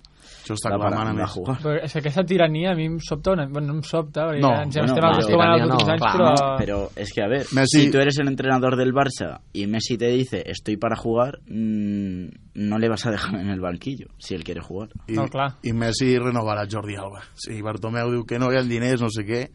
Això 0.49 0.57
està 0.57 0.71
a 0.73 1.13
Messi. 1.13 1.33
jugar. 1.39 1.57
Però 1.61 1.75
és 1.83 1.93
que 1.93 1.99
aquesta 1.99 2.23
tirania 2.25 2.71
a 2.71 2.75
mi 2.75 2.85
em 2.85 2.97
sobta 2.99 3.31
una... 3.31 3.45
Bueno, 3.47 3.67
no 3.67 3.73
em 3.75 3.83
sobta, 3.83 4.25
perquè 4.27 4.41
No, 4.41 4.49
ja 4.55 4.63
ens 4.63 4.75
bueno, 4.75 4.93
estem 4.93 5.05
acostumant 5.09 5.49
als 5.53 5.63
últims 5.63 5.85
no, 5.85 5.93
anys, 5.93 6.01
clar, 6.01 6.13
però... 6.15 6.29
No, 6.33 6.57
pero 6.57 6.89
es 6.95 7.13
que 7.13 7.21
a 7.23 7.27
ver, 7.27 7.45
Messi- 7.53 7.83
si 7.85 7.91
tú 7.91 7.97
eres 7.99 8.17
el 8.19 8.27
entrenador 8.27 8.75
del 8.77 8.93
Barça 8.93 9.39
y 9.53 9.67
Messi 9.67 9.97
te 9.97 10.07
dice 10.09 10.43
estoy 10.45 10.77
para 10.77 10.95
jugar, 10.95 11.39
mm, 11.47 12.25
no 12.55 12.77
le 12.79 12.89
vas 12.89 13.05
a 13.05 13.11
dejar 13.11 13.39
en 13.39 13.49
el 13.49 13.59
banquillo 13.61 14.07
si 14.17 14.33
él 14.35 14.43
quiere 14.43 14.61
jugar. 14.61 14.89
I, 15.07 15.13
No, 15.13 15.27
clar. 15.27 15.55
I 15.63 15.73
Messi 15.73 16.17
renovarà 16.17 16.65
Jordi 16.69 16.95
Alba. 16.95 17.21
Si 17.35 17.61
Bartomeu 17.61 18.09
diu 18.11 18.25
que 18.25 18.39
no 18.39 18.51
hi 18.51 18.57
ha 18.57 18.63
diners, 18.63 19.01
no 19.01 19.09
sé 19.09 19.23
què, 19.25 19.45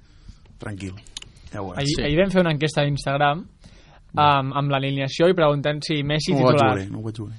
tranquil. 0.59 0.95
Ja 1.53 1.61
ho. 1.63 1.73
Ahir, 1.77 1.89
Sí. 1.97 2.03
ahir 2.03 2.19
vam 2.21 2.31
fer 2.31 2.41
una 2.41 2.53
enquesta 2.53 2.83
a 2.83 2.87
Instagram 2.89 3.45
amb, 4.17 4.53
amb 4.55 4.71
l'alineació 4.71 5.29
i 5.29 5.35
preguntant 5.35 5.81
si 5.83 6.03
Messi 6.03 6.33
no 6.33 6.39
ho 6.39 6.43
vaig 6.45 6.55
titular. 6.57 6.75
veure, 6.77 6.91
no 6.91 6.99
ho 6.99 7.03
vaig 7.03 7.19
veure. 7.19 7.35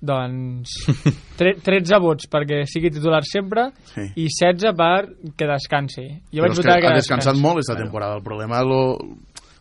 Doncs 0.00 0.74
tre, 1.38 1.54
13 1.64 1.98
vots 2.04 2.28
perquè 2.28 2.62
sigui 2.68 2.90
titular 2.92 3.22
sempre 3.24 3.70
Sí. 3.94 4.04
i 4.16 4.26
16 4.28 4.74
per 4.76 5.32
que 5.36 5.46
descansi. 5.48 6.06
Jo 6.32 6.42
Però 6.42 6.48
vaig 6.48 6.52
és 6.52 6.58
que 6.60 6.66
votar 6.68 6.80
que, 6.80 6.86
ha 6.90 6.94
descansat 7.00 7.32
descansi. 7.32 7.42
molt 7.42 7.58
esta 7.64 7.76
temporada. 7.80 8.16
El 8.20 8.22
problema 8.22 8.60
és 8.60 8.66
lo- 8.68 8.98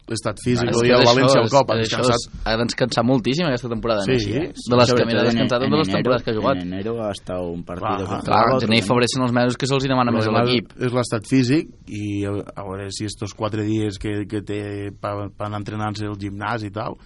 l'estat 0.05 0.37
físic. 0.37 0.69
Que 0.69 0.83
dia 0.85 0.99
el 0.99 1.05
València 1.07 1.39
al 1.41 1.49
cop 1.49 1.71
ha 1.71 1.75
descansat. 1.79 2.27
Ha 2.45 2.53
descansat 2.61 3.03
moltíssim 3.07 3.47
aquesta 3.47 3.69
temporada, 3.71 4.03
Sí, 4.05 4.11
Messi, 4.11 4.33
eh? 4.37 4.51
sí. 4.53 4.69
De 4.69 4.77
les 4.77 4.93
que 4.93 5.05
més 5.05 5.15
ha 5.15 5.19
en- 5.23 5.25
descansat 5.31 5.59
de 5.59 5.65
en 5.65 5.71
totes 5.71 5.87
les 5.87 5.95
temporades 5.95 6.23
que 6.23 6.29
ha 6.31 6.35
jugat. 6.35 6.57
En 6.61 6.73
enero 6.73 6.93
ha 7.01 7.11
estado 7.11 7.47
un 7.49 7.63
partido 7.63 8.05
Clar, 8.05 8.07
contra 8.19 8.33
Clar, 8.43 8.59
gener 8.61 8.77
i 8.77 8.81
¿no? 8.81 8.87
febrer 8.91 9.07
són 9.09 9.23
els 9.23 9.33
mesos 9.33 9.57
que 9.57 9.65
se'ls 9.65 9.87
demana 9.89 10.11
més 10.11 10.27
a 10.27 10.31
l'equip. 10.31 10.75
és 10.77 10.93
l'estat 10.93 11.25
físic 11.25 11.69
i 11.87 12.25
a 12.25 12.29
a 12.53 12.63
veure 12.67 12.91
si 12.91 13.05
estos 13.05 13.33
quatre 13.33 13.63
dies 13.63 13.97
que, 13.97 14.27
que 14.29 14.41
té 14.43 14.91
per, 14.93 15.31
per 15.35 15.47
anar 15.47 15.63
entrenant-se 15.63 16.05
al 16.05 16.19
gimnàs 16.21 16.61
i 16.67 16.69
tal 16.69 16.99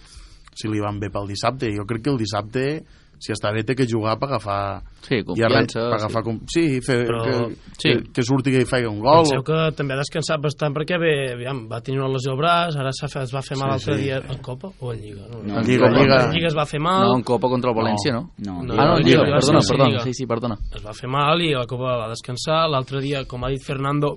si 0.52 0.68
li 0.68 0.80
van 0.82 0.98
bé 1.00 1.08
pel 1.08 1.26
dissabte 1.26 1.70
jo 1.72 1.86
crec 1.86 2.02
que 2.04 2.10
el 2.10 2.18
dissabte 2.18 2.84
si 3.20 3.32
està 3.34 3.52
bé 3.52 3.62
té 3.68 3.74
que 3.76 3.86
jugar 3.86 4.16
per 4.18 4.30
agafar 4.30 4.80
Sí, 5.00 5.22
confiança. 5.24 5.80
per 5.90 5.96
agafar 5.98 6.22
com... 6.22 6.38
sí, 6.48 6.80
fer, 6.84 6.98
Però- 7.08 7.22
que, 7.24 7.54
sí. 7.80 7.88
que, 7.88 8.12
que 8.16 8.22
surti 8.22 8.50
i 8.56 8.64
faci 8.68 8.84
un 8.88 8.98
gol 9.00 9.22
Penseu 9.24 9.42
que 9.44 9.58
també 9.76 9.94
ha 9.94 10.00
descansat 10.00 10.40
bastant 10.42 10.74
perquè 10.76 10.98
bé, 11.00 11.12
aviam, 11.34 11.62
va 11.70 11.80
tenir 11.80 12.00
una 12.00 12.10
lesió 12.12 12.32
al 12.34 12.38
braç, 12.40 12.76
ara 12.76 12.90
es 12.92 13.32
va 13.34 13.42
fer 13.42 13.56
mal 13.58 13.78
Sí, 13.78 13.90
l'altre 13.90 13.96
sí. 13.96 14.02
dia 14.04 14.18
en 14.20 14.38
Copa 14.44 14.70
o 14.80 14.92
en 14.92 15.00
Lliga? 15.00 15.24
No, 15.30 15.42
No, 15.42 15.58
en 15.60 15.66
Lliga, 15.66 15.86
en 15.88 15.94
Lliga, 15.98 16.18
En 16.24 16.32
Lliga 16.34 16.48
es 16.48 16.56
va 16.56 16.66
fer 16.66 16.80
mal, 16.80 17.06
No, 17.08 17.16
en 17.16 17.22
Copa 17.22 17.48
contra 17.48 17.70
el 17.70 17.76
València, 17.76 18.12
no? 18.12 18.30
No, 18.38 18.62
No, 18.62 18.74
Ah, 18.74 18.86
no, 18.92 18.98
en 18.98 19.04
Lliga, 19.04 19.24
Lliga, 19.24 19.38
perdona, 19.40 19.60
sí, 19.60 19.66
sí, 19.68 19.72
perdona. 19.76 20.00
Sí, 20.04 20.14
sí, 20.14 20.26
perdona. 20.26 20.56
es 20.76 20.84
va 20.86 20.92
fer 20.94 21.08
mal 21.10 21.40
i 21.42 21.52
a 21.54 21.58
la 21.64 21.66
Copa 21.66 21.96
va 22.04 22.08
descansar. 22.12 22.68
L'altre 22.70 23.00
dia, 23.00 23.24
com 23.26 23.44
ha 23.44 23.48
dit 23.50 23.62
Fernando, 23.64 24.16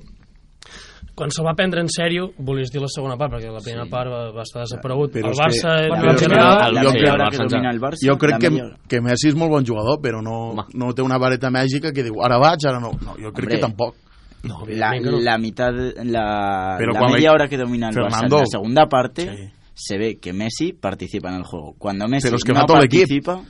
quan 1.16 1.30
se'l 1.30 1.46
va 1.46 1.54
prendre 1.54 1.80
en 1.82 1.88
sèrio, 1.90 2.32
volies 2.40 2.72
dir 2.72 2.82
la 2.82 2.88
segona 2.90 3.16
part, 3.18 3.34
perquè 3.34 3.52
la 3.52 3.60
primera 3.62 3.86
part 3.86 4.10
va, 4.10 4.32
va 4.34 4.42
estar 4.42 4.62
desaparegut. 4.64 5.12
Però 5.14 5.28
el 5.30 5.34
és 5.34 5.40
Barça... 5.40 5.74
que- 5.82 5.90
Bueno, 5.90 6.04
en 6.04 6.08
la 6.10 6.18
general, 6.18 6.74
jo 6.74 6.92
crec- 6.92 7.18
Barça- 7.20 7.72
el 7.74 7.80
Barça, 7.82 8.08
jo 8.10 8.18
crec 8.18 8.40
que, 8.40 8.50
que 8.90 9.02
Messi 9.02 9.28
és 9.30 9.36
molt 9.36 9.52
bon 9.52 9.66
jugador 9.66 10.00
però 10.02 10.22
no, 10.24 10.56
no 10.74 10.94
té 10.94 11.02
una 11.04 11.18
vareta 11.20 11.50
màgica 11.52 11.92
que 11.94 12.04
diu 12.04 12.22
ara 12.24 12.40
vaig, 12.40 12.66
ara 12.66 12.80
no, 12.80 12.92
no 13.02 13.14
jo 13.20 13.32
crec 13.32 13.46
Hombre, 13.46 13.56
que 13.56 13.62
tampoc 13.62 13.96
No, 14.44 14.64
la, 14.68 14.92
no. 15.00 15.20
la 15.22 15.38
mitad, 15.38 15.72
la, 16.04 16.76
Pero 16.78 16.92
la 16.94 17.00
cuando 17.00 17.16
media 17.16 17.30
hay- 17.30 17.34
hora 17.36 17.48
que 17.48 17.58
domina 17.58 17.90
el 17.90 17.96
Barça 17.96 18.06
en 18.06 18.12
Fernando. 18.12 18.38
la 18.40 18.46
segunda 18.46 18.86
parte, 18.88 19.22
Sí. 19.24 19.54
se 19.76 19.98
ve 19.98 20.18
que 20.20 20.34
Messi 20.34 20.74
participa 20.74 21.30
en 21.30 21.36
el 21.36 21.44
juego. 21.44 21.76
Cuando 21.78 22.08
Messi 22.08 22.28
Pero 22.28 22.36
es 22.38 22.44
que 22.44 22.54
no 22.54 22.66
participa, 22.66 23.42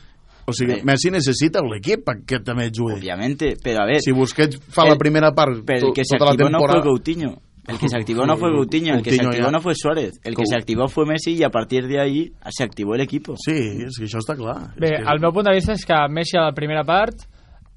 o 0.46 0.52
sigui, 0.54 0.76
Bé. 0.76 0.84
Messi 0.84 1.10
necessita 1.10 1.62
l'equip 1.64 2.04
perquè 2.06 2.44
també 2.44 2.70
jugui 2.70 2.94
obviamente, 3.00 3.56
pero 3.64 3.82
a 3.82 3.86
ver, 3.86 4.02
si 4.02 4.12
Busquets 4.12 4.60
fa 4.70 4.84
El- 4.84 4.90
la 4.90 4.96
primera 4.98 5.32
part 5.32 5.64
pero 5.66 5.88
el 5.88 5.94
que 5.94 6.04
tota 6.04 6.26
la 6.26 6.32
no 6.32 6.38
temporada 6.38 6.82
fue 6.82 6.90
Coutinho. 6.92 7.38
El 7.68 7.78
que 7.80 7.88
se 7.88 7.96
activó 7.98 8.26
no 8.26 8.36
fue 8.36 8.52
Coutinho, 8.52 8.96
el 8.96 9.02
que 9.04 9.12
se 9.12 9.22
activó 9.24 9.46
ya. 9.46 9.52
no 9.52 9.62
fue 9.62 9.74
Suárez, 9.76 10.20
el 10.24 10.36
que 10.36 10.42
Cou- 10.44 10.46
se 10.50 10.56
activó 10.58 10.88
fue 10.90 11.06
Messi 11.06 11.36
y 11.36 11.44
a 11.44 11.50
partir 11.50 11.88
de 11.88 12.00
ahí 12.02 12.32
se 12.50 12.64
activó 12.64 12.96
el 12.96 13.02
equipo. 13.02 13.36
sí, 13.38 13.56
és 13.88 13.96
que 13.98 14.06
això 14.06 14.20
està 14.20 14.36
clar 14.36 14.74
Bé, 14.76 14.90
és 14.98 15.00
que... 15.04 15.12
el 15.14 15.20
meu 15.22 15.32
punt 15.32 15.48
de 15.48 15.54
vista 15.56 15.72
és 15.72 15.86
que 15.86 15.96
Messi 16.12 16.36
a 16.38 16.42
la 16.50 16.54
primera 16.54 16.84
part 16.84 17.16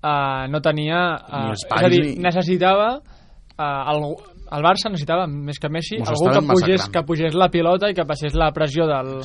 uh, 0.03 0.47
no 0.51 0.61
tenia... 0.61 0.99
Uh, 1.31 1.45
Ni 1.47 1.53
és 1.55 1.67
a 1.71 1.89
dir, 1.89 2.03
ni- 2.03 2.17
necessitava... 2.23 2.97
Uh, 3.57 3.63
algú, 3.63 4.11
el 4.53 4.63
Barça 4.63 4.91
necessitava, 4.91 5.25
més 5.27 5.57
que 5.59 5.69
Messi, 5.73 5.97
Mos 5.99 6.11
algú 6.13 6.29
que 6.35 6.43
pugés, 6.51 6.89
que 6.93 7.03
pugés 7.07 7.35
la 7.35 7.49
pilota 7.49 7.89
i 7.91 7.95
que 7.97 8.05
passés 8.05 8.35
la 8.37 8.51
pressió 8.53 8.85
del, 8.87 9.23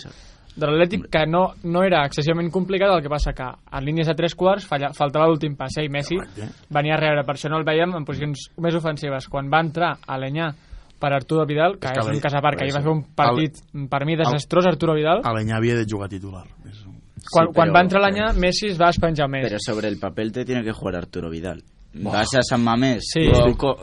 de 0.56 0.68
l'Atlètic, 0.68 1.06
que 1.10 1.26
no, 1.28 1.54
no 1.64 1.84
era 1.84 2.06
excessivament 2.06 2.50
complicat, 2.52 2.90
el 2.92 3.02
que 3.02 3.10
passa 3.10 3.32
que 3.34 3.44
en 3.72 3.86
línies 3.86 4.08
de 4.08 4.16
tres 4.16 4.36
quarts 4.36 4.66
falla, 4.68 4.90
faltava 4.94 5.28
l'últim 5.28 5.56
pas, 5.56 5.72
eh? 5.78 5.86
i 5.86 5.90
Messi 5.90 6.18
Correcte. 6.18 6.50
venia 6.70 6.96
a 6.96 7.00
rebre, 7.00 7.24
per 7.24 7.36
això 7.36 7.50
no 7.50 7.58
el 7.58 7.64
veiem 7.64 7.96
en 7.96 8.04
posicions 8.06 8.50
més 8.58 8.76
ofensives. 8.76 9.28
Quan 9.32 9.50
va 9.52 9.62
entrar 9.64 9.94
a 10.06 10.18
l'Enyà 10.20 10.52
per 11.00 11.14
Arturo 11.14 11.46
Vidal, 11.48 11.80
que 11.80 11.88
És 11.88 11.94
que 11.94 12.00
és, 12.00 12.06
un 12.08 12.14
l'E- 12.14 12.22
cas 12.22 12.34
a 12.36 12.42
part, 12.42 12.58
que 12.58 12.66
ahir 12.66 12.76
va 12.76 12.82
fer 12.82 12.92
un 12.92 13.00
el- 13.00 13.16
partit, 13.16 13.56
per 13.90 14.06
mi, 14.06 14.16
desastrós, 14.16 14.68
Arturo 14.68 14.94
Vidal. 14.94 15.22
Alenyà 15.24 15.56
havia 15.58 15.76
de 15.76 15.86
jugar 15.90 16.10
titular 16.10 16.44
és 16.70 16.84
un... 16.86 17.00
Quan, 17.32 17.48
Sí, 17.48 17.54
quan 17.54 17.70
però- 17.70 17.74
va 17.74 17.82
entrar 17.82 18.02
l'Anyà, 18.02 18.34
Messi 18.34 18.68
es 18.68 18.80
va 18.82 18.90
espenjar 18.90 19.28
més. 19.30 19.48
Pero 19.48 19.58
sobre 19.60 19.88
el 19.88 19.98
papel 20.00 20.32
te 20.32 20.44
tiene 20.46 20.64
que 20.64 20.72
jugar 20.74 20.96
Arturo 20.98 21.30
Vidal. 21.30 21.64
Vas 21.94 22.34
a 22.36 22.42
San 22.42 22.64
Mamés, 22.64 23.04
Sí. 23.14 23.20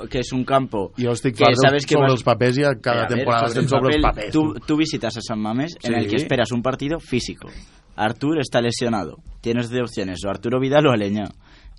que, 0.09 0.19
es 0.21 0.33
un 0.33 0.41
que 0.41 0.47
campo 0.47 0.93
jo 0.97 1.11
estic 1.13 1.37
que 1.37 1.45
fart 1.45 1.57
sabes 1.63 1.85
que 1.85 1.95
sobre 1.95 2.07
vas- 2.07 2.13
els 2.15 2.23
papers 2.25 2.59
i 2.59 2.65
a 2.65 2.73
cada 2.81 3.03
a 3.05 3.07
ver, 3.09 3.19
temporada 3.19 3.49
sobre 3.49 3.69
sobre 3.69 3.95
els 3.97 4.03
papers 4.03 4.33
Tú, 4.33 4.55
tú 4.67 4.77
visitas 4.79 5.17
a 5.17 5.21
San 5.21 5.39
Mamés 5.41 5.75
en 5.83 5.93
Sí. 5.93 5.99
el 6.01 6.09
que 6.09 6.17
esperas 6.17 6.51
un 6.53 6.63
partido 6.63 6.99
físico. 7.01 7.49
Artur 7.97 8.39
está 8.41 8.61
lesionado. 8.61 9.17
Tienes 9.41 9.71
de 9.71 9.81
opciones 9.83 10.21
o 10.25 10.31
Arturo 10.31 10.61
Vidal 10.61 10.87
o 10.87 10.93
Aleñá. 10.93 11.25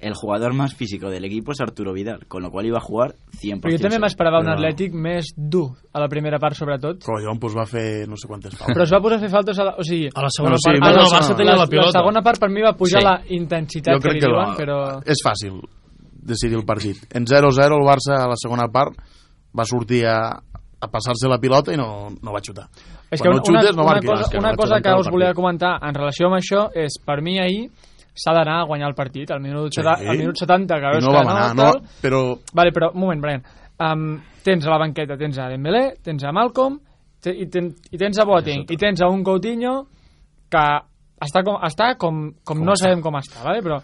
El 0.02 0.14
jugador 0.14 0.54
más 0.54 0.74
físico 0.76 1.10
del 1.10 1.26
equipo 1.26 1.52
es 1.52 1.60
Arturo 1.62 1.92
Vidal, 1.94 2.26
con 2.28 2.42
lo 2.44 2.52
cual 2.52 2.66
iba 2.66 2.78
a 2.78 2.82
jugar 2.82 3.16
100%. 3.42 3.60
Però 3.62 3.72
jo 3.78 3.82
també 3.84 4.00
m'esperava 4.00 4.40
un 4.40 4.46
Però- 4.48 4.56
Atlètic 4.58 4.94
més 4.94 5.34
dur 5.36 5.72
a 5.92 6.00
la 6.00 6.08
primera 6.08 6.38
part, 6.40 6.56
sobretot. 6.56 7.04
Collons, 7.04 7.40
doncs 7.40 7.56
va 7.58 7.66
fer 7.66 8.08
no 8.08 8.16
sé 8.16 8.28
quantes 8.28 8.56
faltes. 8.56 8.76
Però 8.78 8.84
es 8.84 8.92
va 8.94 9.02
posar 9.02 9.18
a 9.18 9.20
fer 9.22 9.30
faltes 9.30 9.60
a 9.60 9.64
la... 9.66 9.76
O 9.78 9.84
sigui, 9.84 10.08
A 10.14 10.22
la 10.22 10.30
segona 10.30 10.56
Bueno, 10.56 10.58
sí, 10.60 10.70
part, 10.70 10.80
no, 10.80 10.90
no, 10.90 10.96
no, 10.96 11.02
el 11.04 11.12
Barça 11.12 11.30
no, 11.32 11.36
tenia 11.36 11.52
la 11.52 11.58
la 11.64 11.68
pilota. 11.68 11.92
segona 12.00 12.22
part 12.22 12.40
per 12.40 12.50
mi 12.50 12.62
va 12.62 12.74
pujar 12.74 13.02
Sí. 13.02 13.08
la 13.08 13.22
intensitat 13.28 13.94
jo 13.96 14.00
que 14.00 14.08
crec 14.08 14.14
li 14.16 14.20
que 14.22 14.28
diuen, 14.28 14.46
va, 14.50 14.56
però... 14.56 15.02
és 15.06 15.18
fàcil 15.26 15.60
decidir 16.22 16.58
el 16.58 16.66
partit. 16.66 16.98
En 17.16 17.26
0-0 17.26 17.76
el 17.80 17.86
Barça 17.88 18.18
a 18.20 18.28
la 18.30 18.38
segona 18.40 18.68
part 18.72 18.96
va 19.58 19.66
sortir 19.66 20.06
a, 20.06 20.18
a 20.80 20.88
passar-se 20.92 21.28
la 21.32 21.40
pilota 21.40 21.74
i 21.74 21.78
no, 21.78 22.10
no 22.22 22.34
va 22.36 22.42
xutar. 22.46 22.68
És 23.10 23.22
que 23.22 23.30
una, 23.30 23.40
no 23.40 23.44
xutes, 23.46 23.76
no 23.76 23.84
una, 23.84 23.94
marquis. 23.94 24.10
cosa, 24.10 24.22
És 24.24 24.30
que 24.30 24.38
no 24.38 24.44
una 24.44 24.50
vaig 24.54 24.60
cosa 24.62 24.82
que 24.86 24.94
us 25.00 25.10
volia 25.10 25.34
comentar 25.34 25.78
en 25.82 25.96
relació 25.96 26.28
amb 26.30 26.38
això 26.38 26.68
és, 26.78 27.00
per 27.06 27.22
mi 27.26 27.40
ahir 27.42 27.70
s'ha 28.20 28.34
d'anar 28.36 28.60
a 28.62 28.66
guanyar 28.68 28.90
el 28.92 28.96
partit, 28.98 29.32
al 29.32 29.40
minut, 29.42 29.72
Sí. 29.74 29.82
sí. 29.82 30.08
al 30.08 30.18
minut 30.18 30.36
70, 30.38 30.76
que 30.76 30.92
veus 30.94 31.06
no 31.06 31.12
que 31.12 31.18
vam 31.18 31.30
anar, 31.34 31.56
no, 31.56 31.72
tal. 31.72 31.82
però 32.04 32.22
Vale, 32.54 32.72
però, 32.76 32.92
un 32.94 33.00
moment, 33.02 33.22
Brian. 33.22 33.44
Um, 33.80 34.20
tens 34.44 34.66
a 34.68 34.70
la 34.70 34.78
banqueta, 34.78 35.16
tens 35.18 35.38
a 35.40 35.48
Dembélé, 35.50 35.96
tens 36.04 36.24
a 36.24 36.32
Malcolm, 36.36 36.78
i, 37.26 37.46
ten, 37.48 37.72
i 37.92 37.98
tens 37.98 38.20
a 38.20 38.26
Boateng, 38.28 38.66
i 38.70 38.78
tens 38.78 39.02
a 39.02 39.08
un 39.10 39.24
Coutinho 39.24 39.88
que 40.52 40.66
està 41.22 41.44
com, 41.44 41.58
està 41.68 41.90
com, 42.00 42.22
com 42.48 42.62
no 42.64 42.76
sabem 42.80 43.02
com 43.02 43.16
està, 43.20 43.42
¿vale? 43.44 43.62
però 43.66 43.80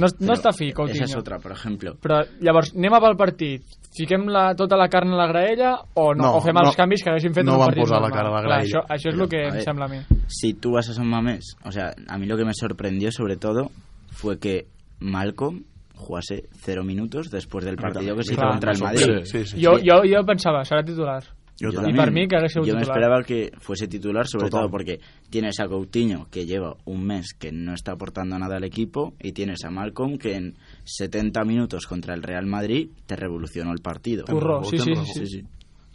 no, 0.00 0.06
no 0.20 0.32
està 0.36 0.52
fi, 0.54 0.72
Coutinho. 0.72 1.04
Esa 1.04 1.12
es 1.12 1.16
otra, 1.16 1.38
por 1.38 1.52
ejemplo. 1.52 1.96
Però 2.02 2.20
llavors, 2.40 2.72
anem 2.76 2.94
a 2.94 3.00
pel 3.02 3.16
partit. 3.16 3.62
Fiquem 3.96 4.26
la, 4.28 4.50
tota 4.54 4.76
la 4.76 4.88
carn 4.92 5.14
a 5.14 5.16
la 5.16 5.26
graella 5.30 5.70
o 5.94 6.10
no? 6.14 6.22
No, 6.22 6.32
o 6.36 6.40
fem 6.44 6.52
no. 6.54 6.66
els 6.68 6.76
canvis 6.76 7.02
que 7.02 7.10
haguéssim 7.10 7.32
fet 7.32 7.46
No 7.46 7.54
en 7.54 7.56
un 7.56 7.60
van 7.62 7.68
partit 7.70 7.84
posar 7.86 8.00
la 8.02 8.10
cara 8.12 8.28
a 8.28 8.32
la 8.34 8.42
Clar, 8.42 8.58
graella. 8.58 8.66
això, 8.68 8.82
això 8.92 9.08
és 9.14 9.20
el 9.20 9.28
que 9.32 9.40
A 9.40 9.48
em 9.48 9.54
ver, 9.54 9.62
sembla 9.64 9.86
a 9.86 9.88
mi. 9.88 10.00
Si 10.28 10.52
tú 10.54 10.72
vas 10.76 10.88
a 10.90 10.94
San 10.94 11.08
Mamés, 11.08 11.54
o 11.64 11.72
sea, 11.72 11.94
a 12.08 12.18
mí 12.18 12.26
lo 12.26 12.36
que 12.36 12.44
me 12.44 12.52
sorprendió 12.54 13.10
sobre 13.10 13.36
todo 13.36 13.70
fue 14.12 14.38
que 14.38 14.66
Malcolm 15.00 15.64
jugase 15.94 16.44
cero 16.60 16.84
minutos 16.84 17.30
después 17.30 17.64
del 17.64 17.76
partido 17.76 18.14
que 18.16 18.22
se 18.24 18.32
hizo 18.34 18.40
Clar. 18.42 18.50
contra 18.52 18.70
el 18.72 18.76
Sí, 18.76 18.82
Madrid. 18.84 19.24
sí, 19.24 19.44
sí. 19.46 19.62
Jo, 19.64 19.78
jo, 19.78 20.02
jo 20.04 20.24
pensava, 20.26 20.60
serà 20.62 20.84
titular. 20.84 21.22
Yo 21.58 21.70
Yo 21.70 21.76
también. 21.80 21.96
I 21.96 21.98
per 21.98 22.12
mi 22.12 22.28
que 22.28 22.36
Yo 22.66 22.74
me 22.74 22.82
esperaba 22.82 23.22
que 23.22 23.50
fuese 23.58 23.88
titular, 23.88 24.26
sobre 24.26 24.46
Total. 24.46 24.60
todo 24.60 24.70
porque 24.70 25.00
tienes 25.30 25.58
a 25.58 25.66
Coutinho, 25.66 26.26
que 26.30 26.44
lleva 26.44 26.76
un 26.84 27.04
mes 27.04 27.32
que 27.38 27.50
no 27.50 27.72
está 27.72 27.92
aportando 27.92 28.38
nada 28.38 28.56
al 28.56 28.64
equipo, 28.64 29.14
y 29.20 29.32
tienes 29.32 29.64
a 29.64 29.70
Malcolm, 29.70 30.18
que 30.18 30.34
en 30.34 30.54
70 30.84 31.44
minutos 31.44 31.86
contra 31.86 32.14
el 32.14 32.22
Real 32.22 32.46
Madrid 32.46 32.90
te 33.06 33.16
revolucionó 33.16 33.72
el 33.72 33.80
partido. 33.80 34.24
Curro, 34.26 34.64
sí, 34.64 34.78
sí, 34.78 34.94
sí, 34.94 35.04
sí. 35.06 35.12
Sí, 35.14 35.26
sí. 35.26 35.44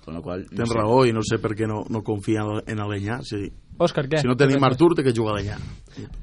Con 0.03 0.15
lo 0.15 0.21
cual... 0.23 0.47
no 0.49 0.57
Tens 0.57 0.69
sé. 0.69 1.09
i 1.09 1.13
no 1.13 1.21
sé 1.21 1.37
per 1.37 1.51
què 1.53 1.67
no, 1.69 1.83
no 1.93 2.01
confia 2.01 2.41
en, 2.41 2.63
en 2.73 2.79
Alenyà. 2.81 3.19
Si, 3.21 3.43
Òscar, 3.77 4.07
què? 4.09 4.17
si 4.21 4.27
no 4.29 4.33
tenim 4.37 4.63
Artur, 4.65 4.95
té 4.97 5.05
que 5.05 5.13
jugar 5.13 5.35
a 5.35 5.37
Alenyà. 5.37 5.59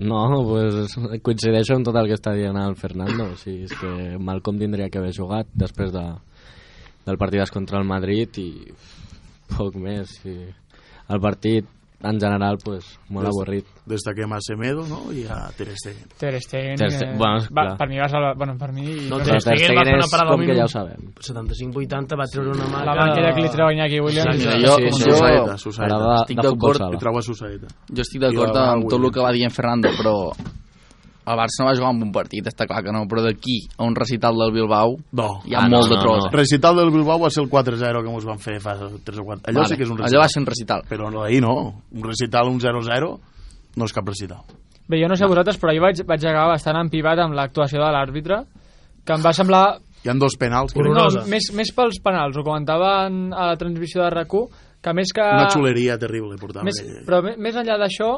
No, 0.02 0.18
pues 0.48 0.96
coincideixo 1.22 1.76
amb 1.76 1.86
tot 1.86 1.94
el 2.00 2.10
que 2.10 2.18
està 2.18 2.34
dient 2.34 2.58
el 2.58 2.74
Fernando. 2.74 3.30
O 3.30 3.38
sigui, 3.38 3.68
és 3.68 3.76
que 3.78 4.18
Malcolm 4.18 4.58
tindria 4.58 4.90
que 4.90 4.98
haver 4.98 5.14
jugat 5.14 5.46
després 5.54 5.94
de, 5.94 6.02
del 7.06 7.20
partit 7.22 7.54
contra 7.54 7.78
el 7.78 7.86
Madrid 7.86 8.42
i 8.42 8.50
poc 9.56 9.74
més. 9.80 10.12
I 10.28 10.36
el 11.08 11.20
partit, 11.24 11.66
en 12.04 12.18
general, 12.20 12.58
pues, 12.62 12.84
molt 13.10 13.26
Des- 13.26 13.34
avorrit. 13.34 13.66
Destaquem 13.88 14.30
a 14.32 14.38
Semedo 14.44 14.84
no? 14.86 14.98
i 15.10 15.24
a 15.26 15.48
Ter 15.56 15.72
Stegen. 15.74 16.04
Ter 16.20 16.34
Stegen, 16.44 16.76
Ter 16.78 16.86
eh, 16.86 16.90
Stegen, 16.94 17.16
bueno, 17.18 17.40
va, 17.56 17.64
per 17.80 17.88
mi 17.88 17.98
va 17.98 18.06
salvar... 18.12 18.36
Bueno, 18.38 18.54
per 18.60 18.68
mi... 18.76 18.84
No, 19.08 19.16
no 19.18 19.24
Ter 19.24 19.40
Stegen 19.40 19.74
va 19.74 19.82
fer 19.88 19.96
una 19.96 20.06
parada 20.12 20.30
al 20.30 20.36
com 20.36 20.44
que 20.46 20.54
ja 20.60 20.66
ho 20.68 20.70
sabem. 20.70 21.08
75-80 21.24 22.18
va 22.20 22.28
treure 22.30 22.52
una 22.54 22.68
mà 22.70 22.84
la 22.86 22.94
banquilla 23.00 23.32
que 23.34 23.42
li 23.42 23.50
treu 23.56 23.72
Iñaki 23.74 23.98
Williams... 24.04 24.36
Sí, 24.36 24.46
Mira, 24.46 24.60
jo, 24.62 24.76
Sí, 24.76 24.92
sí, 24.92 25.08
jo, 25.08 25.16
Susaeta, 25.16 25.58
Susaeta. 25.64 25.98
Estic 26.20 26.42
d'acord. 26.46 26.78
I 26.78 26.84
sala. 26.84 27.02
troba 27.02 27.24
Susaeta. 27.26 27.72
jo 27.90 28.06
estic 28.06 28.22
d'acord 28.28 28.62
amb 28.62 28.86
tot 28.92 29.00
el 29.02 29.10
que 29.16 29.24
va 29.26 29.32
dient 29.34 29.50
Fernando, 29.58 29.90
però 29.98 30.14
el 31.28 31.38
Barça 31.38 31.60
no 31.60 31.66
va 31.68 31.74
jugar 31.76 31.90
amb 31.92 32.02
un 32.06 32.12
partit, 32.12 32.46
està 32.50 32.66
clar 32.66 32.82
que 32.86 32.92
no, 32.94 33.04
però 33.10 33.22
d'aquí 33.24 33.58
a 33.76 33.84
un 33.84 33.94
recital 33.96 34.34
del 34.40 34.52
Bilbao 34.56 34.96
No. 35.12 35.28
hi 35.44 35.54
ha 35.54 35.64
Ah, 35.64 35.68
no, 35.68 35.78
molt 35.78 35.90
de 35.90 35.96
no, 35.96 36.02
tros. 36.02 36.24
no. 36.24 36.30
Recital 36.32 36.76
del 36.76 36.90
Bilbao 36.90 37.18
va 37.20 37.30
ser 37.30 37.42
el 37.44 37.50
4-0 37.50 38.02
que 38.02 38.10
ens 38.14 38.24
van 38.24 38.38
fer 38.38 38.58
fa 38.60 38.74
3 38.78 39.18
o 39.18 39.24
4. 39.24 39.42
Allò 39.52 39.60
Vale, 39.62 39.68
sí 39.68 39.76
que 39.76 39.82
és 39.84 39.90
un 39.90 39.98
Allò 39.98 40.04
recital. 40.04 40.22
va 40.24 40.28
ser 40.28 40.40
un 40.40 40.46
recital. 40.46 40.82
Però 40.88 41.10
no, 41.12 41.22
ahir 41.24 41.42
no. 41.42 41.54
Un 41.92 42.02
recital, 42.04 42.48
un 42.48 42.58
0-0, 42.60 43.10
no 43.76 43.84
és 43.84 43.92
cap 43.92 44.06
recital. 44.08 44.42
Bé, 44.88 45.02
jo 45.02 45.08
no 45.08 45.16
sé 45.16 45.26
vosaltres, 45.26 45.58
però 45.60 45.70
ahir 45.70 45.80
vaig, 45.84 46.00
vaig 46.06 46.24
acabar 46.24 46.54
bastant 46.54 46.76
empivat 46.80 47.18
amb 47.20 47.34
l'actuació 47.36 47.78
de 47.82 47.90
l'àrbitre, 47.92 48.38
que 49.04 49.12
em 49.12 49.22
va 49.24 49.32
semblar 49.36 49.66
Hi 50.04 50.08
han 50.12 50.18
dos 50.20 50.36
penals. 50.38 50.72
Que... 50.72 50.78
No, 50.80 50.92
Horrorosa. 50.92 51.24
més, 51.26 51.50
més 51.52 51.72
pels 51.74 51.98
penals, 52.00 52.36
ho 52.38 52.44
comentaven 52.46 53.32
a 53.34 53.48
la 53.50 53.56
transmissió 53.58 54.00
de 54.04 54.10
rac 54.14 54.30
que 54.80 54.92
més 54.94 55.10
que... 55.12 55.20
Una 55.20 55.50
xuleria 55.50 55.98
terrible 55.98 56.36
portava. 56.38 56.62
més, 56.64 56.78
però 57.04 57.18
més 57.36 57.56
enllà 57.58 57.76
d'això, 57.82 58.12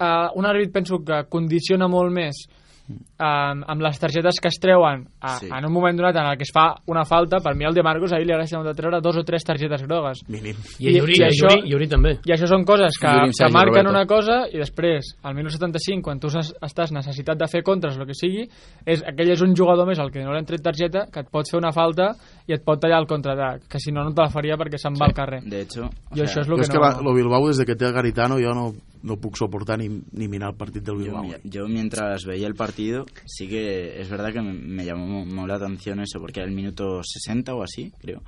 eh, 0.00 0.28
un 0.34 0.46
àrbit 0.46 0.72
penso 0.72 0.98
que 1.04 1.24
condiciona 1.28 1.86
molt 1.88 2.10
més 2.12 2.46
eh, 2.90 3.22
amb 3.22 3.82
les 3.84 3.98
targetes 4.02 4.40
que 4.42 4.48
es 4.48 4.56
treuen 4.58 5.04
a, 5.20 5.36
Sí. 5.38 5.46
en 5.46 5.64
un 5.66 5.72
moment 5.72 5.96
donat 5.96 6.16
en 6.16 6.26
el 6.26 6.36
que 6.36 6.42
es 6.42 6.50
fa 6.52 6.74
una 6.90 7.04
falta, 7.04 7.38
per 7.38 7.54
mi 7.54 7.64
el 7.64 7.74
de 7.74 7.82
Marcos 7.84 8.12
ahir 8.12 8.26
li 8.26 8.32
hagut 8.32 8.66
de 8.66 8.74
treure 8.74 9.00
dos 9.00 9.16
o 9.16 9.22
tres 9.22 9.44
targetes 9.44 9.82
grogues. 9.84 10.22
Mínim. 10.28 10.56
I 10.80 10.88
a 10.88 10.90
Llori, 10.98 11.12
I 11.12 11.20
i, 11.20 11.24
això- 11.28 11.48
Llori, 11.54 11.70
Llori 11.70 11.86
també. 11.88 12.12
I 12.24 12.32
això 12.32 12.48
són 12.48 12.64
coses 12.64 12.98
que, 12.98 13.06
Llorim 13.06 13.30
que 13.30 13.48
marquen 13.52 13.84
Roberto. 13.86 13.90
una 13.90 14.06
cosa 14.06 14.48
i 14.50 14.58
després, 14.58 15.12
al 15.22 15.34
minut 15.36 15.52
75, 15.52 16.02
quan 16.02 16.18
tu 16.18 16.26
estàs 16.28 16.90
necessitat 16.90 17.38
de 17.38 17.46
fer 17.46 17.62
contres, 17.62 17.96
el 17.96 18.06
que 18.06 18.14
sigui, 18.14 18.48
és, 18.84 19.04
aquell 19.06 19.30
és 19.30 19.40
un 19.42 19.54
jugador 19.54 19.86
més 19.86 19.98
al 20.00 20.10
que 20.10 20.24
no 20.24 20.32
l'han 20.32 20.44
tret 20.46 20.62
targeta, 20.62 21.06
que 21.12 21.20
et 21.20 21.28
pot 21.30 21.46
fer 21.48 21.58
una 21.58 21.70
falta 21.72 22.14
i 22.48 22.52
et 22.54 22.64
pot 22.64 22.80
tallar 22.80 22.98
el 22.98 23.06
contraatac, 23.06 23.68
que 23.68 23.78
si 23.78 23.92
no, 23.92 24.02
no 24.02 24.12
te 24.12 24.22
la 24.22 24.30
faria 24.30 24.56
perquè 24.56 24.78
se'n 24.78 24.94
va 24.98 25.06
al 25.06 25.14
carrer. 25.14 25.42
De 25.44 25.60
hecho... 25.62 25.84
o 25.84 26.16
Jo 26.16 26.26
sea, 26.26 26.42
això 26.42 26.42
és 26.42 26.48
és 26.48 26.68
que 26.68 26.72
que 26.72 26.78
no... 26.78 26.84
la, 26.88 27.00
lo 27.02 27.14
Bilbao, 27.14 27.46
des 27.46 27.58
de 27.58 27.66
que 27.66 27.76
té 27.76 27.86
el 27.86 27.92
Garitano, 27.92 28.34
jo 28.40 28.52
no, 28.52 28.72
no 29.02 29.16
puc 29.16 29.36
soportar 29.36 29.78
ni, 29.78 30.02
ni 30.12 30.28
mirar 30.28 30.50
el 30.50 30.56
partit 30.56 30.82
del 30.84 30.96
Bilbao. 30.96 31.24
yo 31.44 31.66
mientras 31.68 32.24
veía 32.24 32.46
el 32.46 32.54
partido, 32.54 33.06
sí 33.26 33.48
que 33.48 34.00
es 34.00 34.08
verdad 34.10 34.32
que 34.32 34.42
me, 34.42 34.52
me 34.52 34.84
llamó 34.84 35.24
mo- 35.24 35.46
la 35.46 35.54
atención 35.56 36.00
eso, 36.00 36.18
porque 36.20 36.40
era 36.40 36.48
el 36.48 36.54
minuto 36.54 37.00
60 37.02 37.54
o 37.54 37.62
así, 37.62 37.92
creo. 38.00 38.22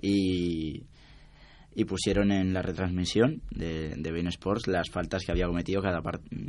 Y, 0.00 0.82
y 1.74 1.84
pusieron 1.84 2.30
en 2.32 2.52
la 2.52 2.62
retransmisión 2.62 3.40
de, 3.50 3.94
de 3.96 4.12
Bein 4.12 4.26
Sports 4.28 4.66
las 4.66 4.90
faltas 4.90 5.24
que 5.24 5.32
había 5.32 5.46
cometido 5.46 5.80
cada, 5.80 6.02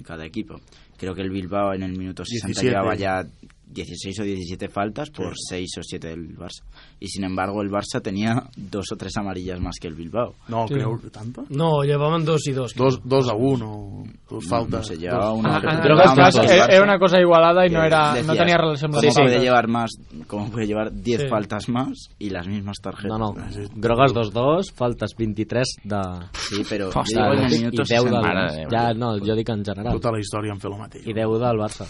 cada 0.04 0.26
equipo. 0.26 0.60
Creo 0.98 1.14
que 1.16 1.22
el 1.22 1.30
Bilbao 1.30 1.74
en 1.74 1.84
el 1.84 1.98
minuto 1.98 2.24
60 2.26 2.48
17. 2.48 2.68
llevaba 2.70 2.96
ya 2.96 3.26
16 3.66 4.20
o 4.20 4.24
17 4.24 4.68
faltas 4.70 5.10
por 5.10 5.34
6 5.36 5.78
o 5.80 5.84
7 5.84 6.08
del 6.10 6.38
Barça. 6.38 6.64
Y 7.00 7.08
sin 7.08 7.24
embargo 7.24 7.62
el 7.62 7.70
Barça 7.70 8.02
tenía 8.02 8.50
dos 8.56 8.86
o 8.92 8.96
tres 8.96 9.16
amarillas 9.18 9.60
más 9.60 9.76
que 9.82 9.88
el 9.88 9.96
Bilbao. 9.96 10.34
No, 10.48 10.68
Sí. 10.68 10.76
creu 10.76 11.00
que 11.02 11.10
tanta? 11.10 11.44
No, 11.50 11.82
llevaven 11.84 12.24
dos 12.26 12.46
i 12.48 12.52
dos. 12.52 12.74
Dos, 12.76 13.02
dos 13.04 13.30
a 13.30 13.34
uno, 13.36 14.04
dos 14.30 14.44
No, 14.44 14.50
faltes. 14.50 14.74
no 14.80 14.84
sé, 14.84 14.98
llevaba 14.98 15.30
dos- 15.30 15.40
una... 15.40 15.56
Ah, 15.58 15.62
ah, 15.64 16.16
cas, 16.16 16.36
el 16.36 16.50
era, 16.50 16.66
era 16.68 16.84
una 16.84 17.00
cosa 17.00 17.20
igualada 17.20 17.64
que 17.64 17.70
no, 17.74 17.84
era, 17.84 18.10
no 18.10 18.16
decías, 18.18 18.38
tenia 18.38 18.58
relació 18.58 18.86
amb 18.88 18.94
¿Cómo 18.96 19.02
les 19.02 19.14
puede 19.14 19.26
faltes. 19.28 19.44
llevar 19.44 19.68
más, 19.68 19.92
cómo 20.28 20.52
puede 20.52 20.68
llevar 20.68 20.92
10 20.94 21.22
Sí. 21.24 21.28
faltas 21.30 21.70
más 21.70 22.10
y 22.20 22.30
las 22.30 22.48
mismas 22.48 22.78
tarjetas? 22.82 23.18
No, 23.18 23.34
no, 23.34 23.34
Ah, 23.42 23.50
sí. 23.52 23.62
grogues 23.76 24.14
2-2, 24.14 24.72
faltes 24.76 25.12
23 25.18 25.68
de... 25.84 26.02
Sí, 26.34 26.64
pero 26.70 26.92
yo 26.92 27.00
Hòstia, 27.00 27.24
digo 27.24 27.34
en 27.34 27.46
el 27.46 27.54
i 27.54 27.58
minuto 27.58 27.84
10 27.84 27.90
del... 27.90 27.98
60. 28.00 28.22
Mare 28.22 28.52
de 28.52 28.58
Déu. 28.60 28.70
Ja, 28.70 28.94
no, 28.94 29.18
jo 29.20 29.36
dic 29.36 29.50
en 29.50 29.64
general. 29.66 29.94
Tota 29.94 30.12
la 30.12 30.20
història 30.20 30.52
en 30.54 30.60
fer 30.60 30.72
el 30.72 30.78
mateix. 30.80 31.08
I 31.08 31.14
10 31.14 31.40
del 31.40 31.58
Barça. 31.60 31.88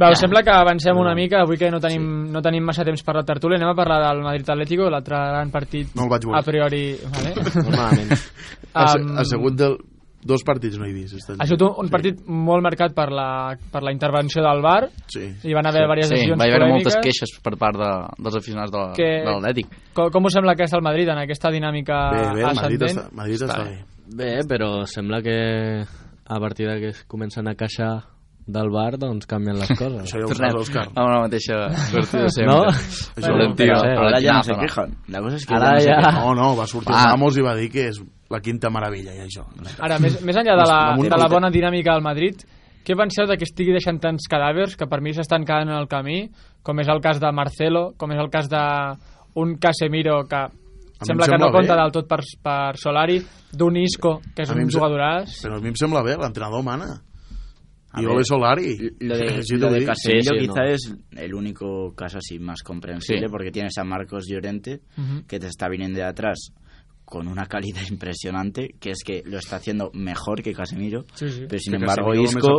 Veu, 0.00 0.14
sembla 0.16 0.40
que 0.42 0.50
avancem 0.50 0.96
una 0.96 1.14
mica, 1.14 1.42
avui 1.44 1.58
que 1.60 1.68
no 1.70 1.78
tenim, 1.80 2.04
no 2.32 2.40
tenim 2.42 2.64
massa 2.64 2.84
temps 2.86 3.02
per 3.04 3.14
la 3.18 3.22
tertúlia, 3.26 3.58
anem 3.60 3.72
a 3.74 3.76
parlar 3.76 3.98
del 4.08 4.22
Madrid 4.24 4.48
Atlético, 4.48 4.88
l'altre 4.90 5.16
gran 5.16 5.50
partit 5.52 5.90
No 5.94 6.06
el 6.06 6.12
vaig 6.14 6.24
a 6.32 6.42
priori... 6.42 6.84
Vale? 7.12 7.34
No 7.64 7.70
malament. 7.70 8.14
Ha, 8.74 9.24
segut 9.32 9.58
del... 9.60 9.76
Dos 10.24 10.40
partits 10.40 10.78
no 10.80 10.86
he 10.88 10.92
vist. 10.94 11.18
estan 11.18 11.36
ha 11.36 11.44
sigut 11.44 11.60
un, 11.66 11.74
un 11.82 11.88
Sí. 11.90 11.92
partit 11.92 12.20
molt 12.24 12.62
marcat 12.64 12.94
per 12.96 13.10
la, 13.12 13.26
per 13.70 13.82
la 13.84 13.92
intervenció 13.92 14.40
del 14.40 14.62
VAR, 14.64 14.86
Sí. 15.12 15.20
hi 15.44 15.52
van 15.52 15.66
haver 15.68 15.82
diverses 15.84 16.08
Sí, 16.08 16.14
decisions 16.14 16.40
va 16.40 16.46
haver 16.48 16.68
moltes 16.70 16.96
queixes 17.04 17.34
per 17.44 17.52
part 17.60 17.76
de, 17.76 17.90
dels 18.24 18.38
aficionats 18.40 18.72
de, 18.72 18.84
Que- 18.96 19.20
de 19.20 19.28
l'Atlètic. 19.34 19.68
Com, 19.92 20.08
com 20.14 20.24
us 20.24 20.32
sembla 20.32 20.54
que 20.56 20.64
està 20.64 20.78
el 20.80 20.86
Madrid 20.86 21.12
en 21.12 21.20
aquesta 21.26 21.50
dinàmica 21.52 21.98
Bé, 22.14 22.22
bé, 22.38 22.40
el 22.40 22.56
Madrid 22.56 22.86
ascendent? 22.86 22.96
està, 23.04 23.12
Madrid 23.20 23.36
està, 23.36 23.52
Està 23.52 23.68
bé. 23.68 23.84
Bé, 24.16 24.30
però 24.48 24.70
sembla 24.88 25.20
que 25.20 25.36
a 25.84 26.40
partir 26.40 26.70
de 26.72 26.80
que 26.80 26.88
es 26.96 27.04
comencen 27.04 27.46
a 27.46 27.54
queixar 27.54 27.92
del 28.46 28.68
bar, 28.70 28.98
doncs 28.98 29.26
canvien 29.26 29.56
les 29.58 29.68
coses. 29.72 30.02
Això 30.04 30.18
ja 30.20 30.26
ho 30.26 30.34
saps, 30.34 30.54
Òscar. 30.68 30.86
amb 30.94 31.08
la 31.08 31.20
mateixa 31.22 31.56
de 31.70 32.02
sempre. 32.28 32.46
No? 32.50 32.58
Això 32.68 33.22
Florentino, 33.30 33.72
no 33.74 33.80
sé, 33.80 33.88
a 33.88 34.00
Ahora 34.02 34.20
ya 34.20 34.32
no 34.34 34.42
se 34.42 34.54
quejan. 34.60 34.96
La 35.08 35.20
cosa 35.22 35.36
es 35.36 35.46
que 35.46 35.54
Ahora 35.54 35.78
ya 35.80 35.96
no 35.96 36.02
quejan. 36.08 36.14
No, 36.24 36.34
no, 36.34 36.56
va 36.56 36.66
sortir 36.66 36.94
Ah. 36.94 37.06
Ramos 37.12 37.36
i 37.38 37.42
va 37.42 37.54
dir 37.56 37.70
que 37.72 37.88
és 37.88 38.02
la 38.30 38.40
quinta 38.40 38.68
meravella, 38.70 39.14
i 39.14 39.20
això. 39.24 39.46
Ara, 39.80 39.98
més, 39.98 40.20
més 40.22 40.36
enllà 40.36 40.56
de 40.58 40.66
la, 40.68 40.96
de 41.00 41.08
la 41.08 41.16
del- 41.16 41.32
bona 41.32 41.50
dinàmica 41.50 41.92
del 41.94 42.02
Madrid, 42.02 42.42
què 42.84 42.96
penseu 42.96 43.24
de 43.26 43.36
que 43.38 43.44
estigui 43.48 43.72
deixant 43.72 43.98
tants 44.00 44.26
cadàvers 44.28 44.76
que 44.76 44.86
per 44.86 45.00
mi 45.00 45.14
s'estan 45.14 45.44
quedant 45.44 45.70
en 45.70 45.76
el 45.78 45.88
camí, 45.88 46.28
com 46.62 46.78
és 46.80 46.88
el 46.88 47.00
cas 47.00 47.18
de 47.20 47.30
Marcelo, 47.32 47.94
com 47.96 48.12
és 48.12 48.18
el 48.20 48.28
cas 48.28 48.48
de 48.52 48.60
un 49.40 49.56
Casemiro 49.56 50.24
que 50.28 50.36
em 50.36 51.06
sembla 51.08 51.24
que 51.26 51.30
sembla 51.32 51.46
no 51.48 51.52
compta 51.52 51.74
bé. 51.74 51.80
del 51.82 51.92
tot 51.92 52.06
per, 52.08 52.20
per 52.42 52.76
Solari, 52.76 53.22
d'un 53.52 53.76
Isco, 53.76 54.20
que 54.34 54.42
és 54.42 54.50
un 54.50 54.68
jugadoràs... 54.68 55.40
Però 55.42 55.56
a 55.56 55.60
mi 55.60 55.68
em 55.72 55.74
sembla 55.80 56.02
bé, 56.04 56.16
l'entrenador 56.16 56.62
mana. 56.62 57.00
A 57.94 58.00
ver, 58.00 58.10
Ole 58.10 58.24
Solari. 58.24 58.76
Lo 59.00 59.16
de, 59.16 59.42
Sí, 59.44 59.56
lo 59.56 59.70
de. 59.70 59.84
Casemiro 59.84 60.22
Sí, 60.22 60.38
sí, 60.40 60.46
quizá 60.48 60.62
no. 60.62 60.68
es 60.70 60.94
el 61.12 61.34
único 61.34 61.94
caso 61.94 62.18
así 62.18 62.38
más 62.38 62.62
comprensible 62.62 63.26
Sí. 63.26 63.30
porque 63.30 63.50
tienes 63.50 63.76
a 63.78 63.84
Marcos 63.84 64.26
Llorente 64.28 64.80
que 65.26 65.38
te 65.38 65.46
está 65.46 65.68
viniendo 65.68 65.98
de 65.98 66.04
atrás 66.04 66.52
con 67.04 67.28
una 67.28 67.46
calidad 67.46 67.82
impresionante 67.90 68.74
que 68.80 68.90
es 68.90 68.98
que 69.04 69.22
lo 69.26 69.38
está 69.38 69.56
haciendo 69.56 69.90
mejor 69.94 70.42
que 70.42 70.52
Casemiro 70.52 71.04
Sí, 71.14 71.28
sí. 71.28 71.44
pero 71.48 71.58
sin 71.60 71.72
Que 71.72 71.76
embargo 71.78 72.10
Casemiro 72.10 72.58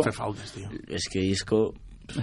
es 0.88 1.08
que 1.10 1.20
Isco 1.20 1.74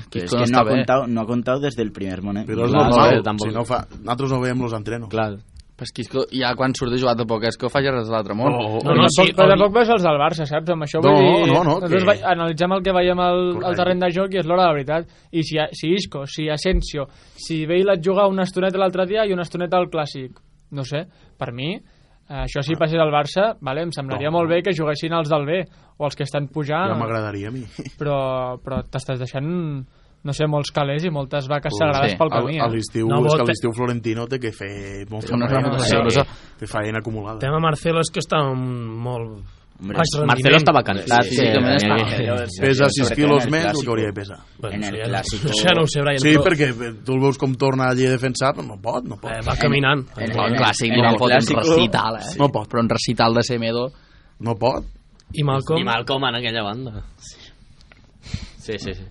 que 0.10 0.20
es 0.20 0.32
no 0.34 0.40
que 0.46 0.52
no 0.52 0.60
ha 0.60 0.64
contado 0.66 1.08
no 1.08 1.22
ha 1.22 1.26
contado 1.26 1.60
desde 1.60 1.82
el 1.84 1.92
primer 1.92 2.22
momento 2.22 2.54
és 2.54 2.58
Clar, 2.58 2.72
normal, 2.72 3.38
si 3.38 3.50
no 3.52 3.66
fa... 3.66 3.86
Nosaltres 4.00 4.32
no 4.32 4.40
veiem 4.40 4.58
los 4.64 4.72
entrenos. 4.72 5.10
Clar, 5.10 5.36
Però 5.74 5.88
és 5.88 5.92
que 5.92 6.04
Isco, 6.06 6.22
ja 6.30 6.52
quan 6.56 6.74
surt 6.78 6.92
de 6.94 7.00
jugar 7.02 7.16
tampoc 7.18 7.44
és 7.50 7.56
que 7.58 7.66
ho 7.66 7.70
faci 7.74 7.90
res 7.90 8.06
de 8.06 8.14
l'altre 8.14 8.36
món. 8.38 8.54
Oh, 8.54 8.78
No, 8.86 8.94
no, 8.94 9.02
no, 9.02 9.08
sí, 9.10 9.32
però 9.34 9.48
el- 9.50 9.56
tampoc 9.58 9.74
veus 9.74 9.90
els 9.90 10.04
del 10.06 10.20
Barça, 10.22 10.46
saps? 10.46 10.70
Amb 10.70 10.84
això 10.86 11.02
No, 11.02 11.10
vull 11.16 11.24
dir... 11.46 11.48
no, 11.52 11.64
no, 11.66 11.80
que- 11.82 12.04
vai- 12.06 12.22
analitzem 12.22 12.72
el 12.78 12.84
que 12.86 12.94
veiem 12.94 13.20
al, 13.20 13.42
al 13.66 13.76
terreny 13.80 14.00
de 14.06 14.12
joc 14.14 14.34
i 14.34 14.38
és 14.38 14.46
l'hora 14.46 14.68
de 14.68 14.68
la 14.68 14.74
veritat. 14.78 15.10
I 15.32 15.42
si, 15.42 15.58
si 15.74 15.90
Isco, 15.98 16.28
si 16.30 16.46
Asensio, 16.50 17.08
si 17.36 17.66
Bale 17.66 17.98
et 17.98 18.06
juga 18.06 18.28
una 18.30 18.44
estoneta 18.46 18.78
l'altre 18.78 19.08
dia 19.10 19.26
i 19.26 19.34
una 19.34 19.42
estoneta 19.48 19.78
al 19.82 19.90
Clàssic, 19.90 20.38
no 20.78 20.84
sé, 20.86 21.08
per 21.38 21.52
mi, 21.52 21.74
això 22.30 22.62
si 22.62 22.78
passés 22.78 23.02
al 23.02 23.12
Barça, 23.12 23.56
vale, 23.60 23.82
em 23.82 23.92
semblaria 23.92 24.30
No. 24.30 24.38
molt 24.38 24.50
bé 24.50 24.62
que 24.62 24.72
juguessin 24.78 25.12
els 25.14 25.28
del 25.30 25.46
B 25.46 25.58
o 25.98 26.06
els 26.06 26.16
que 26.16 26.24
estan 26.24 26.48
pujant, 26.54 26.94
Ja 26.94 26.96
m'agradaria 27.02 27.50
a 27.50 27.52
mi. 27.52 27.66
però, 27.98 28.60
però 28.64 28.84
t'estàs 28.86 29.18
deixant 29.20 29.86
no 30.24 30.34
sé, 30.34 30.48
molts 30.48 30.72
calés 30.72 31.04
i 31.04 31.10
moltes 31.12 31.48
vaques 31.48 31.74
Sí. 31.74 31.80
sagrades 31.80 32.16
pel 32.16 32.28
A, 32.32 32.36
camí. 32.40 32.60
a 32.60 32.66
Eh? 32.66 32.70
l'estiu, 32.72 33.08
No, 33.08 33.26
és 33.26 33.36
que 33.36 33.42
a 33.42 33.46
l'estiu 33.46 33.72
Florentino 33.74 34.28
té 34.28 34.40
que 34.40 34.52
fer 34.52 35.06
molta 35.10 35.36
Una 35.36 35.48
feina, 35.48 35.62
reputació, 35.70 35.98
té- 36.08 36.26
no 36.62 36.68
feina 36.68 37.00
acumulada. 37.00 37.34
El 37.36 37.40
tema 37.40 37.60
Marcelo 37.60 38.00
és 38.00 38.10
que 38.12 38.20
està 38.20 38.42
molt... 38.56 39.44
Hombre. 39.80 39.98
Marcelo 40.28 40.56
estava 40.56 40.84
cansat. 40.84 41.24
Sí, 41.24 41.36
sí, 41.36 41.42
està. 41.42 41.96
que- 42.08 42.16
Pero 42.16 42.36
Pesa 42.38 42.86
sobre 42.86 42.90
6 42.94 43.08
todo 43.10 43.16
quilos 43.16 43.42
en 43.42 43.48
el 43.48 43.52
més 43.52 43.64
del 43.74 43.82
que 43.84 43.90
hauria 43.90 44.06
de 44.06 44.14
pesar. 44.14 44.38
Bueno, 44.60 44.76
En 44.76 44.84
el 44.84 44.96
ja 45.02 45.08
no- 45.08 45.18
Això 45.18 45.76
no 45.76 45.82
ho 45.82 45.88
sé, 45.88 46.02
Brian. 46.02 46.20
Sí, 46.20 46.34
però, 46.38 46.44
perquè 46.44 47.04
tu 47.04 47.14
el 47.14 47.20
veus 47.20 47.38
com 47.38 47.56
torna 47.56 47.90
allí 47.90 48.06
a 48.06 48.12
defensar, 48.12 48.54
però 48.56 48.66
no 48.68 48.78
pot, 48.80 49.04
no 49.04 49.18
pot. 49.18 49.32
Eh, 49.32 49.42
va 49.46 49.58
caminant. 49.58 50.06
En- 50.16 50.30
Però 50.30 50.46
en- 50.48 50.54
el 50.54 50.60
clàssic 50.62 50.94
en 50.94 51.04
el 51.04 51.18
fotre 51.18 51.36
un 51.42 51.58
recital, 51.58 52.16
eh? 52.16 52.36
No 52.38 52.50
pot. 52.50 52.70
Però 52.70 52.80
un 52.82 52.88
recital 52.90 53.34
de 53.34 53.44
Semedo... 53.44 53.92
No 54.40 54.56
pot. 54.56 54.86
I 55.34 55.44
Malcolm? 55.44 55.82
I 55.82 55.84
Malcolm 55.84 56.24
en 56.26 56.36
aquella 56.36 56.62
banda. 56.64 57.04
Sí, 58.60 58.74
sí, 58.80 58.94
sí. 58.94 59.04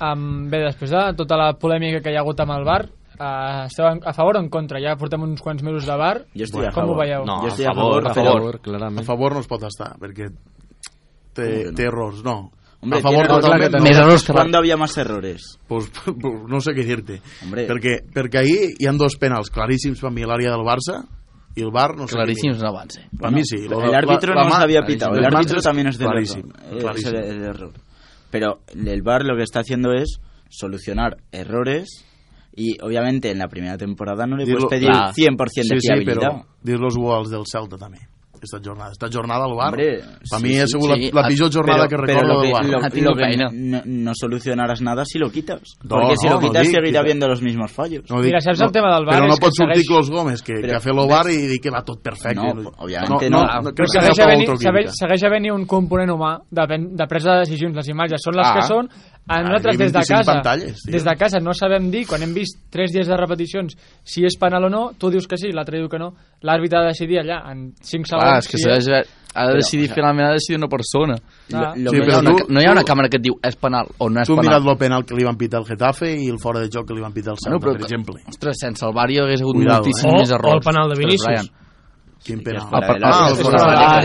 Um, 0.00 0.48
bé, 0.50 0.60
després 0.66 0.90
de 0.92 1.02
tota 1.16 1.36
la 1.40 1.52
polèmica 1.56 2.02
que 2.04 2.12
hi 2.12 2.16
ha 2.16 2.20
hagut 2.20 2.40
amb 2.44 2.52
el 2.52 2.64
bar, 2.68 2.82
uh, 3.16 3.64
esteu 3.66 3.86
a 3.88 4.12
favor 4.12 4.36
o 4.36 4.40
en 4.44 4.50
contra? 4.52 4.80
Ja 4.82 4.96
portem 5.00 5.22
uns 5.24 5.40
quants 5.40 5.62
mesos 5.64 5.86
de 5.88 5.96
bar. 5.96 6.24
Yo 6.34 6.44
estoy 6.44 6.66
a 6.66 6.72
Com 6.72 6.84
ho 6.84 6.92
favor. 6.92 7.00
veieu? 7.04 7.24
No, 7.24 7.38
Jo 7.40 7.46
a 7.46 7.54
estic 7.54 7.66
a 7.70 7.74
favor, 7.74 8.02
favor, 8.02 8.10
a 8.10 8.14
favor, 8.14 8.54
A 8.56 8.58
clarament. 8.58 9.06
favor 9.06 9.32
no 9.34 9.40
es 9.40 9.46
pot 9.48 9.62
estar, 9.64 9.94
perquè 9.98 10.28
té, 11.32 11.64
no? 11.66 11.72
té 11.74 11.88
errors, 11.88 12.22
no. 12.24 12.52
Hombre, 12.80 12.98
a 12.98 13.02
favor 13.02 13.26
totalment 13.26 13.72
no. 13.72 13.82
Més 13.82 13.96
errors 13.96 14.22
que 14.22 14.32
¿Cuándo 14.36 14.58
había 14.58 14.76
más 14.76 14.96
errores? 14.98 15.58
Pues, 15.66 15.90
pues, 16.04 16.42
no 16.46 16.60
sé 16.60 16.74
què 16.76 16.84
dir-te. 16.84 17.22
Hombre. 17.42 17.66
Perquè, 17.66 17.96
perquè 18.12 18.42
ahir 18.44 18.74
hi 18.78 18.86
han 18.86 18.98
dos 19.00 19.16
penals 19.16 19.48
claríssims 19.50 19.98
per 20.00 20.12
mi 20.12 20.22
a 20.22 20.28
l'àrea 20.28 20.52
del 20.52 20.62
Barça 20.66 21.00
i 21.56 21.64
el 21.64 21.72
Bar 21.72 21.96
no 21.96 22.04
sé 22.06 22.18
Claríssims 22.18 22.60
no 22.60 22.70
van 22.74 22.90
ser. 22.92 23.06
Per 23.16 23.32
mi 23.32 23.40
sí. 23.48 23.62
El 23.64 23.94
árbitro 23.96 24.34
no 24.36 24.44
los 24.44 24.58
había 24.60 24.82
pitado. 24.84 25.16
El 25.16 25.22
les 25.24 25.32
mans 25.32 25.46
árbitro 25.46 25.58
és 25.58 25.64
también 25.64 25.88
es 25.88 25.96
del 25.98 26.08
claríssim. 26.10 26.50
Es 26.76 26.82
claríssim. 26.84 27.14
el 27.16 27.42
error. 27.48 27.72
Pero 28.30 28.60
el 28.74 29.02
VAR 29.02 29.24
lo 29.24 29.36
que 29.36 29.42
está 29.42 29.60
haciendo 29.60 29.92
es 29.92 30.18
solucionar 30.48 31.16
errores 31.32 32.04
y 32.54 32.80
obviamente 32.82 33.30
en 33.30 33.38
la 33.38 33.48
primera 33.48 33.76
temporada 33.76 34.26
no 34.26 34.36
le 34.36 34.44
puedes 34.44 34.64
pedir 34.66 34.88
clar. 34.88 35.12
100% 35.12 35.36
de 35.36 35.48
Sí, 35.62 35.68
sí, 35.80 35.86
fiabilidad. 35.88 36.14
però 36.16 36.44
dir-los 36.62 36.96
iguals 36.96 37.30
del 37.30 37.44
Celta 37.46 37.76
també. 37.76 37.98
Esta 38.42 38.58
jornada. 38.64 38.92
Esta 38.92 39.08
jornada 39.12 39.44
al 39.44 39.54
Bar, 39.54 39.68
Hombre, 39.68 39.98
per 39.98 40.40
sí, 40.40 40.42
mi 40.46 40.58
ha 40.58 40.66
sí, 40.66 40.72
sigut 40.72 40.94
sí. 40.94 41.10
la, 41.12 41.22
la 41.22 41.28
pitjor 41.28 41.52
jornada 41.52 41.88
que 41.88 41.96
pero 41.96 42.06
recordo 42.06 42.26
lo 42.34 42.40
del 42.40 42.48
que, 42.48 42.52
Bar. 42.54 42.64
lo- 42.66 42.90
tingut 42.90 43.10
lo 43.10 43.16
que 43.16 43.36
no, 43.36 43.82
no 43.84 44.12
solucionarás 44.14 44.80
nada 44.82 45.04
si 45.04 45.18
lo 45.18 45.30
quitas. 45.30 45.60
No, 45.82 45.88
Porque 45.88 46.16
si 46.16 46.26
no, 46.26 46.34
lo 46.34 46.40
no 46.40 46.46
quitas 46.48 46.68
seguirá 46.68 47.02
viendo 47.02 47.28
los 47.28 47.42
mismos 47.42 47.72
fallos. 47.72 48.04
No 48.10 48.16
Mira, 48.18 48.40
saps 48.40 48.60
el 48.60 48.72
tema 48.72 48.94
del 48.94 49.04
VAR? 49.06 49.16
Però 49.20 49.28
no 49.28 49.34
que 49.34 49.40
pot 49.40 49.52
sortir 49.54 49.82
segueix- 49.82 49.86
Clos 49.88 50.10
Gómez, 50.10 50.42
que, 50.42 50.52
que 50.54 50.60
Però- 50.68 50.76
ha 50.76 50.80
fet 50.80 50.92
el 50.96 51.08
bar 51.08 51.26
i 51.30 51.36
dir 51.36 51.60
que 51.60 51.70
va 51.70 51.82
tot 51.84 52.02
perfecte. 52.02 52.34
No, 52.36 52.70
obviamente 52.78 53.30
no. 53.30 53.42
no. 53.42 53.46
no, 53.46 53.60
no 53.62 53.72
que 53.74 53.86
segueix 53.86 54.18
havent, 54.20 54.46
segueix, 54.58 54.90
segueix 54.98 55.22
havent 55.24 55.50
un 55.52 55.66
component 55.66 56.10
humà 56.10 56.40
de, 56.50 56.66
de 56.92 57.06
presa 57.06 57.32
de 57.34 57.38
decisions. 57.46 57.74
Les 57.76 57.88
imatges 57.88 58.20
són 58.22 58.36
les 58.36 58.46
Ah. 58.46 58.54
que 58.54 58.62
són. 58.66 58.88
A 59.28 59.40
nosaltres 59.42 59.76
des 59.76 59.92
de 59.92 59.98
25 59.98 60.18
casa, 60.18 60.32
pantalles, 60.34 60.82
tio. 60.84 60.92
des 60.92 61.02
de 61.04 61.14
casa 61.16 61.40
no 61.40 61.52
sabem 61.52 61.90
dir, 61.90 62.06
quan 62.06 62.22
hem 62.22 62.32
vist 62.32 62.60
tres 62.70 62.92
dies 62.92 63.08
de 63.08 63.16
repeticions, 63.16 63.74
si 64.04 64.22
és 64.24 64.36
penal 64.38 64.64
o 64.64 64.68
no, 64.70 64.92
tu 64.96 65.10
dius 65.10 65.26
que 65.26 65.36
sí, 65.36 65.50
l'altre 65.50 65.78
diu 65.80 65.88
que 65.88 65.98
no, 65.98 66.12
l'àrbitre 66.42 66.78
ha 66.78 66.82
de 66.82 66.92
decidir 66.94 67.18
allà, 67.18 67.40
en 67.50 67.72
5 67.82 68.06
segons. 68.06 68.22
Clar, 68.22 68.38
és 68.38 68.46
que 68.48 68.56
si 68.56 68.62
s'ha 68.62 68.76
és- 68.76 68.86
de, 68.86 69.00
ha 69.34 69.46
de 69.48 69.54
decidir, 69.56 69.88
Però- 69.90 69.94
finalment 69.96 70.26
ha 70.26 70.28
de 70.30 70.34
decidir 70.38 70.58
una 70.58 70.68
persona. 70.68 71.14
Ah. 71.52 71.72
Sí, 71.74 71.82
No 71.82 71.90
però 71.90 72.20
una, 72.20 72.30
tu- 72.36 72.46
no 72.48 72.60
hi 72.60 72.64
ha 72.66 72.70
una 72.72 72.80
tu- 72.82 72.86
càmera 72.92 73.08
que 73.10 73.16
et 73.16 73.22
diu 73.22 73.34
és 73.42 73.56
penal 73.56 73.86
o 73.98 74.08
no 74.08 74.20
és 74.22 74.28
Tu 74.28 74.36
penal. 74.36 74.46
mirat 74.62 74.70
el 74.72 74.78
penal 74.78 75.04
que 75.04 75.14
li 75.16 75.24
van 75.24 75.36
pitar 75.36 75.58
el 75.60 75.66
Getafe 75.66 76.14
i 76.14 76.28
el 76.28 76.38
fora 76.38 76.60
de 76.60 76.68
joc 76.70 76.86
que 76.86 76.94
li 76.94 77.00
van 77.02 77.12
pitar 77.12 77.32
el 77.32 77.38
Celta, 77.42 77.58
Bueno, 77.58 77.66
però, 77.66 77.72
per 77.72 77.82
exemple. 77.82 78.22
Ostres, 78.28 78.56
sense 78.60 78.86
el 78.86 78.92
VAR 78.94 79.10
hi 79.10 79.18
hagués 79.18 79.40
hagut 79.42 79.56
Cuidado, 79.56 79.82
moltíssims 79.82 80.12
eh? 80.12 80.16
més 80.20 80.30
O- 80.30 80.34
o 80.34 80.36
errors. 80.38 80.54
el 80.54 80.60
penal 80.60 80.86
de 80.88 80.92
Ostres, 80.92 81.04
Vinícius. 81.04 81.50
Penal? 82.34 82.62
fuera 82.68 82.96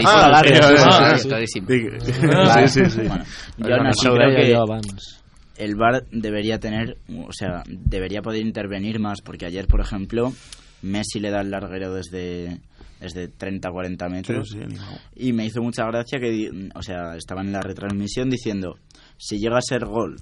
Ah, 0.05 0.41
Sí, 0.45 1.47
sí, 1.47 1.61
Sí, 1.61 2.67
sí, 2.67 2.89
sí. 2.89 3.01
Bueno, 3.07 3.23
yo 3.57 3.75
aún 3.75 3.87
así 3.87 4.07
creo 4.09 4.35
que 4.35 4.55
abans. 4.55 5.21
el 5.57 5.75
VAR 5.75 6.03
debería 6.11 6.59
tener, 6.59 6.97
o 7.27 7.31
sea, 7.33 7.63
debería 7.67 8.21
poder 8.21 8.41
intervenir 8.41 8.99
más, 8.99 9.21
porque 9.21 9.45
ayer, 9.45 9.67
por 9.67 9.81
ejemplo, 9.81 10.31
Messi 10.81 11.19
le 11.19 11.29
da 11.29 11.41
el 11.41 11.51
larguero 11.51 11.93
desde, 11.93 12.59
desde 12.99 13.29
30-40 13.29 14.07
Sí, 14.07 14.11
metros 14.11 14.49
sí, 14.49 14.57
animado. 14.61 14.97
y 15.15 15.33
me 15.33 15.45
hizo 15.45 15.61
mucha 15.61 15.85
gracia 15.85 16.19
que, 16.19 16.49
o 16.73 16.81
sea, 16.81 17.15
estaban 17.15 17.47
en 17.47 17.53
la 17.53 17.61
retransmisión 17.61 18.29
diciendo, 18.29 18.77
si 19.17 19.37
llega 19.37 19.57
a 19.57 19.61
ser 19.61 19.85
gol, 19.85 20.15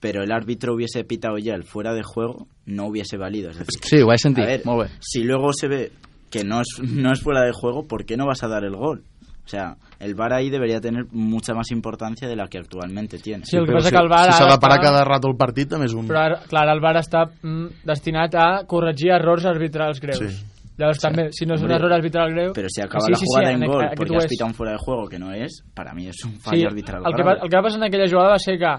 pero 0.00 0.22
el 0.22 0.32
árbitro 0.32 0.74
hubiese 0.74 1.04
pitado 1.04 1.38
ya 1.38 1.54
el 1.54 1.64
fuera 1.64 1.94
de 1.94 2.02
juego, 2.02 2.46
no 2.66 2.86
hubiese 2.88 3.16
valido. 3.16 3.50
Es 3.50 3.58
decir, 3.58 3.80
Sí, 3.82 3.96
he 3.96 4.18
sentit, 4.18 4.44
a 4.44 4.46
ver, 4.48 4.62
molt 4.66 4.82
bé. 4.90 4.96
si 5.00 5.22
luego 5.22 5.52
se 5.52 5.68
ve 5.68 5.92
que 6.34 6.44
no 6.44 6.60
es, 6.60 6.66
no 6.82 7.12
es 7.12 7.22
fuera 7.22 7.42
de 7.42 7.52
juego, 7.52 7.86
¿por 7.86 8.04
qué 8.04 8.16
no 8.16 8.26
vas 8.26 8.42
a 8.42 8.48
dar 8.48 8.64
el 8.64 8.74
gol? 8.76 9.04
O 9.44 9.48
sea, 9.48 9.76
el 10.00 10.14
VAR 10.14 10.32
ahí 10.32 10.48
debería 10.48 10.80
tener 10.80 11.04
mucha 11.12 11.52
más 11.54 11.70
importancia 11.70 12.26
de 12.26 12.34
la 12.34 12.46
que 12.48 12.56
actualmente 12.58 13.18
tiene. 13.18 13.44
Sí, 13.44 13.58
el 13.58 13.66
que 13.66 13.72
Però 13.72 13.76
passa 13.76 13.90
si, 13.90 13.94
que 13.94 14.02
el 14.02 14.08
VAR 14.08 14.32
si 14.32 14.38
s'ha 14.38 14.46
de 14.48 14.58
parar 14.58 14.78
està- 14.78 14.86
cada 14.88 15.04
rato 15.04 15.28
el 15.28 15.36
partit, 15.36 15.68
també 15.68 15.84
és 15.86 15.92
un... 15.92 16.06
Però 16.08 16.22
ara, 16.22 16.38
clar, 16.48 16.62
el 16.72 16.80
VAR 16.80 16.96
està 16.96 17.26
mm, 17.42 17.84
destinat 17.84 18.34
a 18.40 18.46
corregir 18.66 19.10
errors 19.12 19.44
arbitrals 19.44 20.00
greus. 20.00 20.18
Sí. 20.24 20.46
Llavors 20.80 20.98
també, 20.98 21.26
si 21.36 21.44
no 21.46 21.54
és 21.54 21.62
un 21.62 21.70
error 21.76 21.92
arbitral 21.92 22.32
greu... 22.32 22.54
Pero 22.56 22.68
si 22.72 22.80
acaba 22.80 23.04
sí, 23.04 23.12
la 23.12 23.18
sí, 23.18 23.26
sí, 23.26 23.30
jugada 23.30 23.52
en 23.52 23.62
en- 23.62 23.70
gol 23.70 23.84
porque 23.94 24.14
ho 24.14 24.18
has 24.18 24.24
és. 24.24 24.30
pitado 24.32 24.48
un 24.48 24.54
fuera 24.54 24.72
de 24.72 24.78
juego 24.80 25.06
que 25.12 25.18
no 25.20 25.30
es, 25.30 25.60
para 25.74 25.92
mí 25.94 26.08
es 26.08 26.24
un 26.24 26.32
fallo 26.40 26.58
Sí, 26.62 26.66
arbitral. 26.66 27.02
el 27.06 27.14
que, 27.14 27.22
va, 27.22 27.32
el 27.42 27.48
que 27.50 27.56
va 27.56 27.62
passar 27.62 27.78
en 27.78 27.84
aquella 27.84 28.08
jugada 28.10 28.30
va 28.30 28.38
ser 28.38 28.58
que 28.58 28.72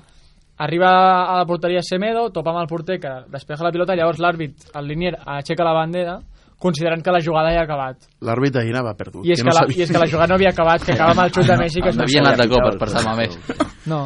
arriba 0.57 0.89
a 1.33 1.37
la 1.37 1.45
porteria 1.45 1.81
Semedo, 1.83 2.31
topa 2.31 2.51
amb 2.51 2.61
el 2.63 2.67
porter 2.67 2.99
que 2.99 3.09
despeja 3.31 3.63
la 3.63 3.71
pilota, 3.71 3.95
llavors 3.95 4.19
l'àrbit, 4.19 4.65
el 4.73 4.87
linier, 4.87 5.13
aixeca 5.25 5.63
la 5.63 5.73
bandera 5.77 6.17
considerant 6.59 7.03
que 7.03 7.11
la 7.11 7.21
jugada 7.21 7.51
ja 7.53 7.61
ha 7.61 7.67
acabat. 7.67 7.97
L'àrbitre 8.25 8.61
ahir 8.63 8.73
anava 8.75 8.93
perdut. 8.97 9.25
I 9.25 9.31
és 9.35 9.41
que, 9.41 9.47
no 9.47 9.53
la, 9.53 9.63
sabia. 9.65 9.77
I 9.77 9.81
és 9.85 9.91
que 9.91 9.99
la 10.01 10.07
jugada 10.07 10.27
no 10.33 10.35
havia 10.39 10.49
acabat, 10.55 10.83
que 10.85 10.93
acaba 10.95 11.11
amb 11.11 11.25
el 11.25 11.33
xut 11.35 11.45
de 11.49 11.57
Messi, 11.57 11.81
que 11.81 11.89
és 11.89 11.97
Havia 12.05 12.21
una 12.21 12.31
anat 12.33 12.45
de 12.45 12.49
cop 12.53 12.69
per 12.69 12.77
passar-me 12.85 13.15
més. 13.19 13.39
No, 13.85 13.99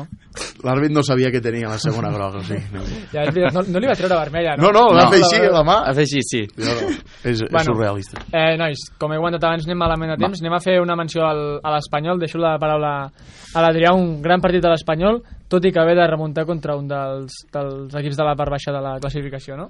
L'àrbit 0.64 0.92
no 0.94 1.02
sabia 1.04 1.32
que 1.34 1.40
tenia 1.42 1.68
la 1.68 1.78
segona 1.82 2.10
groga, 2.14 2.40
o 2.40 2.44
sigui. 2.46 2.62
No, 2.72 2.84
ja 3.12 3.24
és 3.26 3.32
veritat, 3.34 3.56
no, 3.56 3.64
no 3.74 3.80
li 3.82 3.88
va 3.90 3.96
treure 3.98 4.16
vermella, 4.20 4.54
no, 4.60 4.70
no? 4.72 4.84
no 4.92 4.96
l'ha 4.96 5.06
No. 5.08 5.12
fet 5.12 5.24
així, 5.26 5.40
la 5.52 5.64
mà. 5.68 5.78
Ha 5.90 5.94
fet 5.98 6.06
així, 6.06 6.22
sí. 6.24 6.42
No, 6.60 6.76
no, 6.78 6.90
és, 7.24 7.42
és 7.42 7.44
Bueno. 7.50 7.66
surrealista. 7.74 8.22
Eh, 8.32 8.56
nois, 8.60 8.84
com 9.02 9.12
he 9.14 9.18
comentat 9.20 9.44
abans, 9.50 9.66
anem 9.68 9.80
malament 9.82 10.14
de 10.14 10.18
temps. 10.22 10.40
Anem 10.44 10.54
a 10.56 10.62
fer 10.64 10.78
una 10.84 10.96
menció 11.00 11.26
al, 11.26 11.42
a 11.64 11.74
l'Espanyol. 11.76 12.20
Deixo 12.22 12.38
la 12.40 12.58
paraula 12.62 12.94
a 13.10 13.66
l'Adrià. 13.66 13.92
Un 13.98 14.22
gran 14.22 14.40
partit 14.40 14.62
de 14.64 14.70
l'Espanyol, 14.70 15.22
tot 15.50 15.66
i 15.66 15.72
que 15.74 15.84
ve 15.86 15.96
de 15.98 16.06
remuntar 16.08 16.46
contra 16.46 16.76
un 16.78 16.88
dels, 16.88 17.34
dels 17.52 17.96
equips 17.98 18.18
de 18.20 18.26
la 18.28 18.36
part 18.38 18.52
baixa 18.54 18.72
de 18.72 18.82
la 18.86 19.00
classificació, 19.02 19.58
no? 19.58 19.66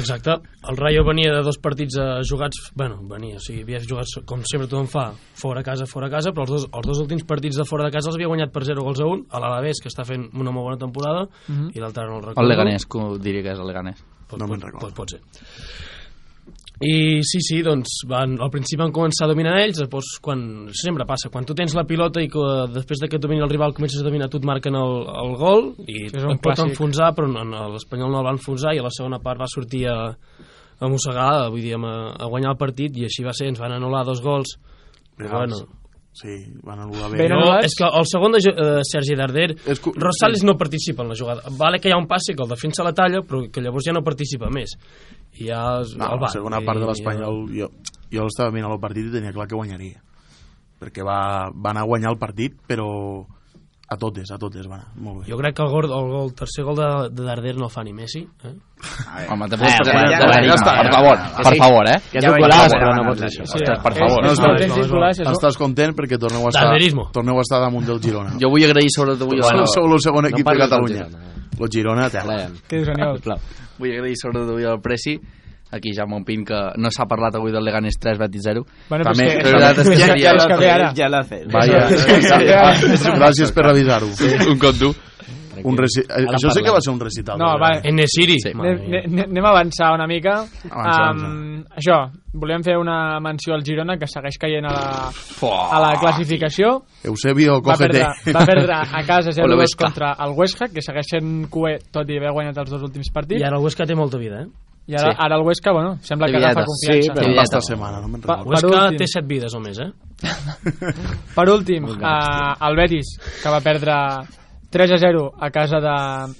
Exacte. 0.00 0.34
El 0.68 0.76
Rayo 0.76 1.04
venia 1.04 1.30
de 1.32 1.42
dos 1.44 1.58
partits 1.62 1.96
eh, 2.00 2.06
jugats... 2.28 2.70
Bueno, 2.74 2.96
venia, 3.08 3.36
o 3.36 3.40
sigui, 3.40 3.62
havia 3.62 3.78
jugat, 3.84 4.08
com 4.28 4.40
sempre 4.48 4.66
tothom 4.68 4.88
fa, 4.88 5.04
fora 5.38 5.60
a 5.60 5.66
casa, 5.68 5.86
fora 5.88 6.08
a 6.08 6.10
casa, 6.12 6.32
però 6.32 6.44
els 6.48 6.50
dos, 6.56 6.66
els 6.72 6.88
dos 6.90 7.02
últims 7.04 7.24
partits 7.28 7.56
de 7.60 7.64
fora 7.68 7.84
de 7.86 7.92
casa 7.94 8.08
els 8.10 8.16
havia 8.18 8.28
guanyat 8.32 8.52
per 8.52 8.64
0 8.68 8.84
gols 8.84 9.00
a 9.00 9.06
1, 9.08 9.26
a 9.30 9.40
l'Alavés, 9.44 9.80
que 9.84 9.92
està 9.92 10.04
fent 10.08 10.26
una 10.34 10.50
molt 10.50 10.64
bona 10.72 10.80
temporada, 10.80 11.28
Mhm. 11.48 11.70
i 11.76 11.80
l'altre 11.80 12.04
no 12.08 12.16
el 12.18 12.22
recordo. 12.30 12.42
El 12.42 12.48
Leganés, 12.48 12.86
que 12.86 13.06
diria 13.20 13.42
que 13.42 13.52
és 13.52 13.58
el 13.60 13.66
Leganés. 13.68 14.02
Pot, 14.28 14.40
No 14.40 14.46
me'n 14.48 14.60
pot, 14.60 14.66
recordo. 14.72 14.86
pot, 14.88 14.96
pot 14.96 15.10
ser. 15.10 15.20
I 16.78 17.24
sí, 17.26 17.40
sí, 17.42 17.56
doncs 17.66 18.04
van, 18.06 18.36
al 18.38 18.50
principi 18.54 18.78
van 18.84 18.92
començar 18.94 19.26
a 19.26 19.32
dominar 19.32 19.56
ells, 19.58 19.80
després 19.82 20.12
quan, 20.22 20.40
sempre 20.78 21.06
passa, 21.08 21.30
quan 21.34 21.46
tu 21.46 21.56
tens 21.58 21.74
la 21.74 21.82
pilota 21.88 22.22
i 22.22 22.28
que, 22.30 22.44
després 22.70 23.02
de 23.02 23.08
que 23.10 23.18
domini 23.18 23.42
el 23.42 23.50
rival 23.50 23.74
comences 23.74 23.98
a 23.98 24.06
dominar, 24.06 24.28
tu 24.30 24.38
et 24.38 24.46
marquen 24.46 24.78
el, 24.78 24.94
el 25.24 25.34
gol 25.40 25.64
i 25.88 26.04
Sí, 26.04 26.12
és 26.12 26.22
un 26.22 26.36
et 26.36 26.44
pot 26.44 26.62
enfonsar, 26.62 27.10
però 27.16 27.26
no, 27.30 27.42
no, 27.48 27.64
l'Espanyol 27.74 28.14
no 28.14 28.20
el 28.22 28.28
va 28.28 28.36
enfonsar 28.36 28.76
i 28.76 28.82
a 28.82 28.86
la 28.86 28.94
segona 28.94 29.18
part 29.24 29.42
va 29.42 29.50
sortir 29.50 29.88
a, 29.90 29.98
a 30.78 30.92
mossegar, 30.92 31.48
vull 31.50 31.66
dir, 31.66 31.74
a, 31.74 31.96
a 32.14 32.30
guanyar 32.30 32.54
el 32.54 32.62
partit 32.62 32.94
i 32.94 33.08
així 33.10 33.26
va 33.26 33.34
ser, 33.34 33.50
ens 33.50 33.58
van 33.58 33.74
anul·lar 33.74 34.06
dos 34.06 34.22
gols. 34.22 34.54
Però, 35.18 35.42
bueno, 35.42 35.64
Sí, 36.18 36.32
van 36.66 36.80
anul·lar 36.82 37.12
bé. 37.12 37.26
No, 37.30 37.42
és 37.62 37.76
que 37.78 37.86
el 37.86 38.06
segon 38.10 38.32
de 38.34 38.40
uh, 38.50 38.80
Sergi 38.86 39.14
Darder, 39.18 39.52
Rosales 40.02 40.42
no 40.42 40.56
participa 40.58 41.04
en 41.04 41.12
la 41.12 41.16
jugada. 41.18 41.52
Vale 41.58 41.78
que 41.78 41.90
hi 41.90 41.94
ha 41.94 42.00
un 42.00 42.08
passe 42.10 42.34
que 42.34 42.42
el 42.42 42.50
defensa 42.50 42.86
la 42.86 42.94
talla, 42.96 43.20
però 43.22 43.44
que 43.52 43.62
llavors 43.62 43.86
ja 43.86 43.94
no 43.94 44.02
participa 44.02 44.50
més. 44.50 44.74
I 45.38 45.46
ja 45.50 45.62
és 45.82 45.94
No, 45.96 46.04
el 46.04 46.18
la 46.18 46.20
VAR. 46.26 46.30
segona 46.34 46.60
part 46.66 46.80
de 46.82 46.86
l'Espanyol, 46.90 47.44
jo, 47.54 47.70
jo 48.10 48.26
estava 48.26 48.50
mirant 48.54 48.72
el 48.74 48.80
partit 48.82 49.06
i 49.06 49.12
tenia 49.14 49.32
clar 49.32 49.46
que 49.48 49.54
guanyaria. 49.58 50.02
Perquè 50.78 51.04
va, 51.06 51.50
va 51.54 51.70
anar 51.70 51.82
a 51.82 51.90
guanyar 51.90 52.10
el 52.12 52.18
partit, 52.18 52.54
però 52.66 52.88
a 53.90 53.96
totes, 53.96 54.30
a 54.30 54.36
totes 54.36 54.66
va 54.68 54.74
anar. 54.76 54.88
Molt 54.96 55.22
bé. 55.22 55.30
Jo 55.32 55.36
crec 55.38 55.54
que 55.56 55.62
el, 55.64 55.70
gol, 55.72 55.84
el, 55.86 56.08
gol, 56.12 56.24
el 56.28 56.34
tercer 56.36 56.64
gol 56.64 56.76
de, 56.76 56.88
de 57.16 57.22
Darder 57.24 57.54
no 57.56 57.64
el 57.64 57.70
fa 57.72 57.82
ni 57.84 57.92
Messi. 57.96 58.20
Eh? 58.44 58.52
Home, 59.30 59.48
també 59.48 59.64
Eh, 59.66 59.78
per, 59.78 59.94
ja- 59.94 60.18
ja- 60.44 60.54
està, 60.54 60.74
per 60.76 60.86
ja 60.86 60.92
favor, 60.92 61.16
per 61.42 61.56
favor, 61.56 61.88
eh? 61.88 61.96
Que 62.12 62.18
és 62.18 62.24
un 62.28 62.36
golaç, 62.38 62.72
però 62.76 62.90
no 62.94 63.02
pot 63.08 63.18
ja 63.18 63.28
ser 63.28 63.40
veig. 63.40 63.48
això. 63.48 63.56
Ostres, 63.56 63.80
per 63.82 63.92
és- 63.92 63.98
favor. 63.98 64.24
és 64.26 64.38
No, 64.38 65.00
això. 65.08 65.32
Estàs 65.32 65.56
content 65.56 65.96
perquè 65.96 66.18
torneu 66.18 66.44
a 66.44 66.48
estar, 66.50 66.68
torneu 67.12 67.38
a 67.38 67.40
estar 67.40 67.60
damunt 67.60 67.86
del 67.86 68.00
Girona. 68.00 68.36
Jo 68.38 68.50
vull 68.50 68.64
agrair 68.64 68.88
sobretot 68.94 69.22
avui 69.22 69.40
Sou, 69.42 69.86
el 69.92 70.00
segon 70.00 70.26
equip 70.26 70.46
de 70.46 70.56
Catalunya. 70.58 71.06
El 71.58 71.68
Girona, 71.72 72.10
tela. 72.10 72.36
Què 72.68 72.76
dius, 72.76 72.88
Aniol? 72.88 73.16
sisplau. 73.16 73.38
vull 73.78 73.92
agrair 73.92 74.14
sobretot 74.20 74.50
avui 74.50 74.64
al 74.64 74.80
Preci 74.80 75.18
aquí 75.72 75.92
ja 75.96 76.06
Pin 76.26 76.44
que 76.44 76.58
no 76.76 76.90
s'ha 76.90 77.06
parlat 77.06 77.36
avui 77.36 77.52
del 77.52 77.64
Leganés 77.64 77.98
3 78.00 78.18
Betis 78.18 78.42
0 78.44 78.64
Bueno, 78.88 79.04
També, 79.04 79.28
però 79.42 79.60
és 79.60 79.88
que, 79.88 80.16
però 80.24 80.48
és 80.48 80.58
ve 80.58 80.70
ara. 80.70 80.92
Ya 80.94 81.08
lo 81.08 81.18
hace. 81.18 81.44
Vaya, 81.52 81.86
gràcies 83.18 83.52
per 83.52 83.66
avisar-ho. 83.70 84.10
un 84.50 84.58
cop 84.58 84.74
dur 84.80 84.94
Un 85.64 85.76
reci... 85.78 86.02
Això 86.06 86.52
sí 86.54 86.62
que 86.62 86.72
va 86.72 86.80
ser 86.84 86.92
un 86.92 87.00
recital. 87.00 87.38
No, 87.40 87.50
va. 87.60 87.72
En 87.82 87.96
Nesiri. 87.98 88.36
Sí. 88.42 88.52
Anem, 88.54 89.44
a 89.44 89.50
avançar 89.50 89.90
una 89.96 90.06
mica. 90.10 90.36
Um, 90.68 91.64
això, 91.74 91.98
volem 92.38 92.62
fer 92.66 92.76
una 92.78 93.18
menció 93.24 93.56
al 93.56 93.64
Girona, 93.66 93.98
que 93.98 94.08
segueix 94.10 94.38
caient 94.40 94.68
a 94.68 94.74
la, 94.76 95.08
a 95.08 95.82
la 95.82 95.92
classificació. 96.00 96.76
Eusebio, 97.08 97.58
Va 97.64 97.78
perdre, 97.80 98.06
va 98.34 98.46
perdre 98.46 98.78
a 98.78 99.02
casa 99.08 99.34
Hola, 99.42 99.58
0-2 99.58 99.64
Vesca. 99.64 99.84
contra 99.88 100.14
el 100.26 100.38
West 100.38 100.62
Ham, 100.62 100.72
que 100.74 100.84
segueix 100.84 101.12
sent 101.16 101.34
cué, 101.52 101.78
tot 101.94 102.08
i 102.08 102.20
haver 102.20 102.34
guanyat 102.36 102.64
els 102.64 102.74
dos 102.76 102.88
últims 102.90 103.10
partits. 103.14 103.42
I 103.42 103.48
ara 103.48 103.58
el 103.58 103.64
Huesca 103.66 103.86
té 103.88 103.98
molta 103.98 104.20
vida, 104.20 104.44
eh? 104.46 104.67
I 104.88 104.94
ara, 104.96 105.10
Sí. 105.12 105.16
ara 105.20 105.36
el 105.36 105.42
Huesca, 105.44 105.72
bueno, 105.72 105.98
sembla 106.00 106.26
que 106.28 106.36
agafa 106.38 106.64
confiança. 106.64 107.02
Sí, 107.02 107.10
però 107.12 107.60
setmana, 107.60 108.00
no 108.00 108.08
me'n 108.08 108.22
recordo. 108.22 108.50
Huesca 108.50 108.84
últim. 108.86 108.98
té 108.98 109.06
set 109.06 109.26
vides 109.28 109.54
o 109.54 109.60
més, 109.60 109.78
eh? 109.78 109.90
Per 111.36 111.48
últim, 111.52 111.84
eh, 111.92 112.54
el 112.68 112.76
Betis, 112.76 113.18
que 113.42 113.52
va 113.52 113.60
perdre 113.60 113.92
3 114.70 114.90
a 114.92 114.98
0 114.98 115.32
a 115.38 115.50
casa, 115.50 115.80
de, 115.80 115.92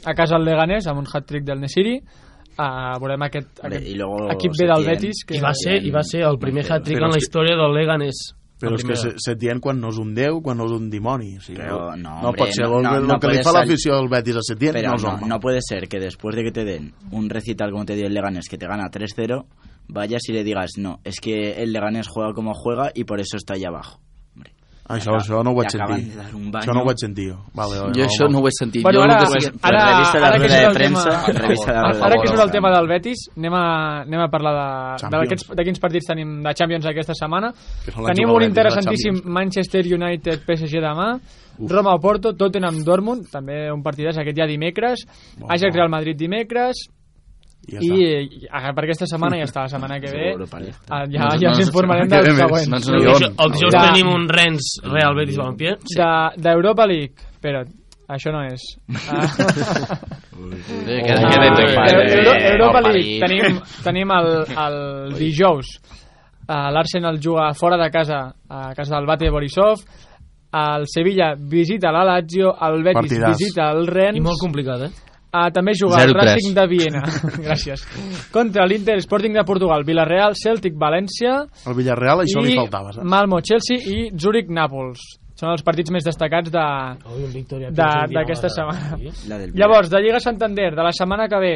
a 0.05 0.15
casa 0.15 0.37
del 0.37 0.45
Leganés 0.45 0.87
amb 0.87 1.01
un 1.01 1.07
hat-trick 1.13 1.45
del 1.45 1.61
Nesiri. 1.61 1.99
Uh, 2.59 2.97
veurem 2.99 3.23
aquest, 3.23 3.61
aquest 3.63 3.87
i 3.87 3.93
luego 3.95 4.33
equip 4.33 4.57
B 4.59 4.67
del. 4.67 4.85
Betis 4.85 5.21
que 5.25 5.37
I 5.37 5.41
va 5.41 5.53
ser, 5.55 5.77
i 5.79 5.93
va 5.95 6.03
ser 6.03 6.25
el 6.27 6.41
primer 6.43 6.65
hat-trick 6.67 6.99
en 6.99 7.13
la 7.15 7.21
història 7.21 7.55
del 7.55 7.73
Leganés. 7.77 8.35
Però 8.61 8.75
és 8.75 8.83
que 8.83 8.93
primera. 8.93 9.11
se, 9.19 9.31
Setién 9.31 9.61
quan 9.61 9.81
no 9.81 9.89
és 9.91 9.99
un 9.99 10.15
déu, 10.15 10.41
quan 10.43 10.57
no 10.59 10.65
és 10.67 10.73
un 10.73 10.91
dimoni. 10.91 11.37
O 11.37 11.41
sigui, 11.41 11.59
Però 11.61 11.95
no, 11.97 12.21
no 12.21 12.29
hombre, 12.29 12.45
pot 12.45 12.53
ser 12.53 12.67
no- 12.67 12.79
el, 12.79 12.83
no- 12.83 12.97
el, 12.97 13.07
no 13.07 13.19
que 13.21 13.29
li 13.29 13.43
fa 13.45 13.53
l'afició 13.53 13.95
al 13.97 14.09
Betis 14.09 14.37
a 14.37 14.43
Setién 14.43 14.75
no 14.75 14.95
és 14.97 15.03
no, 15.03 15.15
home. 15.15 15.29
no 15.29 15.39
puede 15.41 15.61
ser 15.63 15.89
que 15.89 16.01
después 16.01 16.35
de 16.35 16.43
que 16.45 16.51
te 16.53 16.65
den 16.65 16.93
un 17.13 17.29
recital 17.31 17.71
como 17.71 17.85
te 17.85 17.95
dio 17.95 18.07
el 18.07 18.15
Leganés, 18.15 18.49
que 18.49 18.59
te 18.59 18.67
gana 18.67 18.91
3-0, 18.91 19.45
vayas 19.89 20.29
y 20.29 20.33
le 20.33 20.43
digas, 20.45 20.73
no, 20.77 21.01
es 21.05 21.21
que 21.21 21.63
el 21.63 21.73
Leganés 21.73 22.09
juega 22.09 22.33
como 22.35 22.53
juega 22.55 22.91
y 22.95 23.05
por 23.05 23.21
eso 23.21 23.37
está 23.37 23.55
ahí 23.55 23.65
abajo. 23.65 24.01
Això, 24.89 25.13
això 25.21 25.43
no 25.45 25.51
ho 25.51 25.55
vaig 25.55 25.69
sentir. 25.71 26.17
Això 26.19 26.73
no 26.73 26.81
ho 26.81 26.85
vaig 26.87 26.97
sentir. 26.99 27.29
jo. 27.29 27.37
Vale, 27.53 27.79
vale, 27.79 27.93
Jo 27.93 28.05
això 28.07 28.29
no 28.31 28.39
ho 28.41 28.49
he 28.49 28.51
sentit. 28.59 28.83
Bueno, 28.83 29.01
jo 29.01 29.05
ara- 29.05 29.27
sí- 29.27 29.33
pues 29.33 29.51
Ara- 29.63 29.85
revisa 29.93 30.19
la 30.19 30.27
ara 30.29 30.37
que 30.39 30.47
rueda 30.49 30.57
de 30.57 30.63
la 30.63 30.69
Ara, 30.69 30.75
que 30.75 32.27
surt 32.27 32.29
prensa. 32.29 32.45
el 32.45 32.51
tema 32.51 32.71
del 32.73 32.89
Betis, 32.89 33.19
anem 33.37 33.55
a, 33.55 34.01
anem 34.03 34.21
a 34.21 34.29
parlar 34.29 34.55
de, 34.55 34.93
de, 34.93 34.99
Champions. 34.99 35.23
d'aquests- 35.29 35.57
de 35.57 35.65
quins 35.65 35.79
partits 35.81 36.07
tenim 36.07 36.43
de 36.43 36.55
Champions 36.55 36.87
aquesta 36.87 37.13
setmana. 37.15 37.53
Tenim 38.07 38.31
un 38.31 38.43
interessantíssim. 38.43 39.21
Manchester 39.25 39.85
United 39.87 40.41
PSG 40.47 40.81
demà, 40.81 41.19
Roma 41.59 41.95
o 41.95 41.99
Porto, 42.01 42.35
Tottenham 42.35 42.83
Dortmund, 42.85 43.27
també 43.31 43.71
un 43.73 43.83
partidàs 43.83 44.17
aquest 44.19 44.37
ja 44.39 44.47
dimecres, 44.47 45.05
Bon, 45.39 45.51
Ajax 45.51 45.73
bon. 45.73 45.77
Real 45.77 45.89
Madrid 45.91 46.17
dimecres, 46.17 46.89
ja 47.69 47.79
i, 47.81 47.89
està. 47.89 48.49
i 48.49 48.73
per 48.75 48.85
aquesta 48.85 49.07
setmana 49.07 49.37
ja 49.39 49.45
està, 49.45 49.63
la 49.63 49.69
setmana 49.69 50.01
que 50.01 50.11
ve 50.11 50.33
League. 50.59 50.75
ah, 50.91 51.05
ja, 51.07 51.19
No, 51.21 51.29
ja 51.39 51.49
no, 51.49 51.53
us 51.53 51.59
no, 51.59 51.67
informarem 51.67 52.09
no, 52.09 52.17
dels 52.17 52.29
no, 52.29 52.33
no, 52.33 52.39
següents. 52.49 52.69
no, 52.69 52.77
El 53.45 53.53
dijous, 53.53 53.73
De- 53.75 53.81
tenim 53.93 54.09
un 54.15 54.29
Rennes 54.29 54.81
Real 54.85 55.15
Betis 55.15 55.37
Balompié. 55.37 55.77
De- 55.97 56.43
D'Europa 56.43 56.87
League, 56.87 57.13
espera, 57.33 57.65
això 58.09 58.33
no 58.33 58.43
és. 58.45 58.63
Ah. 59.11 59.99
Eh, 60.87 61.03
que- 61.03 61.13
de- 61.13 61.21
Euro- 62.19 62.33
de- 62.33 62.39
de- 62.39 62.49
Europa 62.53 62.81
League. 62.81 63.19
League. 63.19 63.27
Tenim, 63.27 63.61
tenim 63.85 64.11
el, 64.11 64.29
el 64.57 65.15
dijous. 65.19 65.67
Uh, 66.49 66.71
L'Arsenal 66.73 67.19
juga 67.21 67.53
fora 67.53 67.77
de 67.77 67.91
casa, 67.91 68.33
a 68.49 68.73
casa 68.75 68.97
del 68.97 69.05
Bate 69.07 69.29
Borisov. 69.29 69.77
El 70.51 70.87
Sevilla 70.87 71.35
visita 71.37 71.93
la 71.93 72.05
Lazio, 72.05 72.55
el 72.59 72.83
Betis 72.83 72.95
Partidàs. 73.19 73.37
visita 73.37 73.71
el 73.71 73.87
Rennes. 73.87 74.17
I 74.17 74.21
molt 74.25 74.39
complicat, 74.41 74.81
eh? 74.87 74.91
Uh, 75.29 75.51
també 75.53 75.75
juga 75.77 75.99
el 76.07 76.15
0-3. 76.15 76.25
Racing 76.25 76.55
de 76.57 76.63
Viena. 76.71 77.03
Gràcies. 77.47 77.83
Contra 78.33 78.65
l'Inter 78.65 78.97
Sporting 79.05 79.35
de 79.37 79.43
Portugal, 79.45 79.85
Villarreal, 79.85 80.33
Celtic, 80.41 80.73
València 80.81 81.35
Al 81.69 81.75
Villarreal 81.77 82.23
això 82.25 82.41
li 82.41 82.55
faltava, 82.57 82.95
saps? 82.97 83.05
Malmo, 83.05 83.43
Chelsea 83.45 83.77
i 83.93 84.07
Zurich, 84.17 84.49
Nàpols. 84.49 85.03
Són 85.39 85.53
els 85.53 85.63
partits 85.63 85.93
més 85.95 86.03
destacats 86.03 86.51
Victoria 87.35 87.69
de- 87.71 88.09
d'aquesta 88.17 88.49
setmana. 88.49 88.97
La 89.29 89.37
del 89.39 89.53
Llavors, 89.55 89.91
de 89.93 90.01
Lliga 90.01 90.19
Santander, 90.19 90.73
de 90.75 90.83
la 90.83 90.91
setmana 90.97 91.29
que 91.29 91.39
ve, 91.39 91.53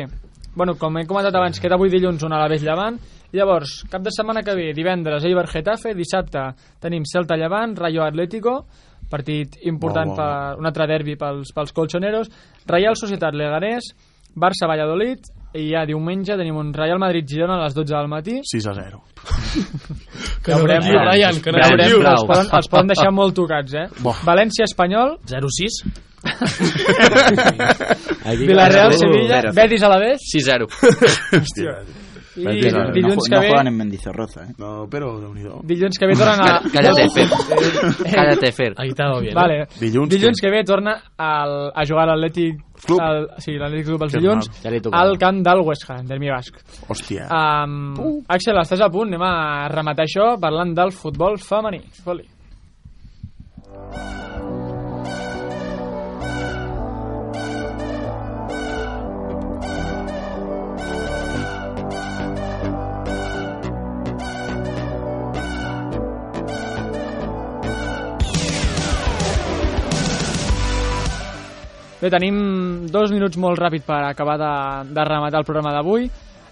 bueno, 0.54 0.76
com 0.78 0.98
he 1.00 1.06
comentat 1.08 1.34
abans, 1.34 1.58
queda 1.58 1.74
avui 1.80 1.88
dilluns 1.90 2.22
un 2.22 2.32
a 2.36 2.38
la 2.44 2.48
vez 2.52 2.62
Llevant, 2.62 3.00
llavors, 3.32 3.86
cap 3.90 4.02
de 4.04 4.12
setmana 4.12 4.42
que 4.44 4.54
ve, 4.54 4.68
divendres, 4.76 5.24
Eibar 5.24 5.48
Getafe, 5.48 5.94
dissabte 5.96 6.44
tenim 6.78 7.02
Celta 7.08 7.34
Llevant, 7.40 7.74
Rayo 7.74 8.04
Atlético, 8.04 8.66
partit 9.12 9.60
important, 9.68 10.10
bo, 10.10 10.16
bo. 10.16 10.22
per 10.22 10.62
un 10.62 10.70
altre 10.70 10.88
derbi 10.90 11.18
pels, 11.20 11.52
pels 11.54 11.76
colchoneros, 11.76 12.32
Reial 12.68 12.96
Societat 12.98 13.36
Leganés, 13.36 13.92
Barça 14.32 14.68
Valladolid, 14.70 15.28
i 15.52 15.66
ja 15.68 15.82
diumenge 15.84 16.38
tenim 16.40 16.56
un 16.56 16.70
Real 16.72 16.96
Madrid 17.00 17.26
Girona 17.28 17.58
a 17.58 17.66
les 17.66 17.74
12 17.76 17.92
del 17.92 18.08
matí. 18.08 18.38
6 18.48 18.68
a 18.70 18.72
0. 18.78 19.02
Que 20.42 20.50
no 20.50 20.64
Veurem, 20.64 20.82
diu 20.82 20.98
Ryan, 20.98 21.36
que 21.38 21.52
no 21.54 21.58
veurem, 21.62 21.92
però 22.00 22.12
els 22.16 22.24
poden, 22.26 22.48
els 22.58 22.68
poden 22.72 22.88
deixar 22.90 23.12
molt 23.20 23.36
tocats, 23.36 23.76
eh? 23.78 23.84
Bo. 24.02 24.10
València 24.26 24.66
Espanyol, 24.66 25.14
0-6. 25.30 25.76
Aquí, 28.32 28.46
Villarreal 28.46 28.94
Sevilla. 28.98 29.42
Betis 29.54 29.82
a 29.86 29.90
la 29.92 29.98
vez, 30.02 30.18
6-0. 30.34 30.66
Hòstia. 31.38 31.76
I 32.36 32.44
dilluns 32.94 33.18
no, 33.18 33.24
que 33.28 33.38
ve... 33.38 33.48
juegan 33.50 33.68
en 33.68 33.76
Mendizorroza, 33.76 34.44
¿eh? 34.46 34.54
No, 34.58 34.86
però 34.90 35.10
déu-n'hi-do. 35.20 35.60
Dilluns 35.68 35.98
que 36.00 36.08
ve 36.08 36.16
tornen 36.16 36.40
a... 36.48 36.60
Cállate, 36.72 37.06
Fer. 37.12 37.26
Cállate, 38.08 38.52
Fer. 38.56 38.72
Ahí 38.78 38.92
estava 38.94 39.20
bien. 39.20 39.34
Vale. 39.36 39.66
Dilluns 39.80 40.10
dilluns 40.12 40.40
què? 40.40 40.48
que 40.48 40.54
ve 40.56 40.64
torna 40.68 40.96
al, 41.16 41.56
a 41.74 41.86
jugar 41.88 42.08
a 42.08 42.14
l'Atlètic 42.14 42.60
Club. 42.86 43.00
al, 43.04 43.26
sí, 43.42 43.56
l'Atlètic 43.60 43.90
Club 43.90 44.06
els 44.08 44.16
Que 44.16 44.22
dilluns. 44.22 44.50
Ja 44.64 44.74
al 45.02 45.16
camp 45.20 45.42
del 45.44 45.64
West 45.68 45.88
Ham, 45.90 46.06
del 46.08 46.22
Mi 46.22 46.32
Basc. 46.32 46.60
Hòstia. 46.88 47.28
Um, 47.28 48.22
Axel, 48.32 48.60
estàs 48.64 48.80
a 48.80 48.90
punt? 48.92 49.12
Anem 49.12 49.26
a 49.28 49.68
rematar 49.72 50.08
això 50.08 50.34
parlant 50.40 50.72
del 50.78 50.94
futbol 50.96 51.36
femení. 51.42 51.84
Foli. 52.02 52.24
Bé, 72.02 72.08
tenim 72.10 72.38
dos 72.90 73.12
minuts 73.14 73.38
molt 73.38 73.60
ràpid 73.62 73.84
per 73.86 74.00
acabar 74.08 74.34
de, 74.34 74.52
de 74.90 75.02
rematar 75.06 75.38
el 75.38 75.46
programa 75.46 75.70
d'avui. 75.70 76.08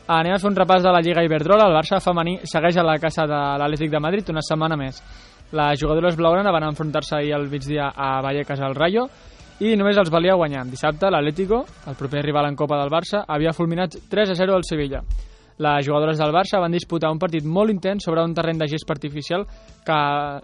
Anem 0.07 0.37
a 0.37 0.39
fer 0.39 0.47
un 0.47 0.55
repàs 0.55 0.85
de 0.85 0.93
la 0.95 1.01
Lliga 1.03 1.25
Iberdrola. 1.27 1.65
El 1.67 1.75
Barça 1.75 1.99
femení 2.05 2.37
segueix 2.47 2.79
a 2.79 2.85
la 2.87 2.95
casa 3.03 3.25
de 3.27 3.41
l'Atlètic 3.59 3.91
de 3.91 4.01
Madrid 4.05 4.31
una 4.31 4.45
setmana 4.47 4.79
més. 4.79 5.01
Les 5.51 5.81
jugadores 5.81 6.15
blaugrana 6.15 6.53
van 6.55 6.69
enfrontar-se 6.69 7.17
ahir 7.19 7.35
al 7.35 7.49
migdia 7.51 7.89
a 7.91 8.21
Vallecas 8.23 8.63
al 8.63 8.79
Rayo 8.79 9.09
i 9.59 9.75
només 9.75 9.99
els 9.99 10.13
valia 10.15 10.39
guanyar. 10.39 10.63
Dissabte 10.71 11.11
l'Atlético, 11.11 11.65
el 11.91 11.99
proper 11.99 12.23
rival 12.29 12.47
en 12.47 12.55
Copa 12.55 12.79
del 12.79 12.95
Barça, 12.95 13.25
havia 13.27 13.51
fulminat 13.51 13.99
3 14.09 14.31
a 14.31 14.39
0 14.39 14.55
al 14.55 14.69
Sevilla. 14.71 15.03
Les 15.61 15.85
jugadores 15.85 16.17
del 16.17 16.33
Barça 16.33 16.61
van 16.61 16.73
disputar 16.73 17.11
un 17.13 17.19
partit 17.21 17.45
molt 17.45 17.69
intens 17.69 18.07
sobre 18.07 18.23
un 18.25 18.33
terreny 18.33 18.63
de 18.63 18.69
gest 18.71 18.89
artificial 18.91 19.45
que 19.85 19.99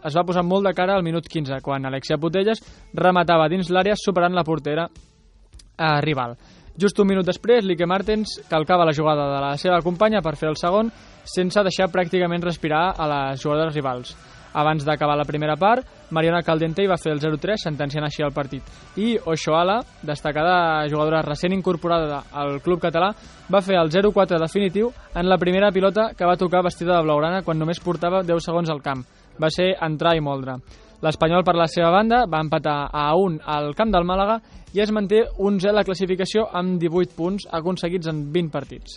es 0.05 0.19
va 0.19 0.25
posar 0.29 0.45
molt 0.45 0.69
de 0.69 0.75
cara 0.77 0.93
al 0.93 1.05
minut 1.07 1.25
15, 1.25 1.63
quan 1.65 1.89
Alexia 1.89 2.19
Putelles 2.21 2.61
rematava 2.93 3.49
dins 3.49 3.71
l'àrea 3.73 3.97
superant 3.97 4.37
la 4.37 4.45
portera 4.45 4.85
eh, 4.93 6.01
rival. 6.05 6.37
Just 6.77 7.01
un 7.01 7.09
minut 7.09 7.25
després, 7.25 7.65
Lique 7.65 7.89
Martens 7.89 8.37
calcava 8.51 8.85
la 8.85 8.93
jugada 8.93 9.31
de 9.33 9.41
la 9.41 9.55
seva 9.57 9.81
companya 9.81 10.21
per 10.21 10.37
fer 10.37 10.51
el 10.51 10.61
segon, 10.61 10.93
sense 11.25 11.65
deixar 11.65 11.89
pràcticament 11.89 12.45
respirar 12.45 12.91
a 12.93 13.09
les 13.09 13.41
jugadores 13.41 13.73
rivals. 13.73 14.13
Abans 14.57 14.87
d'acabar 14.87 15.19
la 15.19 15.27
primera 15.29 15.59
part, 15.61 15.85
Mariona 16.17 16.41
Caldentey 16.43 16.89
va 16.89 16.97
fer 16.97 17.13
el 17.13 17.21
0-3, 17.21 17.61
sentenciant 17.61 18.07
així 18.07 18.25
el 18.25 18.33
partit. 18.33 18.65
I 18.97 19.19
Oshoala, 19.21 19.83
destacada 20.07 20.87
jugadora 20.89 21.21
recent 21.27 21.53
incorporada 21.53 22.23
al 22.33 22.63
club 22.65 22.81
català, 22.81 23.11
va 23.53 23.61
fer 23.61 23.77
el 23.77 23.93
0-4 23.93 24.41
definitiu 24.41 24.89
en 25.15 25.29
la 25.29 25.37
primera 25.37 25.71
pilota 25.73 26.09
que 26.17 26.25
va 26.25 26.39
tocar 26.41 26.65
vestida 26.65 26.97
de 26.97 27.05
blaugrana 27.05 27.45
quan 27.45 27.61
només 27.61 27.83
portava 27.85 28.25
10 28.25 28.49
segons 28.49 28.73
al 28.73 28.81
camp. 28.81 29.05
Va 29.37 29.53
ser 29.53 29.75
entrar 29.85 30.17
i 30.17 30.25
moldre. 30.25 30.57
L'Espanyol, 31.05 31.45
per 31.45 31.59
la 31.59 31.69
seva 31.69 31.91
banda, 31.93 32.25
va 32.25 32.41
empatar 32.41 32.89
a 32.89 33.11
1 33.21 33.43
al 33.45 33.75
camp 33.77 33.93
del 33.93 34.09
Màlaga 34.09 34.41
i 34.73 34.81
es 34.81 34.91
manté 34.93 35.27
11 35.37 35.69
a 35.69 35.77
la 35.77 35.85
classificació 35.85 36.49
amb 36.57 36.81
18 36.81 37.13
punts 37.17 37.45
aconseguits 37.53 38.09
en 38.09 38.31
20 38.33 38.53
partits. 38.55 38.97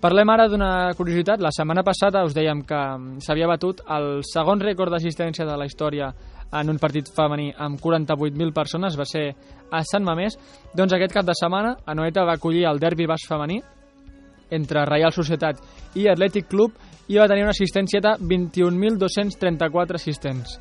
Parlem 0.00 0.30
ara 0.32 0.46
d'una 0.48 0.94
curiositat. 0.96 1.42
La 1.44 1.50
setmana 1.52 1.82
passada 1.84 2.22
us 2.24 2.32
dèiem 2.32 2.62
que 2.64 2.76
mm, 2.76 3.18
s'havia 3.20 3.48
batut 3.50 3.82
el 3.84 4.22
segon 4.24 4.62
rècord 4.64 4.94
d'assistència 4.94 5.44
de 5.44 5.56
la 5.60 5.66
història 5.68 6.08
en 6.56 6.72
un 6.72 6.78
partit 6.80 7.10
femení 7.14 7.50
amb 7.52 7.76
48.000 7.78 8.54
persones, 8.56 8.96
va 8.96 9.04
ser 9.04 9.26
a 9.70 9.82
Sant 9.84 10.06
Mamés. 10.06 10.38
Doncs 10.74 10.96
aquest 10.96 11.12
cap 11.12 11.28
de 11.28 11.36
setmana, 11.36 11.76
Anoeta 11.84 12.24
va 12.24 12.38
acollir 12.40 12.64
el 12.70 12.80
derbi 12.80 13.06
bas 13.06 13.28
femení 13.28 13.60
entre 14.50 14.86
Reial 14.88 15.12
Societat 15.12 15.60
i 16.00 16.08
Atlètic 16.08 16.48
Club 16.48 16.80
i 17.12 17.20
va 17.20 17.28
tenir 17.28 17.44
una 17.44 17.52
assistència 17.52 18.00
de 18.00 18.16
21.234 18.24 20.00
assistents. 20.00 20.56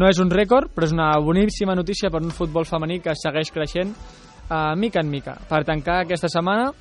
No 0.00 0.08
és 0.08 0.18
un 0.18 0.32
rècord, 0.32 0.72
però 0.72 0.88
és 0.88 0.96
una 0.96 1.12
boníssima 1.20 1.76
notícia 1.76 2.08
per 2.10 2.24
un 2.24 2.32
futbol 2.32 2.64
femení 2.64 3.02
que 3.04 3.14
segueix 3.16 3.52
creixent 3.52 3.92
uh, 3.92 4.74
mica 4.80 5.04
en 5.04 5.12
mica. 5.12 5.36
Per 5.48 5.64
tancar 5.68 6.02
aquesta 6.02 6.32
setmana 6.32 6.72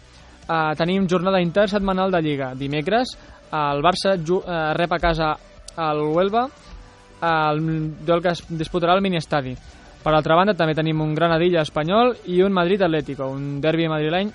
uh, 0.47 0.71
tenim 0.79 1.07
jornada 1.07 1.41
intersetmanal 1.43 2.11
de 2.11 2.21
Lliga. 2.21 2.53
Dimecres 2.55 3.13
el 3.51 3.83
Barça 3.83 4.15
uh, 4.15 4.73
rep 4.77 4.95
a 4.95 4.99
casa 4.99 5.35
el 5.77 6.01
Huelva 6.01 6.47
el 7.21 7.61
duel 8.05 8.21
que 8.21 8.33
es 8.35 8.43
disputarà 8.49 8.93
al 8.93 9.01
miniestadi. 9.01 9.55
Per 10.03 10.13
altra 10.13 10.35
banda 10.37 10.53
també 10.55 10.75
tenim 10.77 11.01
un 11.01 11.15
Granadilla 11.15 11.63
espanyol 11.65 12.13
i 12.31 12.41
un 12.45 12.53
Madrid 12.53 12.81
Atlético, 12.85 13.27
un 13.33 13.57
derbi 13.61 13.87
madrileny 13.89 14.29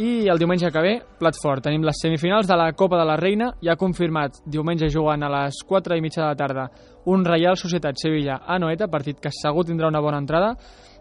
i 0.00 0.28
el 0.32 0.38
diumenge 0.38 0.70
que 0.72 0.82
ve, 0.82 0.94
plat 1.18 1.36
fort. 1.40 1.64
Tenim 1.64 1.84
les 1.84 1.98
semifinals 2.02 2.48
de 2.48 2.56
la 2.56 2.72
Copa 2.72 2.98
de 2.98 3.06
la 3.06 3.16
Reina, 3.20 3.50
ja 3.62 3.76
confirmat 3.76 4.40
diumenge 4.46 4.90
jugant 4.92 5.22
a 5.22 5.30
les 5.32 5.62
4 5.66 5.96
i 5.96 6.04
mitja 6.04 6.22
de 6.22 6.28
la 6.28 6.38
tarda 6.38 6.68
un 7.10 7.24
Reial 7.24 7.56
Societat 7.56 7.96
Sevilla 7.96 8.40
a 8.46 8.58
Noeta, 8.58 8.88
partit 8.88 9.20
que 9.20 9.32
segur 9.32 9.64
tindrà 9.64 9.88
una 9.88 10.02
bona 10.04 10.20
entrada, 10.20 10.54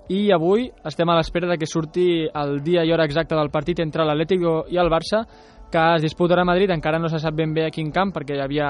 i 0.09 0.31
avui 0.33 0.67
estem 0.89 1.09
a 1.09 1.15
l'espera 1.19 1.47
de 1.47 1.57
que 1.61 1.67
surti 1.69 2.25
el 2.27 2.59
dia 2.65 2.83
i 2.83 2.91
hora 2.91 3.05
exacta 3.05 3.37
del 3.37 3.51
partit 3.53 3.79
entre 3.83 4.05
l'Atlético 4.05 4.63
i 4.69 4.77
el 4.81 4.89
Barça, 4.89 5.23
que 5.69 5.81
es 5.95 6.01
disputarà 6.01 6.41
a 6.41 6.49
Madrid, 6.49 6.71
encara 6.73 6.97
no 6.97 7.09
se 7.09 7.19
sap 7.21 7.35
ben 7.37 7.53
bé 7.53 7.67
a 7.67 7.69
quin 7.73 7.91
camp 7.93 8.09
perquè 8.15 8.35
hi 8.35 8.41
havia 8.41 8.69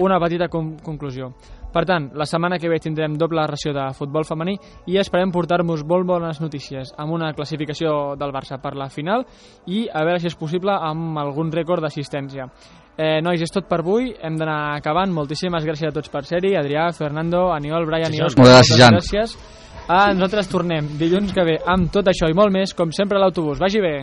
una 0.00 0.18
petita 0.18 0.48
con 0.48 0.78
conclusió. 0.80 1.34
Per 1.70 1.84
tant, 1.86 2.08
la 2.18 2.26
setmana 2.26 2.58
que 2.58 2.68
ve 2.68 2.80
tindrem 2.82 3.14
doble 3.14 3.44
ració 3.46 3.70
de 3.76 3.84
futbol 3.94 4.24
femení 4.26 4.56
i 4.90 4.96
esperem 4.98 5.30
portar-vos 5.30 5.84
molt 5.86 6.08
bones 6.08 6.40
notícies 6.42 6.90
amb 6.98 7.12
una 7.14 7.30
classificació 7.36 8.16
del 8.18 8.32
Barça 8.34 8.58
per 8.58 8.72
la 8.74 8.88
final 8.90 9.22
i 9.70 9.84
a 9.86 10.02
veure 10.02 10.18
si 10.18 10.26
és 10.32 10.34
possible 10.34 10.72
amb 10.74 11.20
algun 11.20 11.52
rècord 11.52 11.84
d'assistència. 11.84 12.48
Eh, 12.96 13.20
nois, 13.22 13.40
és 13.40 13.52
tot 13.52 13.68
per 13.68 13.78
avui, 13.84 14.10
hem 14.20 14.34
d'anar 14.36 14.74
acabant. 14.80 15.12
Moltíssimes 15.14 15.64
gràcies 15.64 15.92
a 15.92 15.94
tots 15.94 16.10
per 16.10 16.24
ser-hi. 16.26 16.56
Adrià, 16.58 16.90
Fernando, 16.92 17.52
Aniol, 17.52 17.86
Brian 17.86 18.12
Sí, 18.12 18.18
i. 18.18 18.24
Òscar. 18.26 18.42
Moltes 18.42 18.58
gràcies, 18.58 18.80
Jan. 18.80 18.98
gràcies. 18.98 19.59
Ah, 19.90 20.12
nosaltres 20.14 20.46
tornem 20.46 20.86
dilluns 21.00 21.32
que 21.34 21.42
ve 21.42 21.56
amb 21.66 21.90
tot 21.90 22.06
això 22.06 22.28
i 22.30 22.36
molt 22.38 22.54
més, 22.54 22.76
com 22.78 22.92
sempre 22.94 23.18
a 23.18 23.24
l'autobús. 23.24 23.58
Vagi 23.58 23.82
bé! 23.82 23.94